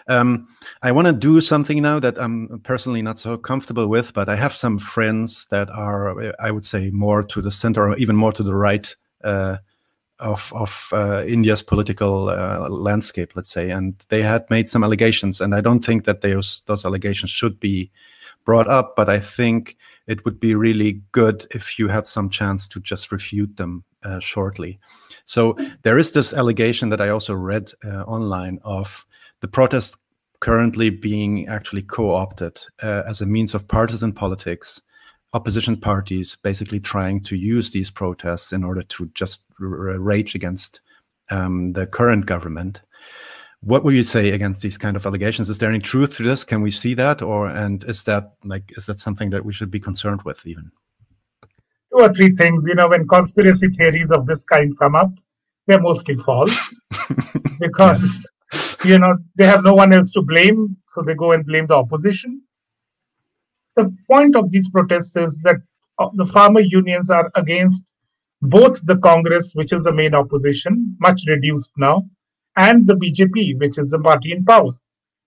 um, 0.08 0.46
i 0.82 0.92
want 0.92 1.06
to 1.06 1.12
do 1.12 1.40
something 1.40 1.82
now 1.82 1.98
that 1.98 2.18
i'm 2.18 2.60
personally 2.64 3.02
not 3.02 3.18
so 3.18 3.36
comfortable 3.36 3.88
with 3.88 4.12
but 4.14 4.28
i 4.28 4.36
have 4.36 4.54
some 4.54 4.78
friends 4.78 5.46
that 5.46 5.68
are 5.70 6.34
i 6.40 6.50
would 6.50 6.64
say 6.64 6.90
more 6.90 7.22
to 7.22 7.40
the 7.40 7.50
center 7.50 7.88
or 7.88 7.96
even 7.96 8.16
more 8.16 8.32
to 8.32 8.42
the 8.42 8.54
right 8.54 8.96
uh, 9.24 9.56
of 10.20 10.52
of 10.54 10.90
uh, 10.92 11.24
India's 11.26 11.62
political 11.62 12.28
uh, 12.28 12.68
landscape, 12.68 13.32
let's 13.34 13.50
say, 13.50 13.70
and 13.70 13.94
they 14.08 14.22
had 14.22 14.48
made 14.48 14.68
some 14.68 14.84
allegations, 14.84 15.40
and 15.40 15.54
I 15.54 15.60
don't 15.60 15.84
think 15.84 16.04
that 16.04 16.20
those 16.20 16.62
those 16.66 16.84
allegations 16.84 17.30
should 17.30 17.58
be 17.58 17.90
brought 18.44 18.68
up, 18.68 18.94
but 18.96 19.08
I 19.08 19.18
think 19.18 19.76
it 20.06 20.24
would 20.24 20.38
be 20.38 20.54
really 20.54 21.00
good 21.12 21.46
if 21.50 21.78
you 21.78 21.88
had 21.88 22.06
some 22.06 22.28
chance 22.28 22.68
to 22.68 22.80
just 22.80 23.10
refute 23.10 23.56
them 23.56 23.84
uh, 24.02 24.18
shortly. 24.18 24.78
So 25.24 25.56
there 25.82 25.98
is 25.98 26.12
this 26.12 26.34
allegation 26.34 26.90
that 26.90 27.00
I 27.00 27.08
also 27.08 27.34
read 27.34 27.72
uh, 27.84 28.02
online 28.02 28.58
of 28.64 29.06
the 29.40 29.48
protest 29.48 29.96
currently 30.40 30.90
being 30.90 31.48
actually 31.48 31.82
co-opted 31.82 32.58
uh, 32.82 33.02
as 33.08 33.20
a 33.20 33.26
means 33.26 33.54
of 33.54 33.66
partisan 33.66 34.12
politics. 34.12 34.80
Opposition 35.32 35.76
parties 35.76 36.36
basically 36.36 36.80
trying 36.80 37.20
to 37.22 37.36
use 37.36 37.70
these 37.70 37.90
protests 37.90 38.52
in 38.52 38.62
order 38.62 38.82
to 38.82 39.10
just 39.14 39.44
rage 39.58 40.34
against 40.34 40.80
um, 41.30 41.72
the 41.72 41.86
current 41.86 42.26
government 42.26 42.82
what 43.64 43.82
would 43.82 43.94
you 43.94 44.02
say 44.02 44.30
against 44.30 44.60
these 44.62 44.76
kind 44.76 44.94
of 44.96 45.06
allegations? 45.06 45.48
Is 45.48 45.58
there 45.58 45.70
any 45.70 45.78
truth 45.78 46.16
to 46.16 46.22
this? 46.22 46.44
Can 46.44 46.60
we 46.60 46.70
see 46.70 46.94
that? 46.94 47.22
Or 47.22 47.48
and 47.48 47.82
is 47.84 48.04
that 48.04 48.32
like 48.44 48.72
is 48.76 48.86
that 48.86 49.00
something 49.00 49.30
that 49.30 49.44
we 49.44 49.52
should 49.52 49.70
be 49.70 49.80
concerned 49.80 50.22
with 50.22 50.46
even? 50.46 50.70
Two 51.42 52.02
or 52.02 52.12
three 52.12 52.30
things 52.30 52.66
you 52.68 52.74
know 52.74 52.88
when 52.88 53.08
conspiracy 53.08 53.68
theories 53.68 54.10
of 54.10 54.26
this 54.26 54.44
kind 54.44 54.78
come 54.78 54.94
up 54.94 55.10
they're 55.66 55.80
mostly 55.80 56.16
false. 56.16 56.80
Because 57.60 58.30
yes. 58.52 58.76
you 58.84 58.98
know 58.98 59.16
they 59.36 59.46
have 59.46 59.64
no 59.64 59.74
one 59.74 59.92
else 59.92 60.10
to 60.12 60.22
blame 60.22 60.76
so 60.88 61.02
they 61.02 61.14
go 61.14 61.32
and 61.32 61.46
blame 61.46 61.66
the 61.66 61.74
opposition. 61.74 62.42
The 63.76 63.90
point 64.06 64.36
of 64.36 64.50
these 64.50 64.68
protests 64.68 65.16
is 65.16 65.40
that 65.42 65.56
uh, 65.98 66.08
the 66.14 66.26
farmer 66.26 66.60
unions 66.60 67.10
are 67.10 67.30
against 67.34 67.90
both 68.42 68.84
the 68.84 68.98
congress 68.98 69.52
which 69.54 69.72
is 69.72 69.84
the 69.84 69.92
main 69.92 70.14
opposition 70.14 70.96
much 71.00 71.22
reduced 71.28 71.72
now 71.78 72.04
and 72.56 72.86
the 72.86 72.94
BJP, 72.94 73.58
which 73.58 73.78
is 73.78 73.90
the 73.90 73.98
party 73.98 74.32
in 74.32 74.44
power. 74.44 74.70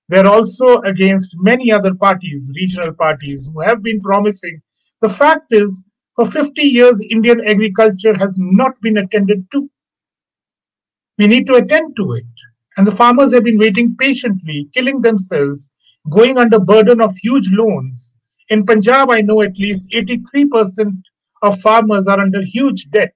They're 0.09 0.27
also 0.27 0.77
against 0.81 1.35
many 1.39 1.71
other 1.71 1.93
parties, 1.93 2.51
regional 2.55 2.93
parties, 2.93 3.49
who 3.53 3.61
have 3.61 3.83
been 3.83 4.01
promising. 4.01 4.61
The 5.01 5.09
fact 5.09 5.47
is, 5.51 5.83
for 6.15 6.25
50 6.25 6.61
years, 6.61 7.01
Indian 7.09 7.45
agriculture 7.45 8.17
has 8.17 8.37
not 8.39 8.79
been 8.81 8.97
attended 8.97 9.45
to. 9.51 9.69
We 11.17 11.27
need 11.27 11.45
to 11.47 11.55
attend 11.55 11.95
to 11.97 12.13
it. 12.13 12.25
And 12.77 12.87
the 12.87 12.91
farmers 12.91 13.33
have 13.33 13.43
been 13.43 13.57
waiting 13.57 13.95
patiently, 13.97 14.69
killing 14.73 15.01
themselves, 15.01 15.69
going 16.09 16.37
under 16.37 16.59
burden 16.59 17.01
of 17.01 17.15
huge 17.17 17.51
loans. 17.51 18.13
In 18.49 18.65
Punjab, 18.65 19.11
I 19.11 19.21
know 19.21 19.41
at 19.41 19.59
least 19.59 19.91
83% 19.91 21.01
of 21.41 21.59
farmers 21.59 22.07
are 22.07 22.19
under 22.19 22.41
huge 22.41 22.89
debt. 22.89 23.15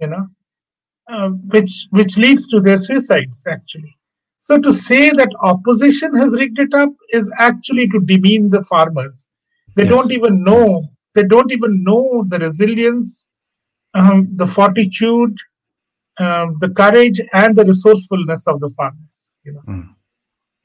You 0.00 0.08
know, 0.08 0.26
uh, 1.08 1.28
which 1.28 1.86
which 1.90 2.16
leads 2.16 2.46
to 2.48 2.60
their 2.60 2.76
suicides 2.76 3.44
actually. 3.48 3.96
So 4.36 4.58
to 4.58 4.72
say 4.72 5.10
that 5.10 5.30
opposition 5.42 6.14
has 6.14 6.34
rigged 6.34 6.60
it 6.60 6.72
up 6.74 6.90
is 7.12 7.32
actually 7.38 7.88
to 7.88 8.00
demean 8.00 8.50
the 8.50 8.62
farmers. 8.62 9.30
They 9.74 9.84
yes. 9.84 9.90
don't 9.90 10.12
even 10.12 10.44
know. 10.44 10.88
They 11.14 11.24
don't 11.24 11.50
even 11.50 11.82
know 11.82 12.24
the 12.28 12.38
resilience, 12.38 13.26
um, 13.94 14.28
the 14.36 14.46
fortitude, 14.46 15.36
um, 16.18 16.56
the 16.60 16.68
courage, 16.68 17.20
and 17.32 17.56
the 17.56 17.64
resourcefulness 17.64 18.46
of 18.46 18.60
the 18.60 18.72
farmers. 18.76 19.40
You 19.44 19.54
know, 19.54 19.62
mm. 19.66 19.88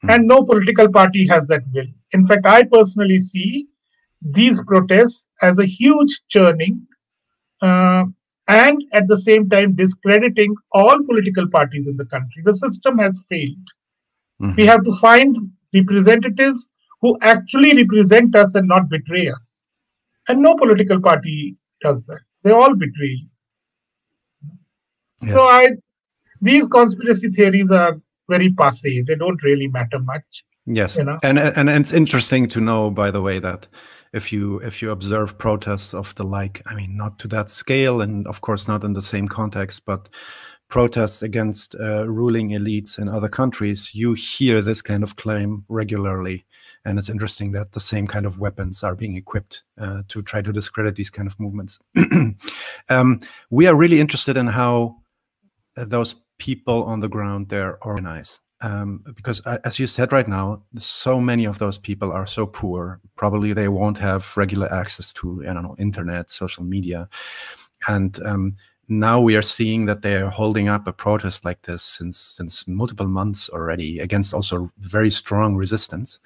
Mm. 0.04 0.14
and 0.14 0.26
no 0.26 0.44
political 0.44 0.90
party 0.90 1.26
has 1.26 1.48
that 1.48 1.62
will. 1.72 1.86
In 2.12 2.24
fact, 2.24 2.46
I 2.46 2.64
personally 2.64 3.18
see 3.18 3.66
these 4.20 4.62
protests 4.64 5.28
as 5.42 5.58
a 5.58 5.66
huge 5.66 6.22
churning. 6.28 6.86
Uh, 7.60 8.04
and 8.48 8.82
at 8.92 9.06
the 9.06 9.16
same 9.16 9.48
time 9.48 9.74
discrediting 9.74 10.54
all 10.72 11.02
political 11.04 11.48
parties 11.48 11.88
in 11.88 11.96
the 11.96 12.04
country. 12.04 12.42
The 12.44 12.54
system 12.54 12.98
has 12.98 13.24
failed. 13.28 13.68
Mm-hmm. 14.40 14.56
We 14.56 14.66
have 14.66 14.82
to 14.82 14.92
find 15.00 15.36
representatives 15.72 16.70
who 17.00 17.18
actually 17.22 17.76
represent 17.76 18.34
us 18.36 18.54
and 18.54 18.68
not 18.68 18.88
betray 18.88 19.28
us. 19.28 19.62
And 20.28 20.40
no 20.40 20.54
political 20.54 21.00
party 21.00 21.56
does 21.82 22.06
that. 22.06 22.20
They 22.42 22.50
all 22.50 22.74
betray 22.74 23.08
you. 23.08 23.28
Yes. 25.22 25.32
So 25.32 25.40
I 25.40 25.70
these 26.40 26.66
conspiracy 26.66 27.30
theories 27.30 27.70
are 27.70 27.98
very 28.28 28.50
passe. 28.52 29.02
They 29.02 29.14
don't 29.14 29.42
really 29.42 29.68
matter 29.68 29.98
much. 29.98 30.44
Yes. 30.66 30.96
You 30.96 31.04
know? 31.04 31.18
And 31.22 31.38
and 31.38 31.68
it's 31.68 31.92
interesting 31.92 32.48
to 32.48 32.60
know, 32.60 32.90
by 32.90 33.10
the 33.10 33.22
way, 33.22 33.38
that 33.38 33.68
if 34.14 34.32
you 34.32 34.58
if 34.60 34.80
you 34.80 34.90
observe 34.90 35.36
protests 35.38 35.92
of 35.92 36.14
the 36.14 36.24
like 36.24 36.62
i 36.66 36.74
mean 36.74 36.96
not 36.96 37.18
to 37.18 37.28
that 37.28 37.50
scale 37.50 38.00
and 38.00 38.26
of 38.26 38.40
course 38.40 38.68
not 38.68 38.84
in 38.84 38.92
the 38.92 39.02
same 39.02 39.28
context 39.28 39.84
but 39.84 40.08
protests 40.68 41.22
against 41.22 41.76
uh, 41.76 42.04
ruling 42.08 42.50
elites 42.50 42.98
in 42.98 43.08
other 43.08 43.28
countries 43.28 43.94
you 43.94 44.12
hear 44.14 44.60
this 44.60 44.82
kind 44.82 45.02
of 45.02 45.14
claim 45.16 45.64
regularly. 45.68 46.44
And 46.84 46.98
it's 46.98 47.08
interesting 47.08 47.52
that 47.52 47.70
the 47.72 47.80
same 47.80 48.06
kind 48.06 48.26
of 48.26 48.38
weapons 48.38 48.82
are 48.82 48.94
being 48.94 49.16
equipped 49.16 49.62
uh, 49.78 50.02
to 50.08 50.20
try 50.22 50.42
to 50.42 50.52
discredit 50.52 50.96
these 50.96 51.10
kind 51.10 51.28
of 51.28 51.38
movements. 51.38 51.78
Um, 52.90 53.20
we 53.50 53.66
are 53.66 53.74
really 53.76 54.00
interested 54.00 54.36
in 54.36 54.46
how 54.48 54.96
uh, 55.76 55.84
those 55.86 56.16
people 56.38 56.82
on 56.84 57.00
the 57.00 57.08
ground 57.08 57.48
there 57.48 57.78
organize 57.82 58.40
um, 58.64 59.04
because 59.14 59.42
uh, 59.44 59.58
as 59.64 59.78
you 59.78 59.86
said 59.86 60.10
right 60.10 60.26
now 60.26 60.62
so 60.78 61.20
many 61.20 61.44
of 61.44 61.58
those 61.58 61.76
people 61.76 62.10
are 62.10 62.26
so 62.26 62.46
poor 62.46 62.98
probably 63.14 63.52
they 63.52 63.68
won't 63.68 63.98
have 63.98 64.36
regular 64.36 64.72
access 64.72 65.12
to 65.12 65.42
i 65.48 65.52
don't 65.52 65.62
know 65.62 65.76
internet 65.78 66.30
social 66.30 66.64
media. 66.64 67.08
And 67.86 68.18
um, 68.24 68.56
now 68.88 69.20
we 69.20 69.36
are 69.36 69.42
seeing 69.42 69.86
that 69.86 70.02
they 70.02 70.14
are 70.16 70.30
holding 70.30 70.68
up 70.68 70.86
a 70.86 70.92
protest 70.92 71.44
like 71.44 71.60
this 71.62 71.82
since 71.82 72.18
since 72.18 72.66
multiple 72.66 73.06
months 73.06 73.50
already 73.50 73.98
against 73.98 74.34
also 74.34 74.70
very 74.78 75.10
strong 75.10 75.56
resistance. 75.56 76.18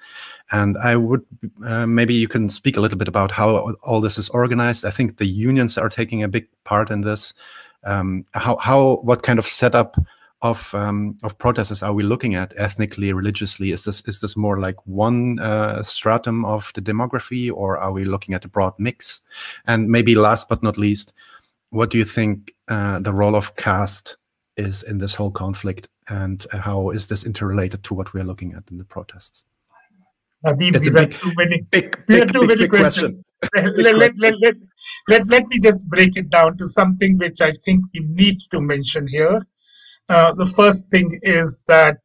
And 0.51 0.77
i 0.77 0.95
would 0.95 1.25
uh, 1.65 1.87
maybe 1.87 2.13
you 2.13 2.27
can 2.27 2.49
speak 2.49 2.77
a 2.77 2.81
little 2.81 2.97
bit 2.97 3.07
about 3.07 3.31
how 3.31 3.75
all 3.83 4.01
this 4.01 4.17
is 4.17 4.29
organized. 4.29 4.85
I 4.85 4.91
think 4.91 5.17
the 5.17 5.27
unions 5.27 5.77
are 5.77 5.89
taking 5.89 6.23
a 6.23 6.27
big 6.27 6.47
part 6.63 6.89
in 6.89 7.01
this. 7.01 7.33
Um, 7.83 8.25
how 8.33 8.57
how 8.57 8.97
what 9.03 9.23
kind 9.23 9.39
of 9.39 9.45
setup 9.45 9.95
of 10.41 10.73
um, 10.73 11.17
of 11.23 11.37
protesters 11.37 11.83
are 11.83 11.93
we 11.93 12.03
looking 12.03 12.35
at 12.35 12.53
ethnically, 12.55 13.11
religiously? 13.11 13.71
Is 13.71 13.83
this 13.83 14.01
is 14.07 14.21
this 14.21 14.37
more 14.37 14.59
like 14.59 14.75
one 14.85 15.39
uh, 15.39 15.83
stratum 15.83 16.45
of 16.45 16.71
the 16.73 16.81
demography, 16.81 17.51
or 17.51 17.77
are 17.77 17.91
we 17.91 18.05
looking 18.05 18.33
at 18.33 18.45
a 18.45 18.47
broad 18.47 18.73
mix? 18.77 19.21
And 19.67 19.89
maybe 19.89 20.15
last 20.15 20.47
but 20.47 20.63
not 20.63 20.77
least, 20.77 21.13
what 21.71 21.89
do 21.89 21.97
you 21.97 22.05
think 22.05 22.53
uh, 22.67 22.99
the 22.99 23.13
role 23.13 23.35
of 23.35 23.55
caste 23.55 24.15
is 24.55 24.83
in 24.83 24.99
this 24.99 25.15
whole 25.15 25.31
conflict, 25.31 25.89
and 26.07 26.45
how 26.51 26.89
is 26.91 27.07
this 27.07 27.25
interrelated 27.25 27.83
to 27.83 27.93
what 27.93 28.13
we 28.13 28.21
are 28.21 28.25
looking 28.25 28.53
at 28.53 28.63
in 28.71 28.77
the 28.77 28.85
protests? 28.85 29.43
Nadeem, 30.45 30.79
these 30.79 30.95
are 30.95 31.05
too 31.05 31.33
many. 31.35 31.61
Big, 31.69 31.97
big, 32.07 32.29
are 32.29 32.31
too 32.31 32.47
many 32.47 32.67
questions. 32.67 33.21
Question. 33.41 33.73
let, 33.83 33.95
let, 33.95 34.17
let, 34.17 34.39
let, 34.41 34.55
let, 35.09 35.27
let 35.27 35.47
me 35.47 35.59
just 35.59 35.87
break 35.89 36.15
it 36.15 36.29
down 36.29 36.57
to 36.57 36.67
something 36.67 37.17
which 37.17 37.41
I 37.41 37.51
think 37.65 37.83
we 37.93 38.01
need 38.05 38.39
to 38.51 38.61
mention 38.61 39.07
here 39.07 39.45
Uh, 40.09 40.33
the 40.33 40.45
first 40.45 40.89
thing 40.89 41.19
is 41.21 41.61
that 41.67 41.99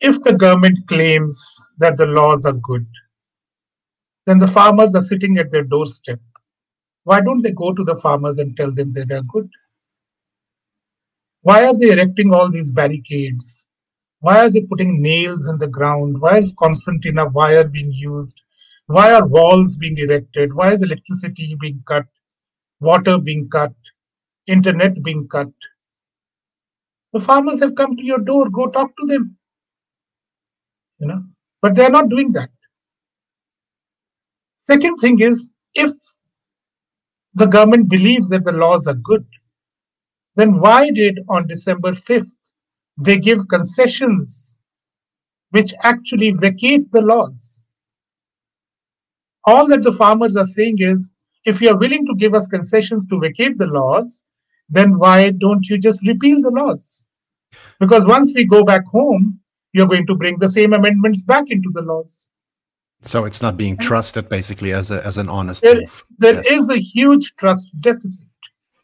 if 0.00 0.22
the 0.22 0.32
government 0.32 0.78
claims 0.88 1.62
that 1.76 1.98
the 1.98 2.06
laws 2.06 2.46
are 2.46 2.54
good, 2.54 2.86
then 4.24 4.38
the 4.38 4.48
farmers 4.48 4.94
are 4.94 5.02
sitting 5.02 5.36
at 5.36 5.50
their 5.50 5.64
doorstep. 5.64 6.18
Why 7.04 7.20
don't 7.20 7.42
they 7.42 7.52
go 7.52 7.74
to 7.74 7.84
the 7.84 7.94
farmers 7.96 8.38
and 8.38 8.56
tell 8.56 8.72
them 8.72 8.94
that 8.94 9.08
they 9.08 9.16
are 9.16 9.22
good? 9.22 9.50
Why 11.42 11.66
are 11.66 11.78
they 11.78 11.90
erecting 11.90 12.32
all 12.32 12.50
these 12.50 12.72
barricades? 12.72 13.66
Why 14.20 14.40
are 14.40 14.50
they 14.50 14.62
putting 14.62 15.02
nails 15.02 15.46
in 15.46 15.58
the 15.58 15.68
ground? 15.68 16.20
Why 16.20 16.38
is 16.38 16.54
concertina 16.58 17.26
wire 17.26 17.68
being 17.68 17.92
used? 17.92 18.40
Why 18.86 19.12
are 19.12 19.26
walls 19.26 19.76
being 19.76 19.98
erected? 19.98 20.54
Why 20.54 20.72
is 20.72 20.82
electricity 20.82 21.54
being 21.60 21.82
cut? 21.86 22.06
Water 22.80 23.18
being 23.18 23.48
cut? 23.50 23.74
Internet 24.46 25.02
being 25.02 25.26
cut? 25.28 25.48
The 27.12 27.20
farmers 27.20 27.60
have 27.60 27.74
come 27.74 27.96
to 27.96 28.04
your 28.04 28.18
door. 28.18 28.50
Go 28.50 28.66
talk 28.66 28.90
to 28.96 29.06
them. 29.06 29.36
You 30.98 31.08
know, 31.08 31.24
but 31.62 31.74
they 31.74 31.84
are 31.84 31.90
not 31.90 32.08
doing 32.08 32.32
that. 32.32 32.50
Second 34.58 34.96
thing 34.98 35.20
is, 35.20 35.54
if 35.74 35.92
the 37.34 37.46
government 37.46 37.88
believes 37.88 38.28
that 38.30 38.44
the 38.44 38.52
laws 38.52 38.86
are 38.86 38.94
good, 38.94 39.26
then 40.36 40.58
why 40.58 40.90
did 40.90 41.20
on 41.28 41.46
December 41.46 41.92
5th 41.92 42.32
they 42.98 43.18
give 43.18 43.48
concessions 43.48 44.58
which 45.50 45.72
actually 45.82 46.32
vacate 46.32 46.90
the 46.92 47.02
laws? 47.02 47.62
All 49.44 49.66
that 49.68 49.82
the 49.82 49.92
farmers 49.92 50.36
are 50.36 50.46
saying 50.46 50.76
is 50.80 51.10
if 51.44 51.60
you 51.60 51.70
are 51.70 51.78
willing 51.78 52.04
to 52.06 52.14
give 52.16 52.34
us 52.34 52.48
concessions 52.48 53.06
to 53.06 53.20
vacate 53.20 53.56
the 53.58 53.66
laws, 53.66 54.20
then 54.68 54.98
why 54.98 55.30
don't 55.30 55.68
you 55.68 55.78
just 55.78 56.06
repeal 56.06 56.42
the 56.42 56.50
laws? 56.50 57.06
Because 57.78 58.06
once 58.06 58.32
we 58.34 58.44
go 58.44 58.64
back 58.64 58.84
home, 58.86 59.40
you're 59.72 59.86
going 59.86 60.06
to 60.06 60.14
bring 60.16 60.38
the 60.38 60.48
same 60.48 60.72
amendments 60.72 61.22
back 61.22 61.50
into 61.50 61.70
the 61.72 61.82
laws. 61.82 62.30
So 63.02 63.24
it's 63.24 63.42
not 63.42 63.56
being 63.56 63.76
trusted 63.76 64.28
basically 64.28 64.72
as 64.72 64.90
a 64.90 65.04
as 65.06 65.18
an 65.18 65.28
honest 65.28 65.62
there, 65.62 65.76
move. 65.80 66.04
There 66.18 66.34
Yes. 66.36 66.50
is 66.50 66.70
a 66.70 66.78
huge 66.78 67.34
trust 67.36 67.70
deficit. 67.80 68.26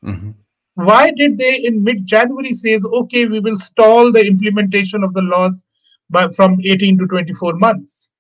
Mhm. 0.05 0.35
Why 0.75 1.11
did 1.11 1.39
they 1.39 1.57
in 1.57 1.83
mid-January 1.83 2.53
says, 2.53 2.87
okay, 2.87 3.27
we 3.27 3.41
will 3.41 3.59
stall 3.59 4.13
the 4.13 4.27
implementation 4.27 5.03
of 5.03 5.13
the 5.13 5.23
laws 5.23 5.65
by, 6.09 6.29
from 6.29 6.59
18 6.65 6.99
to 6.99 7.07
24 7.07 7.55
months? 7.55 8.11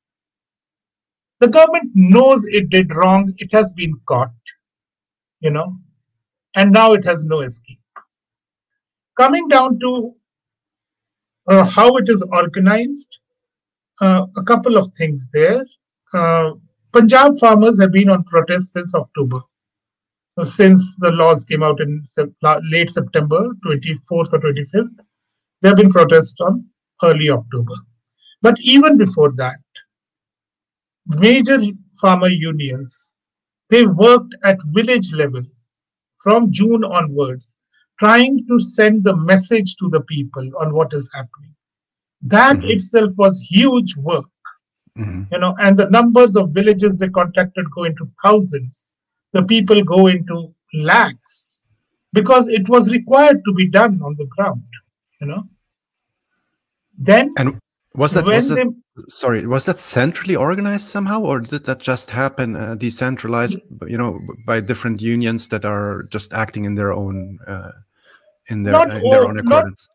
The 1.40 1.48
government 1.48 1.90
knows 1.94 2.44
it 2.46 2.68
did 2.70 2.94
wrong. 2.94 3.32
It 3.38 3.52
has 3.52 3.72
been 3.72 3.94
caught, 4.06 4.32
you 5.40 5.50
know, 5.50 5.76
and 6.54 6.72
now 6.72 6.92
it 6.92 7.04
has 7.04 7.24
no 7.24 7.40
escape. 7.40 7.78
Coming 9.18 9.48
down 9.48 9.78
to 9.80 10.14
uh, 11.48 11.64
how 11.64 11.96
it 11.96 12.08
is 12.08 12.22
organized, 12.32 13.18
uh, 14.00 14.26
a 14.36 14.42
couple 14.42 14.76
of 14.76 14.92
things 14.94 15.28
there. 15.32 15.64
Uh, 16.14 16.52
Punjab 16.92 17.38
farmers 17.38 17.80
have 17.80 17.92
been 17.92 18.10
on 18.10 18.24
protest 18.24 18.72
since 18.72 18.94
October 18.94 19.40
uh, 20.36 20.44
since 20.44 20.96
the 20.96 21.10
laws 21.10 21.44
came 21.44 21.62
out 21.62 21.80
in 21.80 22.02
late 22.70 22.90
September, 22.90 23.48
24th 23.66 24.32
or 24.32 24.40
25th. 24.40 24.98
There 25.60 25.70
have 25.70 25.76
been 25.76 25.90
protests 25.90 26.40
on 26.40 26.64
early 27.02 27.30
October. 27.30 27.74
But 28.40 28.56
even 28.60 28.96
before 28.96 29.32
that, 29.36 29.60
major 31.06 31.58
farmer 32.00 32.28
unions, 32.28 33.12
they 33.70 33.86
worked 33.86 34.34
at 34.44 34.58
village 34.66 35.12
level 35.12 35.42
from 36.22 36.50
June 36.50 36.84
onwards, 36.84 37.56
trying 37.98 38.46
to 38.48 38.58
send 38.58 39.04
the 39.04 39.16
message 39.16 39.76
to 39.76 39.88
the 39.88 40.00
people 40.00 40.50
on 40.60 40.72
what 40.72 40.92
is 40.92 41.10
happening. 41.14 41.54
That 42.22 42.56
Mhm. 42.56 42.70
itself 42.70 43.14
was 43.16 43.40
huge 43.40 43.96
work 43.96 44.26
Mhm. 44.98 45.26
you 45.32 45.38
know, 45.38 45.54
and 45.58 45.76
the 45.76 45.88
numbers 45.90 46.36
of 46.36 46.50
villages 46.50 46.98
they 46.98 47.08
contacted 47.08 47.70
go 47.70 47.84
into 47.84 48.10
thousands. 48.22 48.96
The 49.32 49.42
people 49.42 49.82
go 49.82 50.06
into 50.06 50.54
lakhs 50.74 51.64
because 52.12 52.48
it 52.48 52.68
was 52.68 52.90
required 52.90 53.42
to 53.46 53.54
be 53.54 53.68
done 53.68 54.00
on 54.02 54.16
the 54.18 54.26
ground, 54.26 54.64
you 55.20 55.26
know. 55.26 55.48
Then 56.98 57.32
And 57.38 57.58
was 57.94 58.14
that 58.14 58.24
when 58.24 58.34
was 58.36 58.48
they, 58.48 58.54
that 58.56 58.72
sorry 59.08 59.46
was 59.46 59.64
that 59.66 59.78
centrally 59.78 60.36
organized 60.36 60.86
somehow 60.86 61.20
or 61.20 61.40
did 61.40 61.64
that 61.64 61.78
just 61.80 62.10
happen 62.10 62.56
uh, 62.56 62.74
decentralized 62.74 63.58
you 63.86 63.98
know 63.98 64.18
by 64.46 64.60
different 64.60 65.00
unions 65.02 65.48
that 65.48 65.64
are 65.64 66.04
just 66.10 66.32
acting 66.32 66.64
in 66.64 66.74
their 66.74 66.92
own 66.92 67.38
uh, 67.46 67.70
in 68.48 68.62
their 68.62 68.72
Not 68.72 68.90
in 68.90 69.02
their 69.10 69.20
all- 69.20 69.28
own 69.28 69.36
not- 69.36 69.44
accordance 69.44 69.88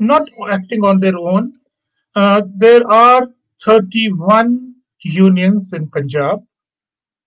not 0.00 0.28
acting 0.48 0.84
on 0.84 1.00
their 1.00 1.16
own, 1.16 1.54
uh, 2.14 2.42
there 2.56 2.86
are 2.88 3.26
31 3.64 4.74
unions 5.02 5.72
in 5.72 5.88
Punjab, 5.88 6.40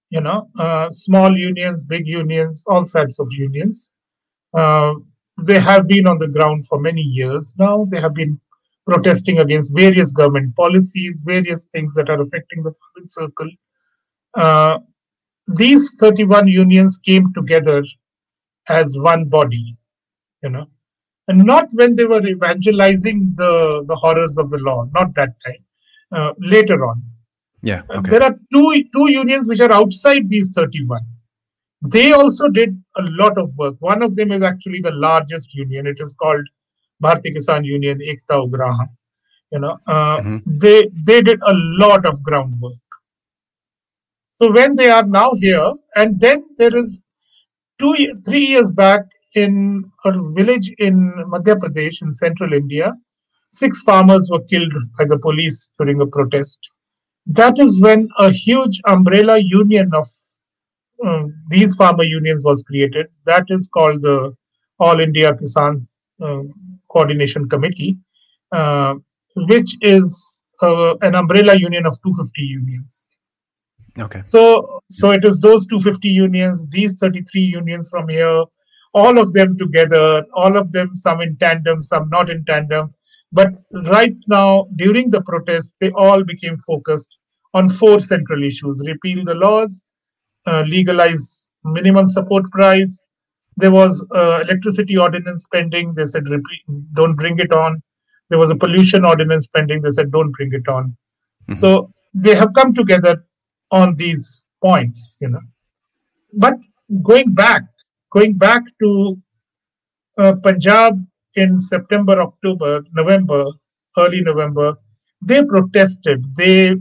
you 0.09 0.21
know, 0.21 0.49
uh, 0.57 0.89
small 0.89 1.37
unions, 1.37 1.85
big 1.85 2.07
unions, 2.07 2.63
all 2.67 2.85
sorts 2.85 3.19
of 3.19 3.27
unions. 3.31 3.91
Uh, 4.53 4.93
they 5.41 5.59
have 5.59 5.87
been 5.87 6.07
on 6.07 6.17
the 6.19 6.27
ground 6.27 6.65
for 6.67 6.79
many 6.79 7.01
years 7.01 7.53
now. 7.59 7.85
They 7.91 7.99
have 7.99 8.13
been 8.13 8.39
protesting 8.85 9.39
against 9.39 9.73
various 9.73 10.11
government 10.11 10.55
policies, 10.55 11.21
various 11.25 11.65
things 11.67 11.93
that 11.95 12.09
are 12.09 12.21
affecting 12.21 12.63
the 12.63 12.73
farming 12.79 13.07
circle. 13.07 13.49
Uh, 14.33 14.79
these 15.47 15.95
31 15.99 16.47
unions 16.47 16.97
came 16.97 17.33
together 17.33 17.83
as 18.69 18.97
one 18.97 19.25
body, 19.25 19.77
you 20.43 20.49
know, 20.49 20.67
and 21.27 21.43
not 21.43 21.69
when 21.73 21.95
they 21.95 22.05
were 22.05 22.25
evangelizing 22.25 23.33
the, 23.35 23.83
the 23.87 23.95
horrors 23.95 24.37
of 24.37 24.49
the 24.49 24.59
law, 24.59 24.85
not 24.93 25.13
that 25.15 25.33
time, 25.45 25.63
uh, 26.11 26.33
later 26.39 26.85
on. 26.85 27.03
yeah 27.61 27.81
Uh, 27.89 27.99
okay 27.99 28.11
There 28.11 28.23
are 28.23 28.35
two 28.53 28.83
two 28.93 29.11
unions 29.11 29.47
which 29.47 29.59
are 29.59 29.71
outside 29.71 30.29
these 30.29 30.51
31. 30.53 31.01
They 31.81 32.11
also 32.11 32.47
did 32.47 32.81
a 32.97 33.03
lot 33.03 33.37
of 33.37 33.55
work. 33.55 33.75
One 33.79 34.03
of 34.03 34.15
them 34.15 34.31
is 34.31 34.43
actually 34.43 34.81
the 34.81 34.93
largest 34.93 35.53
union. 35.55 35.87
It 35.87 35.99
is 35.99 36.13
called 36.13 36.47
Bharati 37.01 37.33
Kisan 37.33 37.65
Union 37.65 37.99
Ekta 37.99 38.37
Ugrahan. 38.47 38.89
You 39.51 39.59
know, 39.59 39.77
uh, 39.87 40.17
Mhm. 40.21 40.41
they 40.65 40.77
they 41.09 41.21
did 41.21 41.39
a 41.53 41.53
lot 41.83 42.05
of 42.05 42.23
groundwork. 42.23 42.77
So 44.35 44.51
when 44.51 44.75
they 44.75 44.89
are 44.89 45.05
now 45.05 45.33
here, 45.35 45.71
and 45.95 46.19
then 46.19 46.43
there 46.57 46.75
is 46.75 47.05
two 47.79 47.95
three 48.25 48.45
years 48.53 48.71
back 48.71 49.03
in 49.35 49.91
a 50.05 50.11
village 50.39 50.71
in 50.79 50.95
Madhya 51.33 51.55
Pradesh 51.63 52.01
in 52.01 52.11
central 52.11 52.53
India, 52.53 52.93
six 53.51 53.81
farmers 53.81 54.29
were 54.31 54.43
killed 54.53 54.73
by 54.97 55.05
the 55.05 55.19
police 55.19 55.71
during 55.79 56.01
a 56.01 56.07
protest 56.17 56.59
that 57.27 57.59
is 57.59 57.79
when 57.79 58.07
a 58.19 58.31
huge 58.31 58.81
umbrella 58.87 59.37
union 59.37 59.91
of 59.93 60.07
um, 61.05 61.33
these 61.49 61.75
farmer 61.75 62.03
unions 62.03 62.43
was 62.43 62.63
created. 62.63 63.07
That 63.25 63.45
is 63.49 63.69
called 63.73 64.01
the 64.01 64.35
All 64.79 64.99
India 64.99 65.33
Kisan 65.33 65.77
uh, 66.21 66.43
Coordination 66.91 67.47
Committee, 67.49 67.97
uh, 68.51 68.95
which 69.35 69.77
is 69.81 70.41
uh, 70.61 70.95
an 70.97 71.15
umbrella 71.15 71.55
union 71.55 71.85
of 71.85 72.01
250 72.03 72.41
unions. 72.41 73.09
okay 73.99 74.19
So, 74.19 74.81
so 74.89 75.11
it 75.11 75.25
is 75.25 75.39
those 75.39 75.65
250 75.67 76.09
unions, 76.09 76.67
these 76.67 76.99
33 76.99 77.41
unions 77.41 77.89
from 77.89 78.09
here, 78.09 78.43
all 78.93 79.17
of 79.17 79.33
them 79.33 79.57
together, 79.57 80.25
all 80.33 80.57
of 80.57 80.71
them, 80.71 80.95
some 80.95 81.21
in 81.21 81.37
tandem, 81.37 81.81
some 81.81 82.09
not 82.09 82.29
in 82.29 82.43
tandem. 82.45 82.93
But 83.31 83.49
right 83.85 84.15
now, 84.27 84.67
during 84.75 85.09
the 85.09 85.21
protests, 85.21 85.75
they 85.79 85.91
all 85.91 86.23
became 86.23 86.57
focused 86.57 87.17
on 87.53 87.69
four 87.69 87.99
central 87.99 88.43
issues 88.43 88.81
repeal 88.85 89.23
the 89.25 89.35
laws, 89.35 89.85
uh, 90.45 90.63
legalize 90.67 91.49
minimum 91.63 92.07
support 92.07 92.49
price. 92.51 93.03
There 93.61 93.71
was 93.71 94.03
uh, 94.19 94.39
electricity 94.43 94.97
ordinance 94.97 95.45
pending. 95.53 95.93
They 95.95 96.05
said, 96.05 96.25
don't 96.99 97.15
bring 97.15 97.39
it 97.45 97.53
on. 97.53 97.81
There 98.29 98.39
was 98.39 98.49
a 98.49 98.55
pollution 98.55 99.05
ordinance 99.05 99.47
pending. 99.47 99.81
They 99.81 99.91
said, 99.91 100.11
don't 100.11 100.31
bring 100.37 100.51
it 100.59 100.67
on. 100.67 100.95
Mhm. 101.49 101.55
So 101.55 101.71
they 102.13 102.35
have 102.41 102.53
come 102.59 102.73
together 102.73 103.13
on 103.71 103.95
these 103.95 104.45
points, 104.63 105.17
you 105.21 105.29
know. 105.29 105.45
But 106.33 106.55
going 107.11 107.33
back, 107.33 107.63
going 108.11 108.37
back 108.37 108.63
to 108.83 108.91
uh, 110.17 110.33
Punjab 110.43 110.93
in 111.35 111.57
September, 111.57 112.21
October, 112.21 112.83
November, 112.93 113.45
early 113.97 114.21
November, 114.21 114.75
they 115.21 115.43
protested. 115.43 116.23
They 116.35 116.75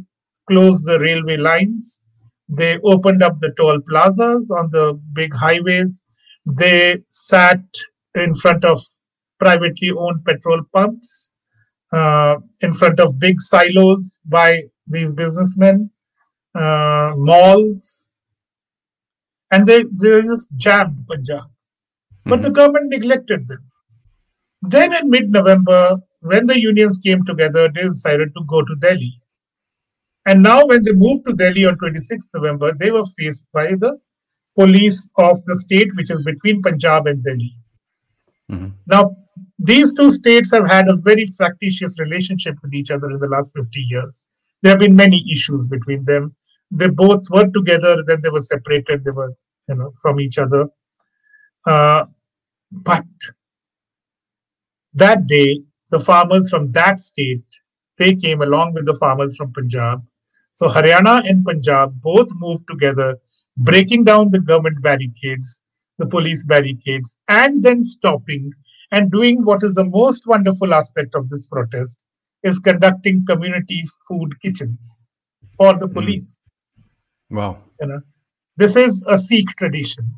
closed 0.48 0.86
the 0.86 0.98
railway 0.98 1.36
lines. 1.36 2.00
They 2.48 2.78
opened 2.92 3.22
up 3.22 3.40
the 3.40 3.52
toll 3.58 3.80
plazas 3.88 4.50
on 4.50 4.70
the 4.70 4.86
big 5.12 5.34
highways. 5.34 6.02
They 6.46 6.98
sat 7.08 7.62
in 8.14 8.34
front 8.34 8.64
of 8.64 8.82
privately 9.38 9.90
owned 9.90 10.24
petrol 10.24 10.62
pumps, 10.74 11.28
uh, 11.92 12.36
in 12.60 12.72
front 12.72 13.00
of 13.00 13.18
big 13.18 13.40
silos 13.40 14.18
by 14.24 14.62
these 14.86 15.12
businessmen, 15.14 15.90
uh, 16.54 17.12
malls, 17.16 18.06
and 19.50 19.66
they, 19.66 19.82
they 19.82 20.22
just 20.22 20.50
jammed 20.56 21.06
Punjab. 21.08 21.44
But 22.24 22.42
the 22.42 22.50
government 22.50 22.90
neglected 22.90 23.48
them. 23.48 23.70
Then 24.62 24.92
in 24.94 25.08
mid 25.08 25.30
November, 25.30 25.98
when 26.20 26.46
the 26.46 26.60
unions 26.60 26.98
came 26.98 27.24
together, 27.24 27.68
they 27.68 27.82
decided 27.82 28.34
to 28.36 28.44
go 28.46 28.62
to 28.62 28.76
Delhi. 28.78 29.20
And 30.26 30.42
now, 30.42 30.66
when 30.66 30.82
they 30.84 30.92
moved 30.92 31.24
to 31.26 31.32
Delhi 31.32 31.64
on 31.64 31.78
26th 31.78 32.28
November, 32.34 32.72
they 32.72 32.90
were 32.90 33.06
faced 33.06 33.46
by 33.52 33.68
the 33.68 33.98
police 34.56 35.08
of 35.16 35.44
the 35.46 35.56
state, 35.56 35.94
which 35.96 36.10
is 36.10 36.22
between 36.22 36.62
Punjab 36.62 37.06
and 37.06 37.22
Delhi. 37.22 37.56
Mm-hmm. 38.50 38.68
Now, 38.86 39.16
these 39.58 39.92
two 39.92 40.10
states 40.10 40.50
have 40.52 40.68
had 40.68 40.88
a 40.88 40.96
very 40.96 41.26
fractious 41.26 41.98
relationship 41.98 42.56
with 42.62 42.74
each 42.74 42.90
other 42.90 43.10
in 43.10 43.18
the 43.18 43.28
last 43.28 43.52
50 43.54 43.80
years. 43.80 44.26
There 44.62 44.70
have 44.70 44.80
been 44.80 44.96
many 44.96 45.24
issues 45.30 45.66
between 45.66 46.04
them. 46.04 46.34
They 46.70 46.88
both 46.88 47.28
worked 47.30 47.54
together, 47.54 48.02
then 48.06 48.20
they 48.22 48.30
were 48.30 48.40
separated. 48.40 49.04
They 49.04 49.10
were, 49.10 49.34
you 49.68 49.74
know, 49.74 49.92
from 50.00 50.20
each 50.20 50.38
other. 50.38 50.68
Uh, 51.66 52.04
but 52.70 53.04
that 54.94 55.26
day, 55.26 55.62
the 55.90 56.00
farmers 56.00 56.48
from 56.48 56.72
that 56.72 57.00
state 57.00 57.42
they 58.00 58.14
came 58.14 58.40
along 58.40 58.72
with 58.72 58.86
the 58.86 58.94
farmers 58.94 59.36
from 59.36 59.52
Punjab. 59.52 60.02
So 60.52 60.68
Haryana 60.68 61.28
and 61.28 61.44
Punjab 61.44 62.00
both 62.00 62.28
moved 62.34 62.66
together, 62.66 63.18
breaking 63.56 64.04
down 64.04 64.30
the 64.30 64.40
government 64.40 64.82
barricades, 64.82 65.62
the 65.98 66.06
police 66.06 66.44
barricades, 66.44 67.18
and 67.28 67.62
then 67.62 67.82
stopping 67.82 68.50
and 68.92 69.12
doing 69.12 69.44
what 69.44 69.62
is 69.62 69.74
the 69.74 69.84
most 69.84 70.26
wonderful 70.26 70.74
aspect 70.74 71.14
of 71.14 71.28
this 71.28 71.46
protest 71.46 72.02
is 72.42 72.58
conducting 72.58 73.24
community 73.26 73.84
food 74.08 74.32
kitchens 74.40 75.06
for 75.56 75.78
the 75.78 75.86
hmm. 75.86 75.92
police. 75.92 76.40
Mm. 77.30 77.36
Wow. 77.36 77.58
You 77.80 77.86
know, 77.86 78.00
this 78.56 78.76
is 78.76 79.04
a 79.06 79.18
Sikh 79.18 79.48
tradition. 79.58 80.12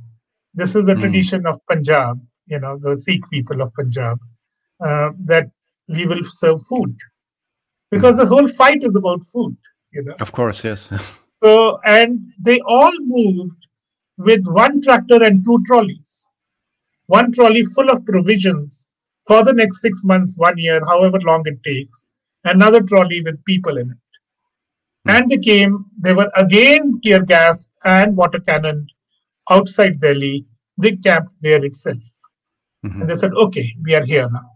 This 0.54 0.74
is 0.74 0.88
a 0.88 0.94
mm. 0.94 1.00
tradition 1.00 1.46
of 1.46 1.58
Punjab, 1.68 2.20
you 2.46 2.58
know, 2.58 2.78
the 2.78 2.94
Sikh 2.96 3.22
people 3.30 3.60
of 3.60 3.72
Punjab, 3.74 4.18
uh, 4.84 5.10
that 5.24 5.50
we 5.88 6.06
will 6.06 6.22
serve 6.22 6.60
food. 6.68 6.96
Because 7.90 8.14
mm. 8.14 8.18
the 8.18 8.26
whole 8.26 8.48
fight 8.48 8.82
is 8.82 8.96
about 8.96 9.22
food, 9.24 9.56
you 9.92 10.04
know. 10.04 10.14
Of 10.20 10.32
course, 10.32 10.64
yes. 10.64 10.88
so, 11.42 11.80
and 11.84 12.32
they 12.38 12.60
all 12.60 12.92
moved 13.00 13.66
with 14.16 14.46
one 14.46 14.80
tractor 14.82 15.22
and 15.22 15.44
two 15.44 15.62
trolleys 15.66 16.32
one 17.06 17.32
trolley 17.32 17.62
full 17.62 17.90
of 17.90 18.04
provisions 18.06 18.88
for 19.26 19.44
the 19.44 19.52
next 19.52 19.80
six 19.80 20.02
months, 20.02 20.36
one 20.38 20.56
year, 20.56 20.80
however 20.86 21.18
long 21.20 21.42
it 21.44 21.62
takes, 21.62 22.06
another 22.44 22.80
trolley 22.80 23.20
with 23.22 23.44
people 23.44 23.76
in 23.76 23.90
it. 23.90 25.08
Mm. 25.08 25.14
And 25.14 25.30
they 25.30 25.38
came, 25.38 25.84
they 26.00 26.14
were 26.14 26.30
again 26.36 27.00
tear 27.04 27.22
gas 27.22 27.68
and 27.84 28.16
water 28.16 28.40
cannon 28.40 28.86
outside 29.50 30.00
Delhi. 30.00 30.46
They 30.78 30.96
camped 30.96 31.34
there 31.40 31.64
itself. 31.64 31.98
Mm-hmm. 32.84 33.02
And 33.02 33.10
they 33.10 33.16
said, 33.16 33.32
okay, 33.34 33.74
we 33.84 33.94
are 33.94 34.04
here 34.04 34.28
now. 34.30 34.50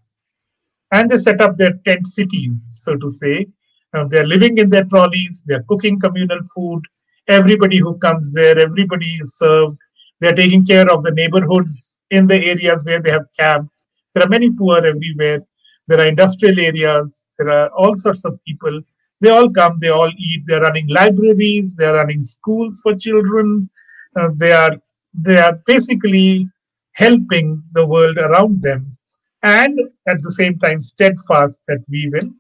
And 0.93 1.11
they 1.11 1.19
set 1.19 1.41
up 1.41 1.57
their 1.57 1.75
tent 1.85 2.07
cities, 2.07 2.81
so 2.85 2.97
to 2.97 3.09
say. 3.09 3.47
Uh, 3.95 4.05
they're 4.09 4.27
living 4.27 4.59
in 4.59 4.71
their 4.71 4.85
trolleys, 4.85 5.43
they're 5.47 5.65
cooking 5.69 5.99
communal 5.99 6.39
food. 6.55 6.83
Everybody 7.29 7.79
who 7.79 7.99
comes 7.99 8.33
there, 8.35 8.59
everybody 8.59 9.07
is 9.07 9.37
served. 9.37 9.79
They're 10.21 10.35
taking 10.35 10.65
care 10.65 10.91
of 10.91 11.03
the 11.03 11.11
neighborhoods 11.13 11.99
in 12.11 12.27
the 12.27 12.37
areas 12.37 12.85
where 12.85 13.01
they 13.01 13.11
have 13.11 13.27
camped. 13.39 13.73
There 14.15 14.25
are 14.25 14.29
many 14.29 14.51
poor 14.51 14.79
everywhere. 14.85 15.41
There 15.89 16.01
are 16.01 16.07
industrial 16.07 16.59
areas. 16.59 17.25
There 17.39 17.51
are 17.51 17.69
all 17.71 17.95
sorts 17.97 18.25
of 18.25 18.39
people. 18.47 18.81
They 19.21 19.31
all 19.31 19.51
come, 19.51 19.79
they 19.81 19.89
all 19.89 20.11
eat. 20.19 20.43
They're 20.47 20.61
running 20.61 20.89
libraries, 20.89 21.75
they're 21.75 21.95
running 21.95 22.23
schools 22.23 22.81
for 22.83 22.95
children. 22.95 23.71
Uh, 24.15 24.31
they 24.35 24.53
are 24.53 24.77
they 25.15 25.39
are 25.39 25.59
basically 25.67 26.49
helping 26.93 27.63
the 27.73 27.87
world 27.87 28.19
around 28.19 28.63
them 28.63 28.97
and 29.43 29.79
at 30.09 30.21
the 30.23 30.33
same 30.33 30.59
time 30.59 30.81
steadfast 30.81 31.63
that 31.69 31.79
we 31.89 32.09
will 32.13 32.31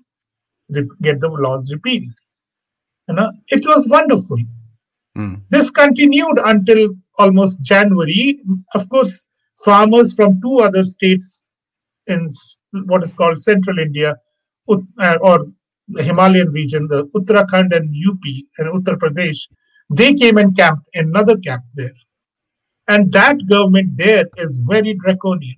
get 1.02 1.20
the 1.20 1.28
laws 1.28 1.72
repealed. 1.72 2.12
You 3.08 3.14
know, 3.14 3.32
it 3.48 3.64
was 3.66 3.88
wonderful. 3.88 4.38
Mm. 5.16 5.42
This 5.50 5.70
continued 5.70 6.38
until 6.44 6.90
almost 7.18 7.62
January. 7.62 8.40
Of 8.74 8.88
course, 8.88 9.24
farmers 9.64 10.14
from 10.14 10.40
two 10.40 10.58
other 10.58 10.84
states 10.84 11.42
in 12.06 12.28
what 12.72 13.02
is 13.02 13.14
called 13.14 13.38
central 13.38 13.78
India 13.78 14.16
uh, 14.68 15.16
or 15.20 15.46
the 15.88 16.02
Himalayan 16.02 16.50
region, 16.50 16.88
the 16.88 17.04
Uttarakhand 17.14 17.74
and 17.74 17.94
UP 18.08 18.20
and 18.58 18.84
Uttar 18.84 18.96
Pradesh, 18.96 19.38
they 19.88 20.14
came 20.14 20.36
and 20.36 20.56
camped 20.56 20.88
in 20.94 21.06
another 21.06 21.36
camp 21.36 21.62
there. 21.74 21.94
And 22.88 23.12
that 23.12 23.46
government 23.48 23.96
there 23.96 24.26
is 24.36 24.60
very 24.68 24.94
draconian. 24.94 25.56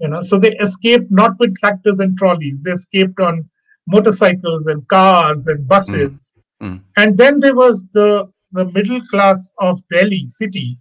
You 0.00 0.08
know, 0.08 0.20
so 0.20 0.38
they 0.38 0.54
escaped 0.56 1.10
not 1.10 1.38
with 1.38 1.56
tractors 1.56 2.00
and 2.00 2.18
trolleys, 2.18 2.62
they 2.62 2.72
escaped 2.72 3.20
on 3.20 3.48
motorcycles 3.86 4.66
and 4.66 4.86
cars 4.88 5.46
and 5.46 5.66
buses. 5.68 6.32
Mm. 6.62 6.68
Mm. 6.68 6.80
And 6.96 7.18
then 7.18 7.40
there 7.40 7.54
was 7.54 7.88
the, 7.92 8.28
the 8.52 8.66
middle 8.72 9.00
class 9.10 9.54
of 9.58 9.80
Delhi 9.88 10.24
city 10.26 10.78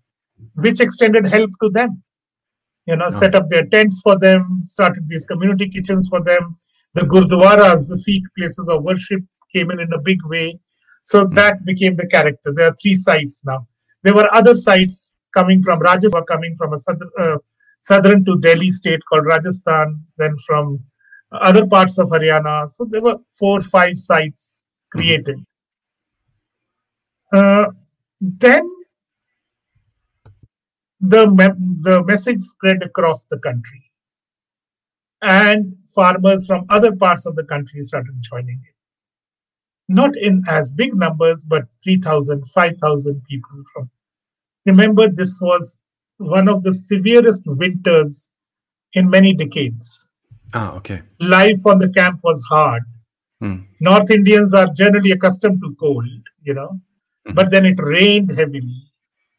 which 0.55 0.79
extended 0.79 1.25
help 1.25 1.49
to 1.61 1.69
them. 1.69 2.03
You 2.85 2.97
know, 2.97 3.05
oh. 3.07 3.09
set 3.09 3.35
up 3.35 3.47
their 3.49 3.65
tents 3.65 4.01
for 4.01 4.17
them, 4.19 4.61
started 4.63 5.07
these 5.07 5.25
community 5.25 5.69
kitchens 5.69 6.07
for 6.09 6.21
them. 6.21 6.57
The 6.95 7.01
gurdwaras, 7.01 7.87
the 7.87 7.97
Sikh 7.97 8.23
places 8.37 8.69
of 8.69 8.83
worship, 8.83 9.21
came 9.53 9.71
in 9.71 9.79
in 9.79 9.91
a 9.93 10.01
big 10.01 10.19
way. 10.25 10.59
So 11.01 11.25
mm. 11.25 11.35
that 11.35 11.63
became 11.65 11.95
the 11.95 12.07
character. 12.07 12.51
There 12.53 12.67
are 12.67 12.75
three 12.81 12.95
sites 12.95 13.43
now. 13.45 13.67
There 14.03 14.13
were 14.13 14.33
other 14.33 14.53
sites 14.53 15.13
coming 15.33 15.61
from 15.61 15.79
Rajasthan, 15.79 16.23
coming 16.25 16.55
from 16.55 16.73
a 16.73 16.77
southern, 16.77 17.09
uh, 17.19 17.37
southern 17.79 18.25
to 18.25 18.37
Delhi 18.39 18.69
state 18.71 18.99
called 19.09 19.25
Rajasthan, 19.25 20.03
then 20.17 20.35
from 20.45 20.79
other 21.33 21.65
parts 21.65 21.97
of 21.97 22.09
Haryana. 22.09 22.67
So 22.67 22.85
there 22.89 23.01
were 23.01 23.17
four, 23.37 23.61
five 23.61 23.97
sites 23.97 24.63
created. 24.91 25.43
Uh, 27.33 27.65
then 28.21 28.69
the, 31.01 31.27
me- 31.29 31.77
the 31.81 32.03
message 32.05 32.39
spread 32.39 32.83
across 32.83 33.25
the 33.25 33.37
country. 33.39 33.91
And 35.21 35.77
farmers 35.95 36.45
from 36.45 36.65
other 36.69 36.95
parts 36.95 37.25
of 37.25 37.35
the 37.35 37.43
country 37.43 37.81
started 37.81 38.15
joining 38.21 38.61
it. 38.63 38.75
Not 39.89 40.15
in 40.17 40.43
as 40.47 40.71
big 40.71 40.95
numbers, 40.95 41.43
but 41.43 41.65
3,000, 41.83 42.45
5,000 42.47 43.21
people 43.29 43.63
from. 43.73 43.89
Remember, 44.65 45.07
this 45.09 45.39
was 45.41 45.77
one 46.17 46.47
of 46.47 46.63
the 46.63 46.73
severest 46.73 47.43
winters 47.45 48.31
in 48.93 49.09
many 49.09 49.33
decades. 49.33 50.09
Ah, 50.53 50.75
okay. 50.75 51.01
Life 51.19 51.65
on 51.65 51.79
the 51.79 51.89
camp 51.89 52.19
was 52.23 52.41
hard. 52.49 52.83
Hmm. 53.41 53.61
North 53.81 54.11
Indians 54.11 54.53
are 54.53 54.67
generally 54.67 55.11
accustomed 55.11 55.61
to 55.61 55.75
cold, 55.79 56.05
you 56.43 56.53
know, 56.53 56.69
mm-hmm. 56.69 57.33
but 57.33 57.51
then 57.51 57.65
it 57.65 57.79
rained 57.79 58.31
heavily, 58.35 58.91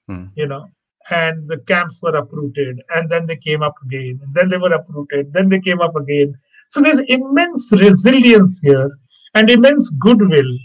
hmm. 0.09 0.27
you 0.35 0.47
know, 0.47 0.69
and 1.11 1.49
the 1.49 1.59
camps 1.59 2.01
were 2.03 2.17
uprooted 2.17 2.81
and 2.95 3.09
then 3.09 3.27
they 3.27 3.37
came 3.37 3.63
up 3.63 3.75
again 3.85 4.19
and 4.23 4.35
then 4.35 4.49
they 4.49 4.57
were 4.57 4.73
uprooted 4.73 5.33
then 5.33 5.49
they 5.49 5.61
came 5.61 5.81
up 5.81 5.95
again 5.97 6.35
so 6.69 6.81
there's 6.81 7.01
immense 7.09 7.73
resilience 7.73 8.61
here 8.61 8.91
and 9.35 9.51
immense 9.51 9.91
goodwill 9.91 10.59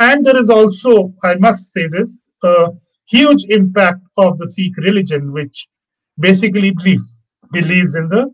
and 0.00 0.24
there 0.24 0.36
is 0.36 0.48
also 0.48 1.12
i 1.22 1.34
must 1.34 1.72
say 1.72 1.86
this 1.86 2.26
a 2.44 2.68
huge 3.06 3.44
impact 3.50 4.00
of 4.16 4.38
the 4.38 4.46
sikh 4.46 4.76
religion 4.78 5.32
which 5.32 5.68
basically 6.18 6.70
believes 6.70 7.18
believes 7.52 7.94
in 7.94 8.08
the 8.08 8.32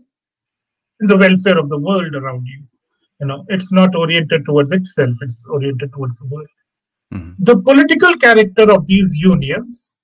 the 1.01 1.16
welfare 1.16 1.59
of 1.59 1.68
the 1.68 1.78
world 1.78 2.14
around 2.14 2.46
you. 2.46 2.62
You 3.20 3.26
know 3.26 3.44
it's 3.49 3.72
not 3.72 3.94
oriented 3.94 4.44
towards 4.44 4.72
itself 4.72 5.16
it's 5.20 5.44
oriented 5.49 5.92
towards 5.92 6.18
the 6.18 6.26
world. 6.26 6.49
Mm-hmm. 7.12 7.42
the 7.42 7.57
political 7.57 8.14
character 8.16 8.70
of 8.70 8.86
these 8.86 9.16
unions 9.16 9.96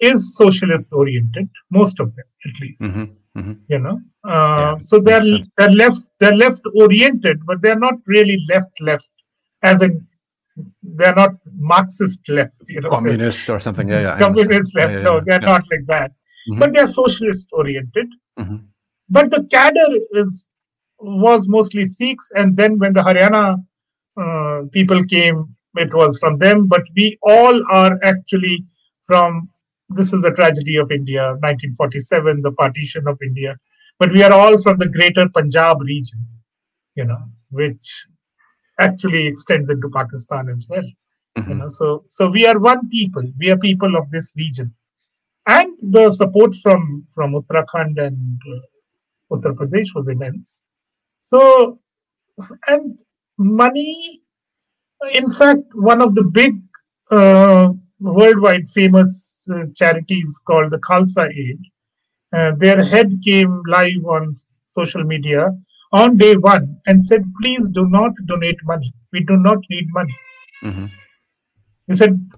is 0.00 0.34
socialist 0.36 0.88
oriented 0.90 1.50
most 1.70 2.00
of 2.00 2.14
them 2.16 2.24
at 2.46 2.60
least. 2.62 2.82
Mm-hmm. 2.82 3.04
Mm-hmm. 3.38 3.52
you 3.68 3.78
know 3.78 4.00
uh, 4.24 4.30
yeah, 4.30 4.78
so 4.78 4.98
they're 4.98 5.22
they're 5.58 5.70
left 5.82 6.00
they're 6.18 6.36
left 6.36 6.62
oriented 6.74 7.44
but 7.44 7.60
they're 7.60 7.78
not 7.78 7.94
really 8.06 8.38
left 8.48 8.80
left 8.80 9.10
as 9.62 9.82
in 9.82 10.06
they're 10.82 11.14
not 11.14 11.32
marxist 11.58 12.20
left 12.28 12.58
you 12.68 12.80
know. 12.80 12.90
Communist 12.90 13.48
or 13.50 13.60
something. 13.60 13.88
Yeah, 13.88 14.00
yeah 14.00 14.18
communist 14.18 14.74
left 14.74 14.92
yeah, 14.92 14.98
yeah, 14.98 15.04
no 15.04 15.20
they're 15.24 15.40
not 15.40 15.62
like 15.70 15.86
that. 15.86 16.10
Mm-hmm. 16.48 16.60
but 16.60 16.72
they're 16.72 16.86
socialist 16.86 17.48
oriented. 17.52 18.08
Mm-hmm. 18.38 18.56
But 19.08 19.30
the 19.30 19.42
cadre 19.50 20.00
is 20.12 20.48
was 20.98 21.48
mostly 21.48 21.84
sikhs 21.84 22.30
and 22.34 22.56
then 22.56 22.78
when 22.78 22.92
the 22.92 23.02
haryana 23.02 23.62
uh, 24.22 24.62
people 24.72 25.04
came 25.04 25.54
it 25.76 25.92
was 25.92 26.18
from 26.18 26.38
them 26.38 26.66
but 26.66 26.82
we 26.96 27.18
all 27.22 27.62
are 27.70 27.98
actually 28.02 28.64
from 29.02 29.48
this 29.88 30.12
is 30.12 30.22
the 30.22 30.32
tragedy 30.32 30.76
of 30.76 30.90
India, 30.90 31.28
1947, 31.40 32.42
the 32.42 32.52
partition 32.52 33.06
of 33.06 33.18
India. 33.22 33.56
But 33.98 34.12
we 34.12 34.22
are 34.22 34.32
all 34.32 34.58
from 34.60 34.78
the 34.78 34.88
greater 34.88 35.28
Punjab 35.28 35.80
region, 35.80 36.26
you 36.96 37.04
know, 37.04 37.22
which 37.50 38.06
actually 38.78 39.26
extends 39.26 39.70
into 39.70 39.88
Pakistan 39.88 40.48
as 40.48 40.66
well. 40.68 40.82
Mm-hmm. 41.38 41.50
You 41.50 41.56
know, 41.56 41.68
so 41.68 42.04
so 42.08 42.30
we 42.30 42.46
are 42.46 42.58
one 42.58 42.88
people. 42.88 43.22
We 43.38 43.50
are 43.50 43.58
people 43.58 43.96
of 43.96 44.10
this 44.10 44.34
region, 44.36 44.74
and 45.46 45.68
the 45.82 46.10
support 46.10 46.54
from 46.56 47.06
from 47.14 47.34
Uttarakhand 47.34 47.98
and 47.98 48.40
Uttar 49.30 49.54
Pradesh 49.54 49.94
was 49.94 50.08
immense. 50.08 50.62
So, 51.20 51.80
and 52.66 52.98
money, 53.38 54.22
in 55.12 55.30
fact, 55.32 55.64
one 55.74 56.00
of 56.00 56.14
the 56.14 56.24
big 56.24 56.54
uh, 57.10 57.70
worldwide 58.00 58.68
famous 58.68 59.46
uh, 59.52 59.64
charities 59.74 60.40
called 60.46 60.70
the 60.70 60.78
Khalsa 60.78 61.28
Aid, 61.30 61.58
uh, 62.32 62.52
their 62.56 62.84
head 62.84 63.20
came 63.24 63.62
live 63.66 64.04
on 64.04 64.36
social 64.66 65.04
media 65.04 65.50
on 65.92 66.16
day 66.16 66.36
one 66.36 66.80
and 66.86 67.02
said, 67.02 67.24
please 67.40 67.68
do 67.68 67.88
not 67.88 68.12
donate 68.26 68.58
money. 68.64 68.92
We 69.12 69.20
do 69.20 69.36
not 69.36 69.58
need 69.70 69.86
money. 69.92 70.16
Mm-hmm. 70.64 70.86
He 71.86 71.94
said, 71.94 72.30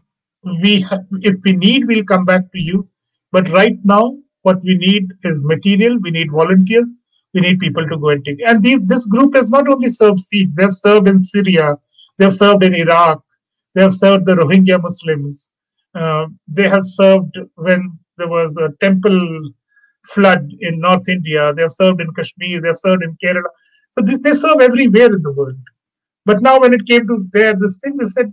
we 0.62 0.82
ha- 0.82 1.05
if 1.22 1.36
we 1.45 1.55
need, 1.55 1.86
we'll 1.86 2.05
come 2.05 2.24
back 2.24 2.53
to 2.53 2.61
you. 2.61 2.89
But 3.32 3.51
right 3.51 3.76
now, 3.84 4.18
what 4.43 4.62
we 4.62 4.76
need 4.76 5.12
is 5.24 5.45
material. 5.45 5.99
We 5.99 6.11
need 6.11 6.30
volunteers. 6.30 6.97
We 7.34 7.41
need 7.41 7.59
people 7.59 7.86
to 7.89 7.97
go 7.99 8.09
and 8.11 8.24
take. 8.24 8.41
And 8.47 8.62
these, 8.62 8.80
this 8.82 9.07
group 9.07 9.34
has 9.34 9.51
not 9.51 9.68
only 9.68 9.89
served 9.89 10.20
Sikhs, 10.20 10.55
they 10.55 10.62
have 10.62 10.72
served 10.72 11.09
in 11.09 11.20
Syria, 11.20 11.76
they 12.16 12.24
have 12.24 12.34
served 12.34 12.64
in 12.64 12.74
Iraq, 12.74 13.22
they 13.74 13.82
have 13.82 13.95
served 13.95 14.26
the 14.26 14.34
Rohingya 14.34 14.82
Muslims. 14.82 15.51
Uh, 15.95 16.26
they 16.47 16.68
have 16.68 16.84
served 16.84 17.39
when 17.57 17.99
there 18.16 18.28
was 18.28 18.57
a 18.57 18.70
temple 18.80 19.53
flood 20.07 20.51
in 20.61 20.80
North 20.80 21.09
India. 21.09 21.53
They 21.55 21.62
have 21.62 21.72
served 21.72 22.01
in 22.01 22.12
Kashmir. 22.14 22.61
They 22.61 22.68
have 22.68 22.78
served 22.78 23.03
in 23.03 23.16
Kerala. 23.22 23.51
So 23.97 24.05
this, 24.05 24.20
they 24.20 24.32
serve 24.32 24.61
everywhere 24.61 25.12
in 25.12 25.22
the 25.22 25.32
world. 25.32 25.57
But 26.24 26.41
now, 26.41 26.61
when 26.61 26.72
it 26.72 26.86
came 26.86 27.07
to 27.09 27.26
their 27.32 27.55
this 27.55 27.80
thing, 27.80 27.97
they 27.97 28.05
said, 28.05 28.32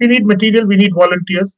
"We 0.00 0.08
need 0.08 0.26
material. 0.26 0.66
We 0.66 0.76
need 0.76 0.94
volunteers." 0.94 1.56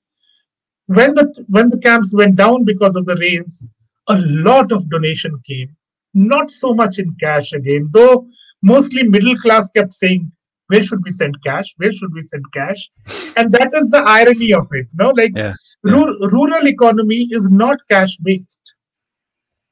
When 0.87 1.15
the 1.15 1.45
when 1.49 1.69
the 1.69 1.79
camps 1.79 2.15
went 2.15 2.37
down 2.37 2.65
because 2.65 2.97
of 2.97 3.07
the 3.07 3.17
rains, 3.17 3.65
a 4.09 4.19
lot 4.19 4.73
of 4.73 4.89
donation 4.89 5.41
came. 5.47 5.77
Not 6.15 6.51
so 6.51 6.75
much 6.75 6.99
in 6.99 7.15
cash 7.21 7.53
again, 7.53 7.91
though. 7.93 8.27
Mostly 8.63 9.03
middle 9.03 9.37
class 9.37 9.71
kept 9.71 9.93
saying, 9.93 10.31
"Where 10.69 10.83
should 10.83 11.03
we 11.05 11.11
send 11.11 11.43
cash? 11.45 11.75
Where 11.77 11.93
should 11.93 12.13
we 12.13 12.23
send 12.23 12.45
cash?" 12.53 12.89
And 13.37 13.53
that 13.53 13.71
is 13.75 13.91
the 13.91 14.03
irony 14.07 14.53
of 14.53 14.69
it. 14.73 14.87
No, 14.95 15.11
like 15.11 15.33
yeah. 15.37 15.55
Rural, 15.83 16.17
rural 16.31 16.67
economy 16.67 17.29
is 17.31 17.51
not 17.51 17.79
cash 17.91 18.17
based 18.17 18.61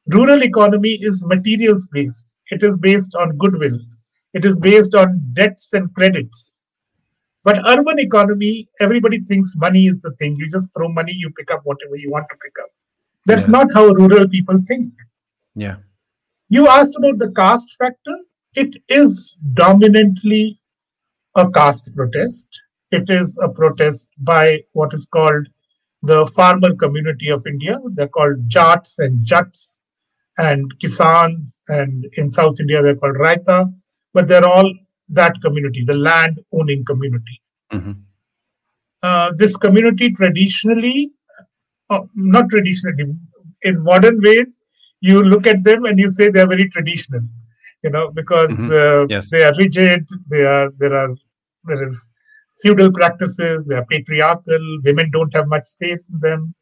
Rural 0.06 0.42
economy 0.42 0.98
is 1.00 1.24
materials 1.24 1.88
based. 1.90 2.34
It 2.50 2.62
is 2.62 2.76
based 2.76 3.14
on 3.14 3.38
goodwill. 3.38 3.78
It 4.34 4.44
is 4.44 4.58
based 4.58 4.94
on 4.94 5.30
debts 5.32 5.72
and 5.72 5.94
credits. 5.94 6.63
But 7.44 7.60
urban 7.66 7.98
economy, 7.98 8.68
everybody 8.80 9.20
thinks 9.20 9.54
money 9.54 9.86
is 9.86 10.00
the 10.00 10.12
thing. 10.12 10.36
You 10.36 10.48
just 10.48 10.72
throw 10.74 10.88
money, 10.88 11.12
you 11.12 11.30
pick 11.30 11.50
up 11.50 11.60
whatever 11.64 11.96
you 11.96 12.10
want 12.10 12.26
to 12.30 12.36
pick 12.42 12.52
up. 12.62 12.70
That's 13.26 13.46
yeah. 13.46 13.52
not 13.52 13.68
how 13.74 13.86
rural 13.86 14.26
people 14.28 14.60
think. 14.66 14.92
Yeah. 15.54 15.76
You 16.48 16.68
asked 16.68 16.96
about 16.96 17.18
the 17.18 17.30
caste 17.32 17.76
factor. 17.78 18.16
It 18.54 18.74
is 18.88 19.36
dominantly 19.52 20.58
a 21.34 21.50
caste 21.50 21.94
protest. 21.94 22.48
It 22.90 23.10
is 23.10 23.38
a 23.42 23.48
protest 23.48 24.08
by 24.18 24.60
what 24.72 24.94
is 24.94 25.06
called 25.06 25.46
the 26.02 26.26
farmer 26.26 26.74
community 26.74 27.28
of 27.30 27.46
India. 27.46 27.78
They're 27.92 28.08
called 28.08 28.48
Jats 28.48 28.98
and 28.98 29.24
Jats 29.24 29.80
and 30.38 30.72
Kisans, 30.78 31.60
and 31.68 32.06
in 32.14 32.28
South 32.28 32.60
India 32.60 32.82
they're 32.82 32.96
called 32.96 33.16
Raita, 33.16 33.72
but 34.12 34.28
they're 34.28 34.46
all 34.46 34.72
that 35.08 35.40
community, 35.42 35.84
the 35.84 35.94
land 35.94 36.40
owning 36.52 36.84
community. 36.84 37.42
Mm-hmm. 37.72 37.92
Uh, 39.02 39.32
this 39.36 39.56
community 39.56 40.10
traditionally, 40.12 41.10
uh, 41.90 42.00
not 42.14 42.48
traditionally, 42.48 43.14
in 43.62 43.82
modern 43.82 44.20
ways, 44.20 44.60
you 45.00 45.22
look 45.22 45.46
at 45.46 45.62
them 45.64 45.84
and 45.84 45.98
you 45.98 46.10
say 46.10 46.30
they're 46.30 46.46
very 46.46 46.68
traditional, 46.70 47.20
you 47.82 47.90
know, 47.90 48.10
because 48.10 48.50
mm-hmm. 48.50 49.02
uh, 49.02 49.06
yes. 49.08 49.30
they 49.30 49.44
are 49.44 49.52
rigid. 49.58 50.08
They 50.30 50.44
are 50.44 50.70
there 50.78 50.94
are 50.94 51.14
there 51.64 51.84
is 51.84 52.06
feudal 52.62 52.90
practices. 52.92 53.66
They 53.66 53.74
are 53.74 53.84
patriarchal. 53.84 54.80
Women 54.84 55.10
don't 55.10 55.34
have 55.34 55.48
much 55.48 55.64
space 55.64 56.08
in 56.08 56.20
them. 56.20 56.54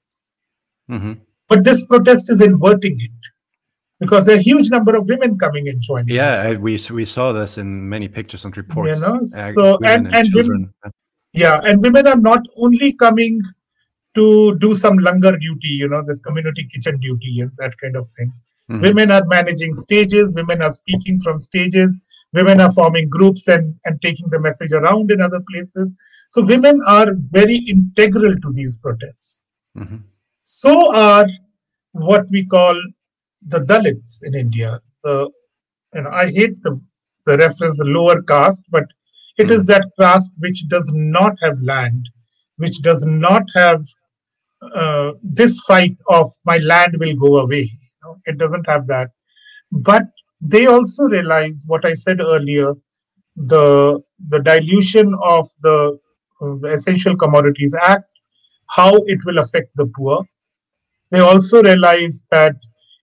Mm-hmm. 0.90 1.12
But 1.48 1.64
this 1.64 1.86
protest 1.86 2.30
is 2.30 2.40
inverting 2.40 2.98
it 3.00 3.32
because 4.02 4.26
there 4.26 4.36
are 4.36 4.38
a 4.38 4.42
huge 4.42 4.70
number 4.70 4.94
of 4.96 5.08
women 5.08 5.38
coming 5.38 5.68
and 5.68 5.80
joining. 5.80 6.14
Yeah, 6.14 6.56
we 6.56 6.78
we 6.90 7.04
saw 7.04 7.32
this 7.32 7.58
in 7.58 7.88
many 7.88 8.08
pictures 8.08 8.44
and 8.44 8.56
reports. 8.56 9.00
You 9.00 9.06
know, 9.06 9.16
uh, 9.16 9.50
so 9.52 9.78
and 9.84 10.06
and, 10.06 10.14
and 10.14 10.34
women, 10.34 10.74
yeah, 11.32 11.60
and 11.64 11.80
women 11.80 12.06
are 12.06 12.16
not 12.16 12.46
only 12.56 12.92
coming 12.92 13.40
to 14.14 14.56
do 14.58 14.74
some 14.74 14.98
langar 14.98 15.36
duty, 15.38 15.68
you 15.68 15.88
know, 15.88 16.02
the 16.02 16.16
community 16.18 16.64
kitchen 16.64 16.98
duty 17.00 17.40
and 17.40 17.50
that 17.58 17.76
kind 17.78 17.96
of 17.96 18.06
thing. 18.18 18.32
Mm-hmm. 18.70 18.82
Women 18.82 19.10
are 19.10 19.24
managing 19.26 19.74
stages. 19.74 20.34
Women 20.34 20.62
are 20.62 20.70
speaking 20.70 21.20
from 21.20 21.38
stages. 21.40 21.98
Women 22.32 22.60
are 22.60 22.72
forming 22.72 23.08
groups 23.08 23.48
and 23.48 23.74
and 23.84 24.00
taking 24.02 24.28
the 24.30 24.40
message 24.40 24.72
around 24.72 25.10
in 25.10 25.20
other 25.20 25.40
places. 25.52 25.96
So 26.30 26.42
women 26.42 26.80
are 26.86 27.08
very 27.30 27.56
integral 27.56 28.34
to 28.44 28.52
these 28.52 28.76
protests. 28.76 29.48
Mm-hmm. 29.78 29.98
So 30.40 30.94
are 30.94 31.26
what 31.92 32.26
we 32.30 32.44
call 32.46 32.80
the 33.48 33.60
Dalits 33.60 34.20
in 34.22 34.34
India. 34.34 34.80
The 35.04 35.30
and 35.92 36.08
I 36.08 36.30
hate 36.30 36.62
the 36.62 36.80
the 37.26 37.36
reference 37.36 37.80
lower 37.82 38.22
caste, 38.22 38.64
but 38.70 38.84
it 39.38 39.48
mm. 39.48 39.52
is 39.52 39.62
hmm. 39.62 39.68
that 39.68 39.90
caste 39.98 40.32
which 40.38 40.68
does 40.68 40.90
not 40.92 41.34
have 41.42 41.62
land, 41.62 42.08
which 42.56 42.82
does 42.82 43.04
not 43.04 43.44
have 43.54 43.84
uh, 44.74 45.12
this 45.22 45.60
fight 45.60 45.96
of 46.08 46.30
my 46.44 46.58
land 46.58 46.96
will 46.98 47.14
go 47.14 47.38
away. 47.38 47.62
You 47.62 48.00
know, 48.04 48.16
it 48.26 48.38
doesn't 48.38 48.68
have 48.68 48.86
that, 48.88 49.10
but 49.70 50.04
they 50.40 50.66
also 50.66 51.04
realize 51.04 51.64
what 51.66 51.84
I 51.84 51.94
said 51.94 52.20
earlier: 52.20 52.74
the 53.36 54.00
the 54.28 54.40
dilution 54.40 55.14
of 55.22 55.48
the, 55.62 55.98
uh, 56.40 56.54
the 56.60 56.68
Essential 56.68 57.16
Commodities 57.16 57.74
Act, 57.80 58.08
how 58.68 58.96
it 59.06 59.18
will 59.24 59.38
affect 59.38 59.70
the 59.76 59.86
poor. 59.86 60.24
They 61.10 61.20
also 61.20 61.62
realize 61.62 62.24
that 62.30 62.56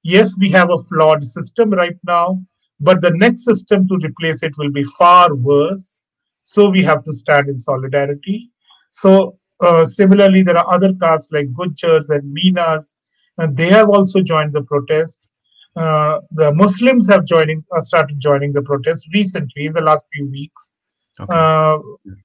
yes, 0.04 0.36
we 0.38 0.50
have 0.52 0.70
a 0.70 0.78
flawed 0.78 1.24
system 1.24 1.72
right 1.72 1.98
now, 2.06 2.42
but 2.80 3.02
the 3.02 3.12
next 3.12 3.44
system 3.44 3.88
to 3.88 4.00
replace 4.04 4.44
it 4.44 4.58
will 4.58 4.72
be 4.72 4.84
far 4.84 5.34
worse. 5.36 6.06
So 6.44 6.70
we 6.70 6.84
have 6.84 7.04
to 7.04 7.14
stand 7.14 7.48
in 7.48 7.58
solidarity. 7.58 8.50
So 8.92 9.38
uh, 9.60 9.86
similarly, 9.86 10.42
there 10.42 10.58
are 10.58 10.74
other 10.74 10.94
castes 10.94 11.32
like 11.32 11.54
Gujars 11.54 12.10
and 12.10 12.36
Meenas, 12.36 12.96
and 13.38 13.56
they 13.56 13.70
have 13.70 13.90
also 13.90 14.22
joined 14.22 14.54
the 14.54 14.64
protest. 14.64 15.28
Uh, 15.76 16.20
the 16.32 16.52
Muslims 16.54 17.08
have 17.10 17.26
joining 17.26 17.64
uh, 17.76 17.82
started 17.82 18.20
joining 18.20 18.52
the 18.54 18.62
protest 18.62 19.08
recently 19.14 19.68
in 19.68 19.74
the 19.74 19.82
last 19.82 20.08
few 20.14 20.30
weeks, 20.30 20.78
okay. 21.20 21.34
Uh, 21.34 21.78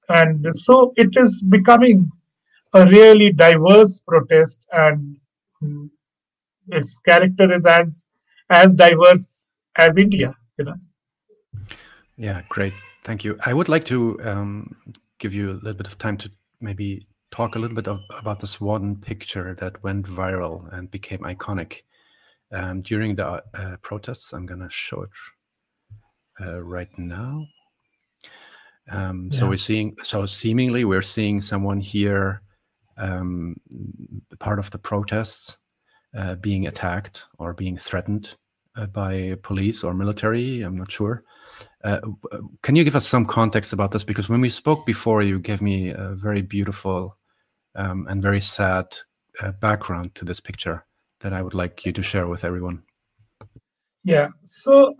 and 0.08 0.46
so 0.56 0.92
it 0.96 1.10
is 1.16 1.42
becoming 1.42 2.10
a 2.72 2.86
really 2.86 3.30
diverse 3.30 4.00
protest 4.08 4.64
and 4.72 5.16
mm, 5.62 5.88
its 6.68 6.98
character 6.98 7.50
is 7.50 7.66
as 7.66 8.06
as 8.50 8.74
diverse 8.74 9.56
as 9.76 9.96
India. 9.96 10.34
You 10.58 10.64
know. 10.66 10.74
Yeah, 12.16 12.42
great. 12.48 12.74
Thank 13.02 13.24
you. 13.24 13.36
I 13.44 13.52
would 13.52 13.68
like 13.68 13.84
to 13.86 14.18
um, 14.22 14.76
give 15.18 15.34
you 15.34 15.50
a 15.50 15.54
little 15.54 15.74
bit 15.74 15.86
of 15.86 15.98
time 15.98 16.16
to 16.18 16.30
maybe 16.60 17.06
talk 17.30 17.56
a 17.56 17.58
little 17.58 17.74
bit 17.74 17.88
of, 17.88 18.00
about 18.18 18.40
this 18.40 18.60
one 18.60 18.96
picture 18.96 19.56
that 19.60 19.82
went 19.82 20.06
viral 20.06 20.72
and 20.72 20.90
became 20.90 21.18
iconic 21.20 21.80
um, 22.52 22.82
during 22.82 23.16
the 23.16 23.42
uh, 23.54 23.76
protests. 23.82 24.32
I'm 24.32 24.46
gonna 24.46 24.70
show 24.70 25.02
it 25.02 25.10
uh, 26.40 26.62
right 26.62 26.88
now. 26.96 27.46
Um, 28.90 29.28
yeah. 29.32 29.38
So 29.40 29.48
we're 29.48 29.56
seeing, 29.56 29.96
so 30.02 30.26
seemingly 30.26 30.84
we're 30.84 31.02
seeing 31.02 31.40
someone 31.40 31.80
here, 31.80 32.42
um, 32.96 33.56
part 34.38 34.58
of 34.58 34.70
the 34.70 34.78
protests, 34.78 35.58
uh, 36.16 36.34
being 36.36 36.66
attacked 36.66 37.24
or 37.38 37.54
being 37.54 37.76
threatened 37.76 38.34
uh, 38.76 38.86
by 38.86 39.36
police 39.42 39.84
or 39.84 39.94
military. 39.94 40.62
I'm 40.62 40.76
not 40.76 40.90
sure. 40.90 41.24
Uh, 41.82 42.00
uh, 42.32 42.38
can 42.62 42.76
you 42.76 42.84
give 42.84 42.96
us 42.96 43.06
some 43.06 43.26
context 43.26 43.72
about 43.72 43.92
this? 43.92 44.04
Because 44.04 44.28
when 44.28 44.40
we 44.40 44.50
spoke 44.50 44.86
before, 44.86 45.22
you 45.22 45.38
gave 45.38 45.60
me 45.60 45.90
a 45.90 46.14
very 46.14 46.42
beautiful 46.42 47.16
um, 47.74 48.06
and 48.08 48.22
very 48.22 48.40
sad 48.40 48.96
uh, 49.40 49.52
background 49.52 50.14
to 50.14 50.24
this 50.24 50.40
picture 50.40 50.84
that 51.20 51.32
I 51.32 51.42
would 51.42 51.54
like 51.54 51.84
you 51.84 51.92
to 51.92 52.02
share 52.02 52.26
with 52.26 52.44
everyone. 52.44 52.82
Yeah. 54.04 54.28
So 54.42 54.94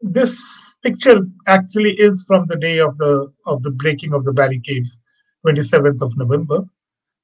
this 0.00 0.76
picture 0.82 1.20
actually 1.46 1.92
is 1.98 2.24
from 2.26 2.46
the 2.46 2.56
day 2.56 2.78
of 2.78 2.96
the 2.98 3.32
of 3.46 3.62
the 3.62 3.70
breaking 3.70 4.14
of 4.14 4.24
the 4.24 4.32
barricades 4.32 5.02
27th 5.46 6.00
of 6.00 6.16
november 6.16 6.64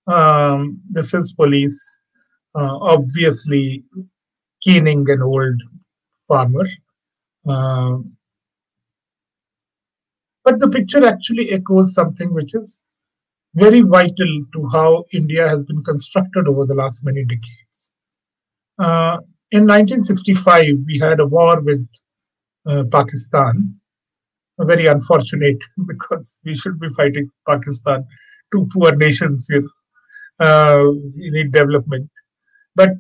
um, 0.07 0.81
this 0.91 1.15
is 1.15 1.33
police 1.33 2.01
uh, 2.55 2.79
obviously 2.81 3.85
keening 4.63 5.09
an 5.11 5.23
old 5.23 5.61
farmer. 6.27 6.67
Uh, 7.47 7.99
but 10.45 10.61
the 10.61 10.69
picture 10.69 11.05
actually 11.07 11.51
echoes 11.51 11.95
something 11.95 12.33
which 12.33 12.55
is 12.55 12.83
very 13.55 13.81
vital 13.81 14.45
to 14.53 14.69
how 14.73 15.05
India 15.13 15.49
has 15.49 15.63
been 15.65 15.83
constructed 15.85 16.49
over 16.49 16.67
the 16.67 16.75
last 16.75 17.05
many 17.05 17.25
decades. 17.25 17.95
Uh, 18.79 19.19
in 19.53 19.63
1965, 19.63 20.79
we 20.87 20.99
had 20.99 21.21
a 21.21 21.27
war 21.27 21.61
with 21.61 21.87
uh, 22.67 22.85
Pakistan. 22.91 23.75
Very 24.59 24.87
unfortunate 24.87 25.59
because 25.87 26.41
we 26.45 26.55
should 26.55 26.79
be 26.81 26.89
fighting 26.91 27.29
Pakistan, 27.47 28.05
two 28.53 28.69
poor 28.73 28.95
nations 28.95 29.49
here. 29.49 29.63
Uh, 30.41 30.91
need 31.15 31.53
development. 31.53 32.11
But 32.75 32.91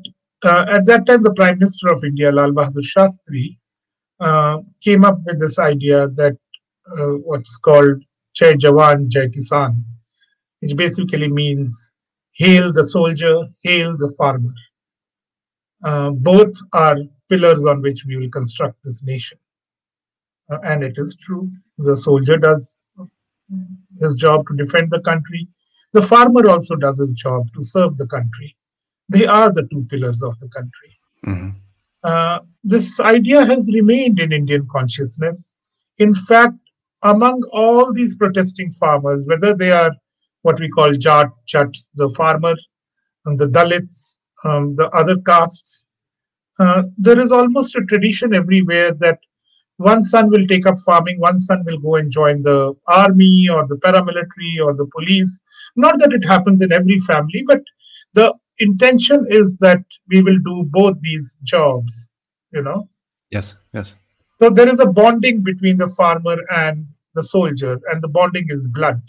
uh, 0.44 0.66
at 0.68 0.86
that 0.86 1.06
time, 1.06 1.22
the 1.22 1.32
Prime 1.32 1.58
Minister 1.58 1.92
of 1.92 2.04
India, 2.04 2.30
Lal 2.30 2.52
Bahadur 2.52 2.84
Shastri, 2.84 3.58
uh, 4.20 4.58
came 4.82 5.04
up 5.04 5.18
with 5.24 5.40
this 5.40 5.58
idea 5.58 6.08
that 6.08 6.36
uh, 6.96 7.14
what's 7.24 7.56
called 7.58 8.02
Jai 8.34 8.54
Jawan, 8.54 9.08
Jai 9.08 9.28
Kisan, 9.28 9.82
which 10.60 10.76
basically 10.76 11.28
means 11.28 11.92
hail 12.32 12.72
the 12.72 12.84
soldier, 12.84 13.48
hail 13.62 13.96
the 13.96 14.12
farmer. 14.18 14.54
Uh, 15.82 16.10
both 16.10 16.54
are 16.72 16.96
pillars 17.28 17.66
on 17.66 17.82
which 17.82 18.04
we 18.06 18.16
will 18.16 18.30
construct 18.30 18.76
this 18.84 19.02
nation. 19.02 19.38
Uh, 20.50 20.58
and 20.64 20.82
it 20.82 20.94
is 20.96 21.16
true. 21.16 21.50
The 21.78 21.96
soldier 21.96 22.36
does 22.36 22.78
his 24.00 24.14
job 24.14 24.46
to 24.48 24.56
defend 24.56 24.90
the 24.90 25.00
country. 25.00 25.48
The 25.92 26.02
farmer 26.02 26.48
also 26.48 26.76
does 26.76 26.98
his 26.98 27.12
job 27.12 27.48
to 27.54 27.62
serve 27.62 27.96
the 27.96 28.06
country. 28.06 28.56
They 29.09 29.26
are 29.26 29.52
the 29.52 29.66
two 29.70 29.86
pillars 29.88 30.22
of 30.22 30.38
the 30.40 30.48
country. 30.48 30.98
Mm-hmm. 31.26 31.50
Uh, 32.02 32.38
this 32.62 33.00
idea 33.00 33.44
has 33.44 33.70
remained 33.72 34.20
in 34.20 34.32
Indian 34.32 34.66
consciousness. 34.70 35.55
In 35.98 36.14
fact, 36.14 36.55
among 37.02 37.42
all 37.52 37.92
these 37.92 38.16
protesting 38.16 38.70
farmers, 38.72 39.26
whether 39.26 39.55
they 39.55 39.70
are 39.70 39.92
what 40.42 40.61
we 40.61 40.68
call 40.68 40.92
Jat, 40.92 41.28
Chats, 41.46 41.90
the 41.94 42.09
farmer, 42.11 42.55
and 43.24 43.38
the 43.38 43.46
Dalits, 43.46 44.16
um, 44.44 44.76
the 44.76 44.90
other 44.90 45.16
castes, 45.18 45.86
uh, 46.59 46.82
there 46.98 47.18
is 47.18 47.32
almost 47.32 47.74
a 47.76 47.80
tradition 47.82 48.34
everywhere 48.34 48.92
that 48.92 49.18
one 49.78 50.02
son 50.02 50.30
will 50.30 50.46
take 50.46 50.66
up 50.66 50.78
farming, 50.80 51.18
one 51.18 51.38
son 51.38 51.62
will 51.64 51.78
go 51.78 51.96
and 51.96 52.11
join 52.11 52.42
the 52.42 52.74
army 52.86 53.48
or 53.48 53.66
the 53.66 53.76
paramilitary 53.76 54.62
or 54.62 54.74
the 54.74 54.86
police. 54.86 55.40
Not 55.76 55.98
that 55.98 56.12
it 56.12 56.24
happens 56.26 56.61
in 56.61 56.72
every 56.72 56.98
family, 56.98 57.42
but 57.46 57.62
the 58.12 58.34
intention 58.59 59.26
is 59.28 59.57
that 59.59 59.82
we 60.09 60.22
will 60.22 60.38
do 60.38 60.64
both 60.70 61.00
these 61.00 61.38
jobs, 61.42 62.11
you 62.52 62.62
know? 62.62 62.88
Yes, 63.30 63.57
yes. 63.72 63.96
So 64.40 64.50
there 64.50 64.68
is 64.68 64.80
a 64.80 64.86
bonding 64.86 65.42
between 65.42 65.78
the 65.78 65.88
farmer 65.88 66.36
and 66.50 66.86
the 67.14 67.22
soldier, 67.22 67.80
and 67.90 68.02
the 68.02 68.09
bonding 68.09 68.46
is 68.48 68.66
blood. 68.68 69.00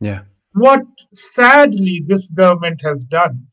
Yeah. 0.00 0.22
What 0.52 0.82
sadly 1.12 2.02
this 2.06 2.28
government 2.30 2.80
has 2.82 3.04
done, 3.04 3.46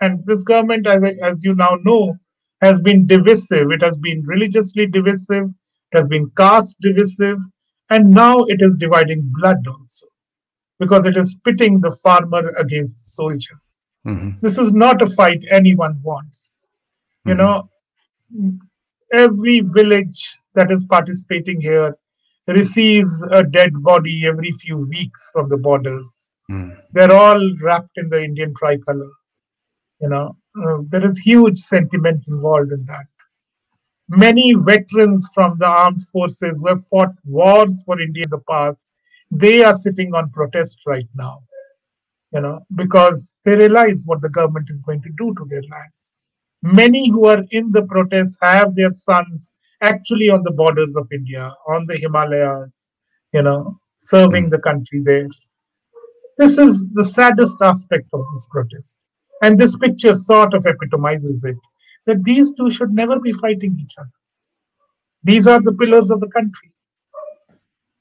and 0.00 0.24
this 0.26 0.42
government, 0.42 0.86
as, 0.86 1.04
I, 1.04 1.14
as 1.22 1.44
you 1.44 1.54
now 1.54 1.78
know, 1.82 2.16
has 2.62 2.80
been 2.80 3.06
divisive. 3.06 3.70
It 3.70 3.82
has 3.82 3.98
been 3.98 4.22
religiously 4.24 4.86
divisive, 4.86 5.44
it 5.92 5.96
has 5.96 6.08
been 6.08 6.30
caste 6.36 6.76
divisive, 6.80 7.38
and 7.90 8.10
now 8.10 8.44
it 8.44 8.60
is 8.60 8.76
dividing 8.76 9.30
blood 9.38 9.66
also 9.68 10.06
because 10.78 11.06
it 11.06 11.16
is 11.16 11.38
pitting 11.44 11.80
the 11.80 11.92
farmer 12.02 12.48
against 12.58 13.04
the 13.04 13.08
soldier. 13.08 13.54
Mm-hmm. 14.06 14.38
This 14.40 14.58
is 14.58 14.72
not 14.72 15.02
a 15.02 15.06
fight 15.06 15.44
anyone 15.50 16.00
wants. 16.02 16.70
Mm-hmm. 17.26 17.30
You 17.30 17.34
know, 17.36 17.70
every 19.12 19.60
village 19.60 20.38
that 20.54 20.70
is 20.70 20.84
participating 20.84 21.60
here 21.60 21.96
receives 22.46 23.26
a 23.30 23.42
dead 23.42 23.72
body 23.82 24.26
every 24.26 24.52
few 24.52 24.78
weeks 24.78 25.30
from 25.32 25.48
the 25.48 25.56
borders. 25.56 26.34
Mm. 26.50 26.76
They're 26.92 27.12
all 27.12 27.52
wrapped 27.60 27.96
in 27.96 28.08
the 28.08 28.22
Indian 28.22 28.54
tricolor. 28.54 29.10
You 30.00 30.08
know, 30.08 30.36
uh, 30.64 30.78
there 30.88 31.04
is 31.04 31.18
huge 31.18 31.56
sentiment 31.56 32.24
involved 32.28 32.72
in 32.72 32.84
that. 32.86 33.06
Many 34.08 34.54
veterans 34.54 35.28
from 35.34 35.58
the 35.58 35.66
armed 35.66 36.02
forces 36.12 36.60
who 36.60 36.68
have 36.68 36.84
fought 36.84 37.14
wars 37.24 37.82
for 37.84 38.00
India 38.00 38.24
in 38.24 38.30
the 38.30 38.42
past, 38.48 38.86
they 39.32 39.64
are 39.64 39.74
sitting 39.74 40.14
on 40.14 40.30
protest 40.30 40.78
right 40.86 41.08
now. 41.16 41.42
You 42.36 42.42
know, 42.42 42.60
because 42.74 43.34
they 43.44 43.56
realize 43.56 44.02
what 44.04 44.20
the 44.20 44.28
government 44.28 44.68
is 44.68 44.82
going 44.82 45.00
to 45.00 45.08
do 45.16 45.34
to 45.38 45.46
their 45.48 45.62
lands. 45.62 46.18
Many 46.62 47.08
who 47.08 47.26
are 47.28 47.42
in 47.50 47.70
the 47.70 47.84
protests 47.84 48.36
have 48.42 48.74
their 48.74 48.90
sons 48.90 49.48
actually 49.80 50.28
on 50.28 50.42
the 50.42 50.50
borders 50.50 50.96
of 50.96 51.08
India, 51.10 51.50
on 51.66 51.86
the 51.86 51.96
Himalayas, 51.96 52.90
you 53.32 53.42
know, 53.42 53.78
serving 53.96 54.50
the 54.50 54.58
country 54.58 55.00
there. 55.02 55.28
This 56.36 56.58
is 56.58 56.84
the 56.92 57.04
saddest 57.04 57.56
aspect 57.62 58.08
of 58.12 58.20
this 58.34 58.46
protest. 58.50 58.98
And 59.42 59.56
this 59.56 59.74
picture 59.78 60.14
sort 60.14 60.52
of 60.52 60.66
epitomizes 60.66 61.42
it 61.44 61.56
that 62.04 62.22
these 62.24 62.52
two 62.52 62.68
should 62.68 62.92
never 62.92 63.18
be 63.18 63.32
fighting 63.32 63.78
each 63.80 63.94
other. 63.98 64.18
These 65.22 65.46
are 65.46 65.62
the 65.62 65.72
pillars 65.72 66.10
of 66.10 66.20
the 66.20 66.28
country. 66.28 66.70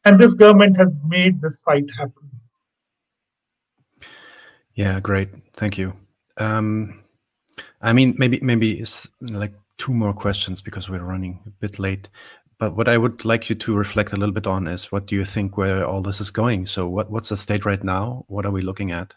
And 0.04 0.20
this 0.20 0.34
government 0.34 0.76
has 0.76 0.94
made 1.08 1.40
this 1.40 1.62
fight 1.62 1.86
happen. 1.98 2.35
Yeah, 4.76 5.00
great. 5.00 5.30
Thank 5.54 5.78
you. 5.78 5.94
Um, 6.38 7.04
I 7.82 7.94
mean, 7.94 8.16
maybe 8.18 8.40
maybe 8.42 8.80
it's 8.80 9.10
like 9.22 9.54
two 9.78 9.94
more 9.94 10.14
questions 10.14 10.62
because 10.62 10.90
we're 10.90 11.04
running 11.04 11.40
a 11.48 11.50
bit 11.50 11.80
late. 11.80 12.10
But 12.58 12.76
what 12.76 12.88
I 12.88 12.98
would 12.98 13.26
like 13.26 13.50
you 13.50 13.56
to 13.56 13.76
reflect 13.76 14.14
a 14.14 14.18
little 14.18 14.34
bit 14.34 14.48
on 14.48 14.68
is 14.68 14.92
what 14.92 15.08
do 15.08 15.16
you 15.16 15.26
think 15.26 15.58
where 15.58 15.86
all 15.86 16.02
this 16.02 16.22
is 16.22 16.32
going? 16.32 16.66
So 16.68 16.88
what, 16.88 17.12
what's 17.12 17.30
the 17.30 17.38
state 17.38 17.66
right 17.66 17.84
now? 17.84 18.26
What 18.28 18.46
are 18.46 18.52
we 18.52 18.62
looking 18.62 18.92
at? 18.92 19.14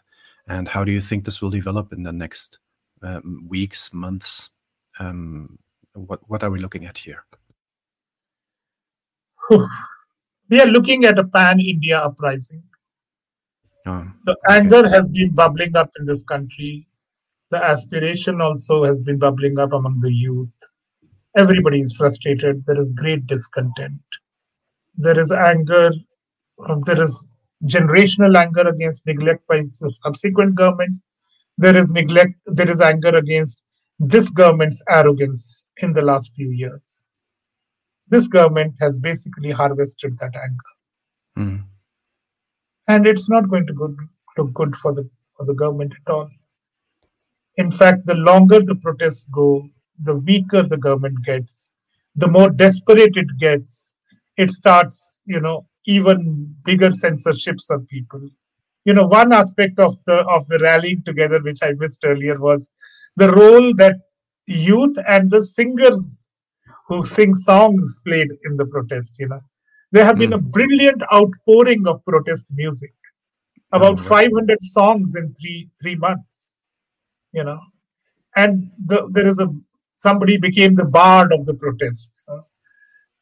And 0.47 0.67
how 0.67 0.83
do 0.83 0.91
you 0.91 0.99
think 1.01 1.23
this 1.23 1.41
will 1.41 1.49
develop 1.49 1.93
in 1.93 2.03
the 2.03 2.11
next 2.11 2.59
um, 3.01 3.45
weeks, 3.47 3.93
months? 3.93 4.49
Um, 4.99 5.57
what, 5.93 6.19
what 6.29 6.43
are 6.43 6.49
we 6.51 6.59
looking 6.59 6.85
at 6.85 6.97
here? 6.97 7.23
We 10.49 10.59
are 10.59 10.67
looking 10.67 11.05
at 11.05 11.19
a 11.19 11.23
pan-India 11.23 11.99
uprising. 11.99 12.63
Oh, 13.85 14.11
the 14.25 14.31
okay. 14.31 14.57
anger 14.57 14.87
has 14.87 15.07
been 15.09 15.33
bubbling 15.33 15.75
up 15.75 15.89
in 15.99 16.05
this 16.05 16.23
country 16.23 16.89
the 17.51 17.63
aspiration 17.63 18.41
also 18.41 18.83
has 18.83 19.01
been 19.01 19.17
bubbling 19.17 19.57
up 19.57 19.73
among 19.73 20.01
the 20.01 20.13
youth. 20.13 20.49
Everybody 21.35 21.81
is 21.81 21.95
frustrated. 21.95 22.63
There 22.65 22.79
is 22.79 22.91
great 22.91 23.25
discontent. 23.25 24.01
There 24.95 25.19
is 25.19 25.31
anger. 25.31 25.89
Um, 26.67 26.81
there 26.85 27.01
is 27.01 27.27
generational 27.65 28.37
anger 28.37 28.67
against 28.67 29.05
neglect 29.05 29.47
by 29.47 29.61
subsequent 29.63 30.55
governments. 30.55 31.05
There 31.57 31.75
is 31.75 31.91
neglect. 31.91 32.35
There 32.45 32.69
is 32.69 32.81
anger 32.81 33.15
against 33.17 33.61
this 33.99 34.29
government's 34.29 34.83
arrogance 34.89 35.65
in 35.77 35.93
the 35.93 36.01
last 36.01 36.33
few 36.35 36.51
years. 36.51 37.03
This 38.07 38.27
government 38.27 38.75
has 38.79 38.97
basically 38.97 39.51
harvested 39.51 40.17
that 40.19 40.35
anger, 40.35 40.71
mm. 41.37 41.63
And 42.89 43.05
it's 43.05 43.29
not 43.29 43.47
going 43.49 43.67
to 43.67 43.73
look 44.37 44.53
good 44.53 44.75
for 44.75 44.91
the 44.93 45.07
for 45.37 45.45
the 45.45 45.53
government 45.53 45.93
at 45.99 46.11
all. 46.11 46.29
In 47.55 47.71
fact, 47.71 48.05
the 48.05 48.15
longer 48.15 48.59
the 48.59 48.75
protests 48.75 49.25
go, 49.25 49.69
the 50.03 50.15
weaker 50.15 50.63
the 50.63 50.77
government 50.77 51.23
gets, 51.23 51.73
the 52.15 52.27
more 52.27 52.49
desperate 52.49 53.15
it 53.15 53.37
gets. 53.37 53.95
It 54.37 54.49
starts, 54.49 55.21
you 55.25 55.39
know, 55.39 55.67
even 55.85 56.55
bigger 56.63 56.91
censorships 56.91 57.69
of 57.69 57.87
people. 57.87 58.21
You 58.85 58.93
know, 58.93 59.05
one 59.05 59.33
aspect 59.33 59.79
of 59.79 59.97
the 60.05 60.25
of 60.37 60.47
the 60.47 60.59
rallying 60.59 61.03
together, 61.03 61.41
which 61.41 61.59
I 61.61 61.73
missed 61.73 61.99
earlier, 62.03 62.39
was 62.39 62.69
the 63.17 63.31
role 63.31 63.73
that 63.75 63.97
youth 64.47 64.97
and 65.07 65.29
the 65.29 65.43
singers 65.43 66.27
who 66.87 67.05
sing 67.05 67.35
songs 67.35 67.99
played 68.05 68.31
in 68.45 68.57
the 68.57 68.65
protest. 68.65 69.17
You 69.19 69.27
know, 69.27 69.41
there 69.91 70.05
have 70.05 70.15
mm. 70.15 70.19
been 70.19 70.33
a 70.33 70.37
hmm. 70.37 70.49
brilliant 70.49 71.01
outpouring 71.11 71.87
of 71.87 72.03
protest 72.05 72.45
music, 72.53 72.93
about 73.71 73.99
oh, 73.99 74.03
500 74.03 74.61
songs 74.61 75.15
in 75.15 75.33
three 75.33 75.69
three 75.81 75.95
months 75.95 76.55
you 77.33 77.43
know 77.43 77.59
and 78.35 78.71
the, 78.85 79.07
there 79.11 79.27
is 79.27 79.39
a 79.39 79.47
somebody 79.95 80.37
became 80.37 80.75
the 80.75 80.85
bard 80.85 81.31
of 81.33 81.45
the 81.45 81.53
protest 81.53 82.23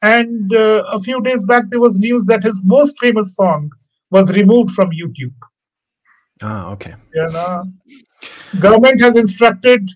and 0.04 0.56
uh, 0.56 0.84
a 0.92 1.00
few 1.00 1.22
days 1.22 1.44
back 1.46 1.64
there 1.70 1.80
was 1.80 2.00
news 2.00 2.26
that 2.26 2.44
his 2.44 2.62
most 2.64 3.00
famous 3.00 3.36
song 3.36 3.70
was 4.12 4.32
removed 4.32 4.72
from 4.72 4.90
youtube 4.92 5.34
ah 6.44 6.70
okay 6.70 6.96
you 7.14 7.30
know 7.30 7.64
government 8.60 9.02
has 9.02 9.18
instructed 9.18 9.90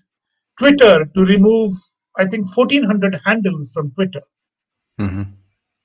twitter 0.58 1.04
to 1.14 1.24
remove 1.24 1.72
i 2.18 2.24
think 2.24 2.44
1400 2.56 3.20
handles 3.24 3.72
from 3.72 3.90
twitter 3.92 4.22
mm-hmm. 5.00 5.22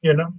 you 0.01 0.13
know 0.13 0.31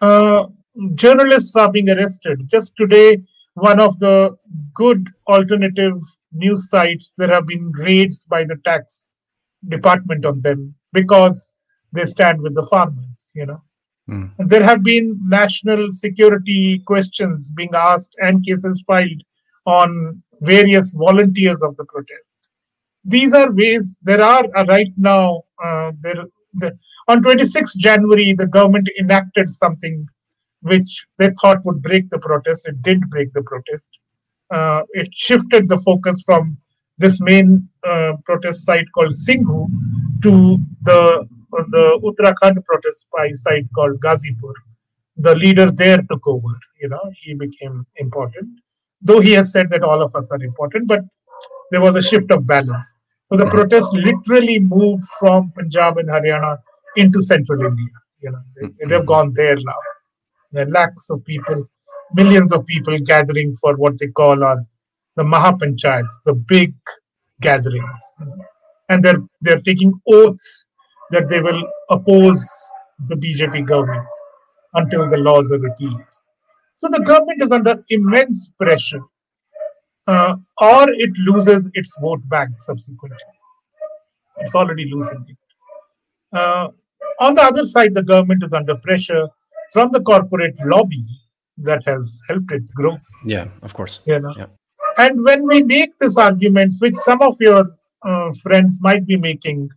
uh, 0.00 0.46
journalists 0.94 1.56
are 1.56 1.70
being 1.70 1.90
arrested 1.90 2.48
just 2.48 2.76
today 2.76 3.22
one 3.54 3.80
of 3.80 3.98
the 3.98 4.36
good 4.74 5.08
alternative 5.28 6.00
news 6.32 6.68
sites, 6.70 7.14
there 7.18 7.28
have 7.28 7.46
been 7.46 7.72
raids 7.72 8.24
by 8.24 8.44
the 8.44 8.56
tax 8.64 9.10
department 9.68 10.24
on 10.24 10.40
them 10.40 10.74
because 10.92 11.56
they 11.92 12.06
stand 12.06 12.40
with 12.40 12.54
the 12.54 12.62
farmers, 12.62 13.32
you 13.34 13.46
know. 13.46 13.62
Mm. 14.08 14.30
There 14.38 14.62
have 14.62 14.82
been 14.82 15.18
national 15.24 15.90
security 15.90 16.78
questions 16.86 17.50
being 17.50 17.74
asked 17.74 18.14
and 18.18 18.44
cases 18.44 18.82
filed 18.86 19.22
on 19.66 20.22
various 20.40 20.92
volunteers 20.92 21.62
of 21.62 21.76
the 21.76 21.84
protest. 21.84 22.38
these 23.04 23.32
are 23.32 23.50
ways 23.52 23.96
there 24.02 24.20
are 24.20 24.44
uh, 24.54 24.64
right 24.66 24.92
now 24.96 25.42
uh, 25.64 25.90
there 26.00 26.24
the, 26.54 26.76
on 27.08 27.22
26 27.22 27.74
January 27.76 28.34
the 28.34 28.46
government 28.46 28.88
enacted 28.98 29.48
something 29.48 30.06
which 30.62 31.06
they 31.18 31.30
thought 31.40 31.58
would 31.64 31.82
break 31.82 32.08
the 32.10 32.18
protest. 32.18 32.68
It 32.68 32.82
did 32.82 33.08
break 33.08 33.32
the 33.32 33.42
protest. 33.42 33.98
Uh, 34.50 34.82
it 34.90 35.08
shifted 35.14 35.68
the 35.68 35.78
focus 35.78 36.22
from 36.24 36.58
this 36.98 37.20
main 37.20 37.68
uh, 37.86 38.14
protest 38.24 38.64
site 38.64 38.86
called 38.94 39.12
Singhu 39.12 39.68
to 40.22 40.58
the 40.82 41.28
the 41.70 41.98
Uttarakhand 42.04 42.64
protest 42.64 43.08
site 43.34 43.66
called 43.74 44.00
Ghazipur. 44.00 44.54
The 45.16 45.34
leader 45.34 45.70
there 45.70 45.98
took 46.10 46.26
over. 46.26 46.54
You 46.80 46.88
know, 46.88 47.10
he 47.14 47.34
became 47.34 47.86
important. 47.96 48.60
Though 49.02 49.20
he 49.20 49.32
has 49.32 49.52
said 49.52 49.70
that 49.70 49.82
all 49.82 50.02
of 50.02 50.14
us 50.14 50.30
are 50.30 50.42
important, 50.42 50.86
but 50.86 51.00
there 51.70 51.80
was 51.80 51.96
a 51.96 52.02
shift 52.02 52.30
of 52.30 52.46
balance. 52.46 52.94
So 53.30 53.38
the 53.38 53.46
protests 53.46 53.92
literally 53.92 54.58
moved 54.58 55.04
from 55.20 55.52
Punjab 55.52 55.98
and 55.98 56.08
Haryana 56.08 56.58
into 56.96 57.22
central 57.22 57.64
India. 57.64 57.86
You 58.20 58.32
know, 58.32 58.42
they, 58.56 58.86
they've 58.86 59.06
gone 59.06 59.32
there 59.34 59.56
now. 59.56 59.78
There 60.52 60.66
are 60.66 60.70
lakhs 60.70 61.10
of 61.10 61.24
people, 61.24 61.68
millions 62.12 62.52
of 62.52 62.66
people 62.66 62.98
gathering 62.98 63.54
for 63.54 63.76
what 63.76 63.98
they 63.98 64.08
call 64.08 64.42
are 64.42 64.64
the 65.16 65.22
Mahapanchayats, 65.22 66.22
the 66.24 66.34
big 66.34 66.74
gatherings. 67.40 68.00
And 68.88 69.04
they're 69.04 69.22
they're 69.40 69.60
taking 69.60 69.92
oaths 70.08 70.66
that 71.12 71.28
they 71.28 71.40
will 71.40 71.62
oppose 71.88 72.48
the 73.08 73.14
BJP 73.14 73.66
government 73.66 74.06
until 74.74 75.08
the 75.08 75.18
laws 75.18 75.52
are 75.52 75.58
repealed. 75.58 76.02
So 76.74 76.88
the 76.88 77.00
government 77.00 77.42
is 77.42 77.52
under 77.52 77.84
immense 77.90 78.52
pressure, 78.58 79.02
uh, 80.06 80.36
or 80.60 80.90
it 80.90 81.10
loses 81.18 81.70
its 81.74 81.96
vote 82.00 82.20
bank 82.28 82.50
subsequently. 82.58 83.18
It's 84.38 84.54
already 84.54 84.88
losing 84.90 85.24
it. 85.28 85.36
Uh, 86.32 86.68
on 87.18 87.34
the 87.34 87.42
other 87.42 87.64
side, 87.64 87.94
the 87.94 88.02
government 88.02 88.42
is 88.42 88.52
under 88.52 88.76
pressure 88.76 89.28
from 89.72 89.90
the 89.92 90.00
corporate 90.00 90.58
lobby 90.64 91.04
that 91.58 91.82
has 91.86 92.22
helped 92.28 92.52
it 92.52 92.62
grow. 92.74 92.98
Yeah, 93.24 93.48
of 93.62 93.74
course. 93.74 94.00
You 94.06 94.20
know? 94.20 94.34
Yeah. 94.36 94.46
And 94.98 95.24
when 95.24 95.46
we 95.46 95.62
make 95.62 95.98
these 95.98 96.16
arguments, 96.16 96.80
which 96.80 96.96
some 96.96 97.22
of 97.22 97.36
your 97.40 97.64
uh, 98.02 98.32
friends 98.42 98.78
might 98.82 99.06
be 99.06 99.16
making, 99.16 99.70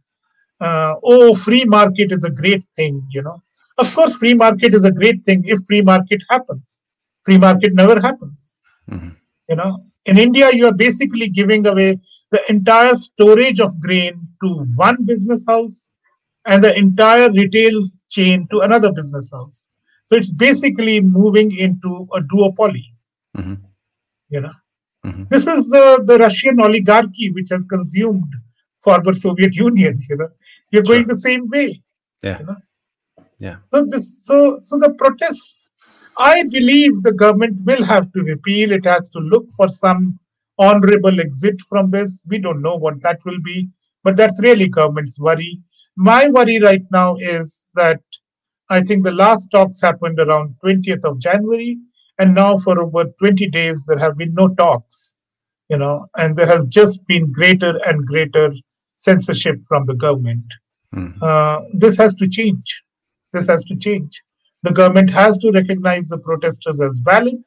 uh, 0.60 0.96
oh, 1.04 1.36
free 1.36 1.66
market 1.66 2.12
is 2.12 2.24
a 2.24 2.30
great 2.30 2.64
thing, 2.76 3.06
you 3.12 3.22
know. 3.22 3.42
Of 3.78 3.94
course, 3.96 4.16
free 4.18 4.34
market 4.34 4.74
is 4.74 4.84
a 4.84 4.92
great 4.92 5.24
thing 5.24 5.44
if 5.46 5.60
free 5.68 5.82
market 5.82 6.22
happens. 6.30 6.82
Free 7.24 7.38
market 7.38 7.74
never 7.74 8.00
happens. 8.00 8.62
Mm-hmm. 8.90 9.10
You 9.50 9.56
know, 9.56 9.86
in 10.06 10.18
India, 10.18 10.51
you 10.51 10.68
are 10.68 10.74
basically 10.74 11.30
giving 11.30 11.66
away 11.66 11.99
the 12.32 12.41
entire 12.49 12.95
storage 12.95 13.60
of 13.60 13.80
grain 13.80 14.28
to 14.43 14.66
one 14.76 15.04
business 15.06 15.45
house 15.47 15.91
and 16.45 16.64
the 16.64 16.76
entire 16.78 17.32
retail 17.32 17.84
chain 18.10 18.47
to 18.51 18.60
another 18.60 18.91
business 18.91 19.32
house. 19.32 19.70
So 20.06 20.16
it's 20.16 20.32
basically 20.32 20.99
moving 20.99 21.56
into 21.58 22.08
a 22.14 22.20
duopoly. 22.22 22.86
Mm-hmm. 23.38 23.56
You 24.30 24.41
know, 24.41 24.51
mm-hmm. 25.06 25.24
this 25.30 25.47
is 25.47 25.70
the, 25.70 26.04
the 26.06 26.18
Russian 26.18 26.60
oligarchy 26.60 27.32
which 27.32 27.49
has 27.49 27.66
consumed 27.66 28.32
former 28.78 29.14
Soviet 29.14 29.56
Union. 29.56 30.01
You 30.10 30.18
know, 30.18 30.30
you're 30.72 30.84
going 30.84 31.06
sure. 31.06 31.16
the 31.16 31.22
same 31.22 31.47
way. 31.49 31.82
Yeah. 32.24 32.39
You 32.39 32.45
know? 32.45 32.58
Yeah. 33.39 33.56
So 33.70 33.86
this, 33.86 34.26
so 34.26 34.58
so 34.60 34.78
the 34.78 34.91
protests. 34.91 35.70
I 36.18 36.43
believe 36.43 37.01
the 37.01 37.14
government 37.14 37.61
will 37.66 37.84
have 37.84 38.11
to 38.14 38.22
repeal. 38.22 38.72
It 38.72 38.86
has 38.86 39.09
to 39.09 39.20
look 39.20 39.49
for 39.51 39.68
some 39.68 40.20
honorable 40.57 41.20
exit 41.20 41.59
from 41.61 41.91
this. 41.91 42.24
We 42.28 42.38
don't 42.38 42.61
know 42.61 42.76
what 42.76 43.01
that 43.01 43.20
will 43.26 43.39
be, 43.41 43.70
but 44.03 44.16
that's 44.16 44.41
really 44.41 44.68
government's 44.68 45.20
worry. 45.20 45.59
My 45.95 46.28
worry 46.28 46.59
right 46.59 46.84
now 46.91 47.16
is 47.18 47.66
that 47.76 48.01
I 48.70 48.82
think 48.82 49.03
the 49.03 49.11
last 49.11 49.49
talks 49.51 49.82
happened 49.82 50.20
around 50.20 50.55
20th 50.64 51.03
of 51.03 51.20
January, 51.20 51.78
and 52.20 52.34
now 52.34 52.57
for 52.57 52.82
over 52.82 53.05
20 53.20 53.49
days 53.49 53.86
there 53.86 53.97
have 53.97 54.18
been 54.18 54.34
no 54.34 54.47
talks, 54.49 55.16
you 55.70 55.78
know, 55.78 56.07
and 56.18 56.36
there 56.36 56.47
has 56.47 56.66
just 56.68 57.05
been 57.07 57.32
greater 57.32 57.78
and 57.86 58.05
greater 58.05 58.51
censorship 58.95 59.61
from 59.68 59.86
the 59.86 59.93
government. 59.93 60.45
Mm-hmm. 60.95 61.24
Uh, 61.24 61.59
this 61.74 61.97
has 61.97 62.14
to 62.16 62.28
change. 62.28 62.84
This 63.34 63.47
has 63.47 63.64
to 63.66 63.76
change. 63.76 64.22
The 64.64 64.72
government 64.72 65.09
has 65.11 65.38
to 65.39 65.51
recognize 65.51 66.07
the 66.07 66.18
protesters 66.18 66.82
as 66.82 67.01
valid, 67.03 67.43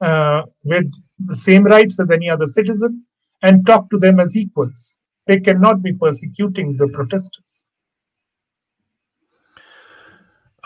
uh, 0.00 0.42
with 0.64 0.90
the 1.18 1.36
same 1.36 1.64
rights 1.64 2.00
as 2.00 2.10
any 2.10 2.30
other 2.30 2.46
citizen, 2.46 3.04
and 3.42 3.66
talk 3.66 3.90
to 3.90 3.98
them 3.98 4.18
as 4.18 4.36
equals. 4.36 4.98
They 5.26 5.40
cannot 5.40 5.82
be 5.82 5.92
persecuting 5.92 6.76
the 6.76 6.88
protesters. 6.88 7.68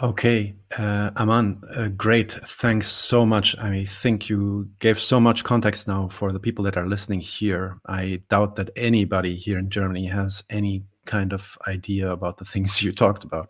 Okay, 0.01 0.57
uh, 0.79 1.11
Aman, 1.17 1.63
uh, 1.77 1.89
great. 1.89 2.33
Thanks 2.33 2.89
so 2.89 3.27
much. 3.27 3.57
I 3.59 3.85
think 3.85 4.29
you 4.29 4.71
gave 4.79 4.99
so 4.99 5.21
much 5.21 5.45
context 5.45 5.87
now 5.87 6.09
for 6.09 6.33
the 6.33 6.41
people 6.41 6.65
that 6.65 6.77
are 6.77 6.89
listening 6.89 7.21
here. 7.21 7.79
I 7.87 8.23
doubt 8.31 8.57
that 8.57 8.71
anybody 8.75 9.37
here 9.37 9.59
in 9.59 9.69
Germany 9.69 10.07
has 10.07 10.45
any 10.49 10.85
kind 11.07 11.33
of 11.33 11.57
idea 11.67 12.11
about 12.11 12.39
the 12.39 12.45
things 12.45 12.83
you 12.83 12.93
talked 12.93 13.25
about, 13.25 13.49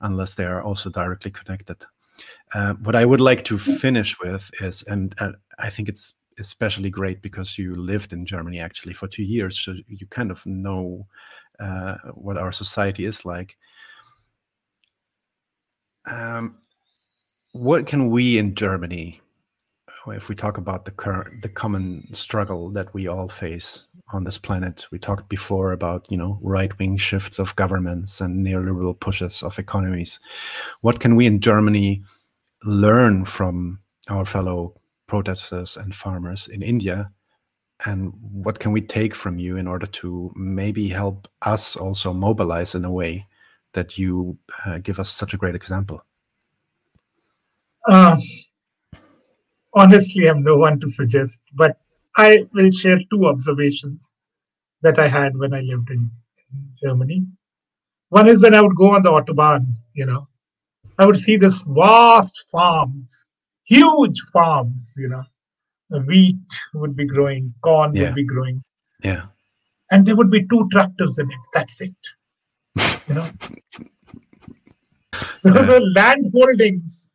unless 0.00 0.34
they 0.34 0.44
are 0.44 0.62
also 0.62 0.90
directly 0.90 1.30
connected. 1.30 1.84
Uh, 2.52 2.74
what 2.74 2.94
I 2.94 3.04
would 3.04 3.20
like 3.20 3.44
to 3.46 3.58
finish 3.58 4.18
with 4.20 4.50
is, 4.60 4.82
and 4.84 5.14
uh, 5.18 5.32
I 5.58 5.70
think 5.70 5.88
it's 5.88 6.14
especially 6.38 6.90
great 6.90 7.22
because 7.22 7.58
you 7.58 7.74
lived 7.74 8.12
in 8.12 8.26
Germany 8.26 8.60
actually 8.60 8.94
for 8.94 9.08
two 9.08 9.24
years, 9.24 9.58
so 9.58 9.74
you 9.88 10.06
kind 10.06 10.30
of 10.30 10.44
know 10.46 11.06
uh, 11.60 11.96
what 12.14 12.36
our 12.36 12.52
society 12.52 13.04
is 13.04 13.24
like 13.24 13.56
um, 16.10 16.56
what 17.52 17.86
can 17.86 18.10
we 18.10 18.38
in 18.38 18.54
Germany, 18.54 19.20
if 20.10 20.28
we 20.28 20.34
talk 20.34 20.58
about 20.58 20.84
the 20.84 20.90
current, 20.90 21.42
the 21.42 21.48
common 21.48 22.12
struggle 22.12 22.70
that 22.70 22.92
we 22.94 23.06
all 23.06 23.28
face 23.28 23.86
on 24.12 24.24
this 24.24 24.38
planet, 24.38 24.86
we 24.90 24.98
talked 24.98 25.28
before 25.28 25.72
about 25.72 26.10
you 26.10 26.16
know 26.16 26.38
right 26.42 26.76
wing 26.78 26.96
shifts 26.96 27.38
of 27.38 27.56
governments 27.56 28.20
and 28.20 28.44
neoliberal 28.46 28.98
pushes 28.98 29.42
of 29.42 29.58
economies. 29.58 30.20
What 30.80 31.00
can 31.00 31.16
we 31.16 31.26
in 31.26 31.40
Germany 31.40 32.02
learn 32.64 33.24
from 33.24 33.80
our 34.08 34.24
fellow 34.24 34.74
protesters 35.06 35.76
and 35.76 35.94
farmers 35.94 36.48
in 36.48 36.62
India? 36.62 37.10
And 37.86 38.12
what 38.32 38.60
can 38.60 38.72
we 38.72 38.80
take 38.80 39.14
from 39.14 39.38
you 39.38 39.56
in 39.56 39.66
order 39.66 39.86
to 39.86 40.32
maybe 40.36 40.88
help 40.88 41.28
us 41.42 41.76
also 41.76 42.12
mobilize 42.12 42.74
in 42.74 42.84
a 42.84 42.90
way 42.90 43.26
that 43.72 43.98
you 43.98 44.38
uh, 44.64 44.78
give 44.78 44.98
us 44.98 45.10
such 45.10 45.34
a 45.34 45.36
great 45.36 45.54
example? 45.54 46.04
Uh, 47.86 48.16
honestly, 49.74 50.26
I'm 50.26 50.42
no 50.42 50.56
one 50.56 50.80
to 50.80 50.88
suggest, 50.88 51.40
but 51.54 51.78
I 52.16 52.46
will 52.52 52.70
share 52.70 52.98
two 53.10 53.26
observations 53.26 54.14
that 54.82 54.98
I 54.98 55.08
had 55.08 55.36
when 55.36 55.54
I 55.54 55.60
lived 55.60 55.90
in, 55.90 56.10
in 56.52 56.70
Germany. 56.82 57.26
One 58.10 58.28
is 58.28 58.42
when 58.42 58.54
I 58.54 58.60
would 58.60 58.76
go 58.76 58.90
on 58.90 59.02
the 59.02 59.10
Autobahn, 59.10 59.74
you 59.94 60.06
know, 60.06 60.28
I 60.98 61.06
would 61.06 61.18
see 61.18 61.36
this 61.36 61.62
vast 61.68 62.48
farms, 62.52 63.26
huge 63.64 64.20
farms, 64.32 64.94
you 64.96 65.08
know, 65.08 65.24
wheat 66.06 66.36
would 66.74 66.96
be 66.96 67.06
growing, 67.06 67.54
corn 67.62 67.94
yeah. 67.94 68.04
would 68.04 68.14
be 68.14 68.24
growing. 68.24 68.62
Yeah. 69.02 69.26
And 69.90 70.06
there 70.06 70.16
would 70.16 70.30
be 70.30 70.46
two 70.46 70.68
tractors 70.70 71.18
in 71.18 71.30
it. 71.30 71.38
That's 71.52 71.80
it 71.80 71.96
you 73.08 73.14
know 73.14 73.28
so 75.22 75.50
the 75.52 75.80
land 75.94 76.30
holdings 76.34 77.10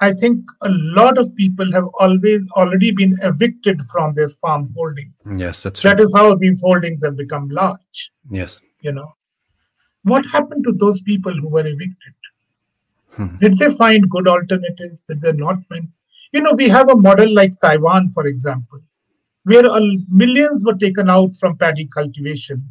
i 0.00 0.12
think 0.12 0.52
a 0.62 0.70
lot 0.98 1.18
of 1.18 1.34
people 1.36 1.72
have 1.72 1.86
always 2.04 2.42
already 2.52 2.90
been 2.90 3.16
evicted 3.22 3.82
from 3.92 4.14
their 4.14 4.28
farm 4.28 4.72
holdings 4.76 5.26
yes 5.36 5.62
that's 5.62 5.84
right. 5.84 5.96
That 5.96 6.02
is 6.02 6.14
how 6.14 6.34
these 6.34 6.60
holdings 6.60 7.04
have 7.04 7.16
become 7.16 7.48
large 7.48 8.12
yes 8.30 8.60
you 8.80 8.92
know 8.92 9.10
what 10.02 10.26
happened 10.26 10.64
to 10.64 10.72
those 10.72 11.00
people 11.02 11.32
who 11.32 11.48
were 11.48 11.66
evicted 11.66 12.14
hmm. 13.16 13.36
did 13.40 13.58
they 13.58 13.72
find 13.74 14.10
good 14.10 14.28
alternatives 14.28 15.02
did 15.02 15.20
they 15.20 15.32
not 15.32 15.64
find 15.64 15.88
you 16.32 16.42
know 16.42 16.52
we 16.52 16.68
have 16.68 16.88
a 16.88 16.96
model 17.08 17.34
like 17.34 17.60
taiwan 17.60 18.08
for 18.10 18.26
example 18.26 18.80
where 19.44 19.64
millions 20.08 20.64
were 20.64 20.78
taken 20.86 21.10
out 21.10 21.34
from 21.36 21.56
paddy 21.56 21.86
cultivation 21.86 22.64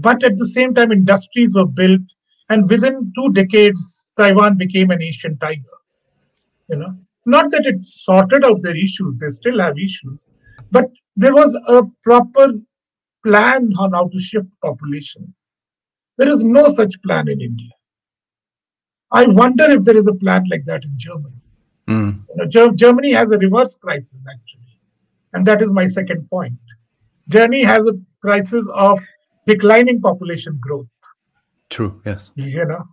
but 0.00 0.22
at 0.22 0.38
the 0.38 0.46
same 0.46 0.74
time, 0.74 0.92
industries 0.92 1.56
were 1.56 1.66
built, 1.66 2.02
and 2.48 2.68
within 2.70 3.12
two 3.16 3.32
decades, 3.32 4.08
Taiwan 4.16 4.56
became 4.56 4.92
an 4.92 5.02
Asian 5.02 5.36
tiger. 5.38 5.78
You 6.68 6.76
know, 6.76 6.94
not 7.26 7.50
that 7.50 7.66
it 7.66 7.84
sorted 7.84 8.44
out 8.44 8.62
their 8.62 8.76
issues; 8.76 9.20
they 9.20 9.28
still 9.30 9.60
have 9.60 9.78
issues, 9.78 10.28
but 10.70 10.86
there 11.16 11.34
was 11.34 11.54
a 11.66 11.82
proper 12.04 12.52
plan 13.24 13.72
on 13.78 13.92
how 13.92 14.08
to 14.08 14.20
shift 14.20 14.48
populations. 14.62 15.54
There 16.16 16.28
is 16.28 16.44
no 16.44 16.68
such 16.68 17.00
plan 17.02 17.28
in 17.28 17.40
India. 17.40 17.70
I 19.10 19.26
wonder 19.26 19.64
if 19.70 19.84
there 19.84 19.96
is 19.96 20.06
a 20.06 20.14
plan 20.14 20.44
like 20.50 20.64
that 20.66 20.84
in 20.84 20.92
Germany. 20.96 21.40
Mm. 21.88 22.24
You 22.28 22.48
know, 22.54 22.70
Germany 22.72 23.12
has 23.12 23.30
a 23.30 23.38
reverse 23.38 23.76
crisis 23.76 24.26
actually, 24.30 24.80
and 25.32 25.46
that 25.46 25.62
is 25.62 25.72
my 25.72 25.86
second 25.86 26.28
point. 26.28 26.58
Germany 27.28 27.62
has 27.62 27.86
a 27.86 27.98
crisis 28.20 28.68
of 28.74 29.00
declining 29.46 30.00
population 30.00 30.58
growth. 30.60 30.86
True. 31.70 32.00
Yes. 32.04 32.32
You 32.36 32.64
know. 32.64 32.84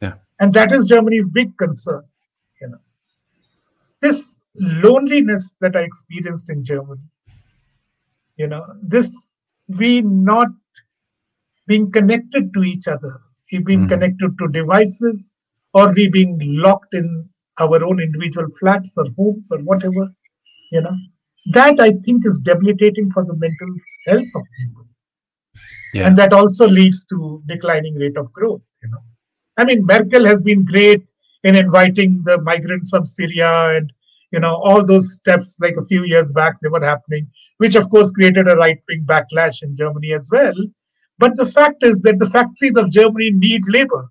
Yeah. 0.00 0.14
And 0.40 0.52
that 0.54 0.72
is 0.72 0.86
Germany's 0.88 1.28
big 1.28 1.56
concern. 1.56 2.02
This 4.02 4.44
loneliness 4.56 5.54
that 5.60 5.76
I 5.76 5.82
experienced 5.82 6.50
in 6.50 6.62
Germany. 6.62 7.00
You 8.36 8.48
know, 8.48 8.66
this 8.82 9.34
we 9.68 10.02
not 10.02 10.48
being 11.66 11.90
connected 11.90 12.52
to 12.54 12.62
each 12.64 12.88
other, 12.88 13.20
we 13.50 13.58
being 13.58 13.86
mm. 13.86 13.88
connected 13.88 14.36
to 14.38 14.48
devices, 14.48 15.32
or 15.72 15.92
we 15.94 16.08
being 16.08 16.38
locked 16.40 16.94
in 16.94 17.28
our 17.58 17.84
own 17.84 18.00
individual 18.00 18.48
flats 18.58 18.94
or 18.96 19.06
homes 19.16 19.50
or 19.52 19.58
whatever. 19.58 20.12
You 20.70 20.82
know, 20.82 20.96
that 21.52 21.80
I 21.80 21.92
think 21.92 22.26
is 22.26 22.40
debilitating 22.40 23.10
for 23.10 23.24
the 23.24 23.34
mental 23.34 23.68
health 24.06 24.28
of 24.34 24.42
people. 24.58 24.86
Yeah. 25.94 26.06
And 26.06 26.16
that 26.16 26.32
also 26.32 26.66
leads 26.66 27.04
to 27.06 27.42
declining 27.46 27.94
rate 27.96 28.16
of 28.16 28.32
growth, 28.32 28.62
you 28.82 28.88
know. 28.90 29.02
I 29.58 29.64
mean, 29.64 29.84
Merkel 29.84 30.24
has 30.24 30.42
been 30.42 30.64
great 30.64 31.04
in 31.44 31.56
inviting 31.56 32.22
the 32.24 32.40
migrants 32.40 32.88
from 32.90 33.06
Syria 33.06 33.76
and 33.76 33.92
you 34.32 34.40
know 34.40 34.56
all 34.56 34.84
those 34.84 35.12
steps 35.14 35.56
like 35.60 35.76
a 35.76 35.84
few 35.84 36.04
years 36.04 36.32
back 36.32 36.56
they 36.60 36.68
were 36.68 36.84
happening 36.84 37.28
which 37.58 37.74
of 37.74 37.88
course 37.90 38.10
created 38.10 38.48
a 38.48 38.56
right 38.56 38.80
wing 38.88 39.04
backlash 39.04 39.62
in 39.62 39.76
germany 39.76 40.12
as 40.14 40.30
well 40.32 40.54
but 41.18 41.36
the 41.36 41.44
fact 41.44 41.82
is 41.82 42.00
that 42.00 42.18
the 42.18 42.30
factories 42.30 42.76
of 42.76 42.90
germany 42.90 43.30
need 43.30 43.60
labor 43.68 44.08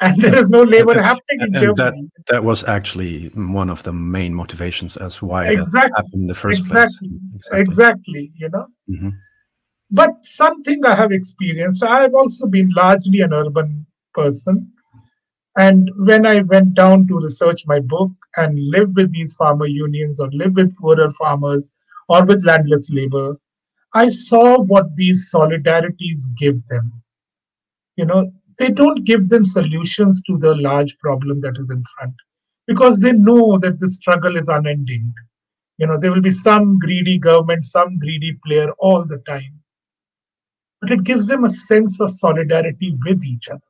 and 0.00 0.16
there 0.20 0.38
is 0.38 0.50
no 0.50 0.62
labor 0.62 1.00
happening 1.00 1.40
in 1.40 1.54
and 1.54 1.54
Germany. 1.54 1.74
That, 2.16 2.26
that 2.26 2.44
was 2.44 2.64
actually 2.64 3.28
one 3.34 3.70
of 3.70 3.82
the 3.82 3.92
main 3.92 4.34
motivations 4.34 4.96
as 4.96 5.22
why 5.22 5.48
exactly. 5.48 5.92
happened 5.96 6.14
in 6.14 6.26
the 6.26 6.34
first 6.34 6.58
exactly. 6.58 7.08
place. 7.08 7.20
Exactly. 7.34 7.60
Exactly. 7.60 8.30
You 8.36 8.50
know. 8.50 8.66
Mm-hmm. 8.90 9.08
But 9.90 10.10
something 10.22 10.84
I 10.84 10.94
have 10.94 11.12
experienced, 11.12 11.82
I 11.82 12.02
have 12.02 12.14
also 12.14 12.46
been 12.46 12.70
largely 12.76 13.20
an 13.20 13.32
urban 13.32 13.86
person. 14.12 14.72
And 15.56 15.90
when 15.96 16.26
I 16.26 16.42
went 16.42 16.74
down 16.74 17.06
to 17.08 17.18
research 17.18 17.64
my 17.66 17.80
book 17.80 18.10
and 18.36 18.58
live 18.70 18.90
with 18.94 19.12
these 19.12 19.34
farmer 19.34 19.66
unions 19.66 20.20
or 20.20 20.30
live 20.32 20.54
with 20.54 20.76
poorer 20.76 21.10
farmers 21.10 21.72
or 22.08 22.24
with 22.26 22.44
landless 22.44 22.90
labor, 22.90 23.38
I 23.94 24.10
saw 24.10 24.60
what 24.60 24.94
these 24.96 25.30
solidarities 25.34 26.18
give 26.38 26.66
them. 26.66 27.02
You 27.96 28.04
know, 28.04 28.30
they 28.58 28.68
don't 28.68 29.04
give 29.04 29.30
them 29.30 29.46
solutions 29.46 30.20
to 30.26 30.36
the 30.36 30.54
large 30.56 30.98
problem 30.98 31.40
that 31.40 31.56
is 31.58 31.70
in 31.70 31.82
front 31.96 32.14
because 32.66 33.00
they 33.00 33.12
know 33.12 33.58
that 33.58 33.78
the 33.78 33.88
struggle 33.88 34.36
is 34.36 34.48
unending. 34.48 35.14
You 35.78 35.86
know, 35.86 35.98
there 35.98 36.12
will 36.12 36.20
be 36.20 36.30
some 36.32 36.78
greedy 36.78 37.18
government, 37.18 37.64
some 37.64 37.98
greedy 37.98 38.38
player 38.44 38.72
all 38.78 39.06
the 39.06 39.18
time. 39.28 39.60
But 40.82 40.90
it 40.90 41.04
gives 41.04 41.26
them 41.26 41.44
a 41.44 41.50
sense 41.50 42.00
of 42.00 42.10
solidarity 42.10 42.96
with 43.06 43.24
each 43.24 43.48
other. 43.48 43.60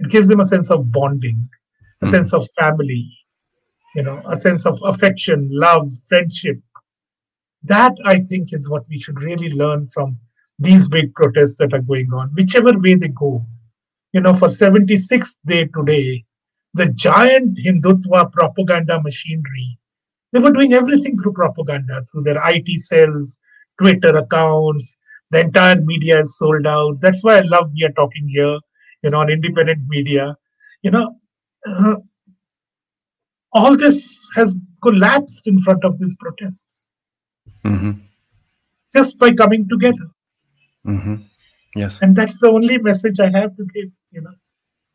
It 0.00 0.10
gives 0.10 0.28
them 0.28 0.40
a 0.40 0.44
sense 0.44 0.70
of 0.70 0.90
bonding, 0.90 1.48
a 2.02 2.06
mm. 2.06 2.10
sense 2.10 2.32
of 2.32 2.46
family, 2.58 3.10
you 3.94 4.02
know, 4.02 4.22
a 4.26 4.36
sense 4.36 4.66
of 4.66 4.78
affection, 4.84 5.48
love, 5.52 5.88
friendship. 6.08 6.58
That 7.62 7.96
I 8.04 8.20
think 8.20 8.52
is 8.52 8.68
what 8.68 8.84
we 8.88 8.98
should 8.98 9.20
really 9.22 9.50
learn 9.50 9.86
from 9.86 10.18
these 10.58 10.88
big 10.88 11.14
protests 11.14 11.56
that 11.58 11.72
are 11.72 11.80
going 11.80 12.12
on, 12.12 12.30
whichever 12.34 12.78
way 12.78 12.94
they 12.94 13.08
go. 13.08 13.46
You 14.12 14.20
know, 14.20 14.34
for 14.34 14.48
76th 14.48 15.36
day 15.46 15.66
today, 15.66 16.24
the 16.74 16.86
giant 16.88 17.58
Hindutva 17.58 18.32
propaganda 18.32 19.00
machinery, 19.02 19.78
they 20.32 20.40
were 20.40 20.52
doing 20.52 20.72
everything 20.72 21.16
through 21.16 21.32
propaganda, 21.32 22.02
through 22.02 22.22
their 22.22 22.40
IT 22.44 22.68
cells, 22.80 23.38
Twitter 23.80 24.16
accounts, 24.18 24.98
the 25.30 25.40
entire 25.40 25.80
media 25.80 26.20
is 26.20 26.38
sold 26.38 26.66
out. 26.66 27.00
That's 27.00 27.24
why 27.24 27.38
I 27.38 27.40
love 27.40 27.72
we 27.74 27.84
are 27.84 27.92
talking 27.92 28.28
here, 28.28 28.58
you 29.04 29.10
know, 29.10 29.20
on 29.20 29.30
independent 29.30 29.82
media. 29.88 30.36
You 30.82 30.90
know, 30.90 31.16
uh, 31.66 31.96
all 33.52 33.76
this 33.76 34.28
has 34.34 34.56
collapsed 34.82 35.46
in 35.46 35.58
front 35.58 35.84
of 35.84 35.98
these 35.98 36.16
protests 36.16 36.86
mm-hmm. 37.64 37.92
just 38.92 39.18
by 39.18 39.32
coming 39.32 39.68
together. 39.68 40.08
Mm-hmm. 40.86 41.14
Yes. 41.76 42.02
And 42.02 42.16
that's 42.16 42.40
the 42.40 42.48
only 42.48 42.78
message 42.78 43.20
I 43.20 43.30
have 43.30 43.56
to 43.56 43.64
give. 43.74 43.90
You 44.10 44.22
know, 44.22 44.34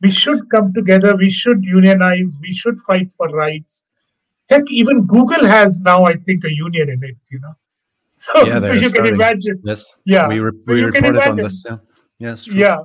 we 0.00 0.10
should 0.10 0.50
come 0.50 0.72
together. 0.74 1.16
We 1.16 1.30
should 1.30 1.64
unionize. 1.64 2.38
We 2.40 2.52
should 2.52 2.78
fight 2.80 3.10
for 3.12 3.28
rights. 3.28 3.86
Heck, 4.48 4.64
even 4.70 5.06
Google 5.06 5.46
has 5.46 5.80
now, 5.80 6.04
I 6.04 6.14
think, 6.14 6.44
a 6.44 6.52
union 6.52 6.88
in 6.90 7.04
it. 7.04 7.16
You 7.30 7.40
know, 7.40 7.54
so, 8.10 8.46
yeah, 8.46 8.58
so 8.68 8.72
you 8.72 8.88
starting. 8.88 9.12
can 9.12 9.14
imagine. 9.14 9.60
Yes. 9.64 9.96
Yeah. 10.04 10.26
We, 10.26 10.40
re- 10.40 10.60
so 10.60 10.74
we 10.74 10.82
reported 10.84 11.16
on 11.16 11.36
this. 11.36 11.64
Yeah. 11.66 11.76
Yes. 12.18 12.48
Yeah. 12.48 12.78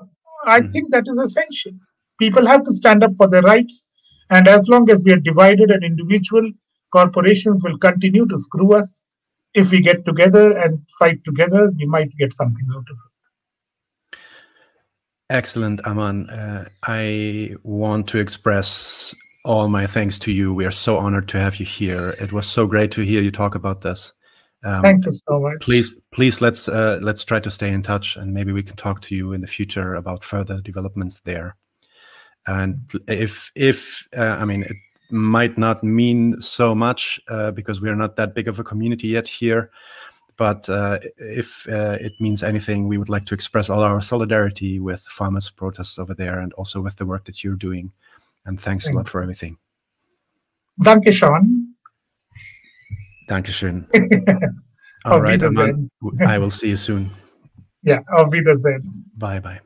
I 0.45 0.61
mm-hmm. 0.61 0.71
think 0.71 0.91
that 0.91 1.03
is 1.07 1.17
essential. 1.17 1.73
People 2.19 2.47
have 2.47 2.63
to 2.63 2.71
stand 2.71 3.03
up 3.03 3.15
for 3.15 3.27
their 3.27 3.41
rights. 3.41 3.85
And 4.29 4.47
as 4.47 4.67
long 4.67 4.89
as 4.89 5.03
we 5.03 5.11
are 5.11 5.19
divided 5.19 5.71
and 5.71 5.83
individual, 5.83 6.49
corporations 6.91 7.63
will 7.63 7.77
continue 7.77 8.25
to 8.25 8.37
screw 8.37 8.73
us 8.73 9.03
if 9.55 9.71
we 9.71 9.79
get 9.79 10.05
together 10.05 10.57
and 10.57 10.79
fight 10.99 11.23
together, 11.23 11.71
we 11.71 11.85
might 11.85 12.15
get 12.17 12.33
something 12.33 12.67
out 12.71 12.85
of 12.91 12.97
it. 14.11 14.17
Excellent, 15.29 15.85
Aman. 15.87 16.29
Uh, 16.29 16.67
I 16.83 17.55
want 17.63 18.07
to 18.09 18.19
express 18.19 19.15
all 19.43 19.69
my 19.69 19.87
thanks 19.87 20.19
to 20.19 20.31
you. 20.31 20.53
We 20.53 20.65
are 20.65 20.71
so 20.71 20.97
honored 20.97 21.27
to 21.29 21.39
have 21.39 21.59
you 21.59 21.65
here. 21.65 22.15
It 22.19 22.31
was 22.31 22.45
so 22.47 22.67
great 22.67 22.91
to 22.91 23.01
hear 23.01 23.23
you 23.23 23.31
talk 23.31 23.55
about 23.55 23.81
this. 23.81 24.13
Um, 24.65 24.81
Thank 24.81 25.05
you 25.05 25.11
so 25.11 25.39
much. 25.39 25.61
Please, 25.61 25.95
please 26.11 26.41
let's 26.41 26.67
uh, 26.67 26.99
let's 27.01 27.23
try 27.23 27.39
to 27.39 27.51
stay 27.51 27.71
in 27.71 27.83
touch, 27.83 28.17
and 28.17 28.33
maybe 28.33 28.51
we 28.51 28.63
can 28.63 28.75
talk 28.75 28.99
to 29.01 29.15
you 29.15 29.31
in 29.31 29.41
the 29.41 29.47
future 29.47 29.93
about 29.93 30.23
further 30.23 30.59
developments 30.59 31.19
there. 31.19 31.55
And 32.47 32.79
if 33.07 33.51
if 33.55 34.07
uh, 34.17 34.37
I 34.39 34.45
mean, 34.45 34.63
it, 34.63 34.75
might 35.11 35.57
not 35.57 35.83
mean 35.83 36.39
so 36.41 36.73
much 36.73 37.19
uh, 37.27 37.51
because 37.51 37.81
we 37.81 37.89
are 37.89 37.95
not 37.95 38.15
that 38.15 38.33
big 38.33 38.47
of 38.47 38.59
a 38.59 38.63
community 38.63 39.09
yet 39.09 39.27
here. 39.27 39.69
But 40.37 40.67
uh, 40.67 40.99
if 41.17 41.67
uh, 41.69 41.97
it 42.01 42.13
means 42.19 42.43
anything, 42.43 42.87
we 42.87 42.97
would 42.97 43.07
like 43.07 43.25
to 43.27 43.33
express 43.33 43.69
all 43.69 43.81
our 43.81 44.01
solidarity 44.01 44.79
with 44.79 45.01
farmers' 45.01 45.49
protests 45.49 45.97
over 45.97 46.13
there 46.13 46.39
and 46.39 46.51
also 46.53 46.81
with 46.81 46.97
the 46.97 47.05
work 47.05 47.25
that 47.25 47.43
you're 47.43 47.55
doing. 47.55 47.91
And 48.45 48.59
thanks 48.59 48.85
Thank 48.85 48.95
a 48.95 48.97
lot 48.97 49.09
for 49.09 49.21
everything. 49.21 49.57
Danke 50.77 51.13
schön. 51.13 51.64
Dankeschön. 53.27 53.85
all 55.05 55.21
right, 55.21 55.41
I 55.41 56.37
will 56.39 56.51
see 56.51 56.69
you 56.69 56.77
soon. 56.77 57.11
Yeah, 57.85 58.01
auf 58.07 58.31
Wiedersehen. 58.31 59.11
Bye 59.15 59.39
bye. 59.39 59.61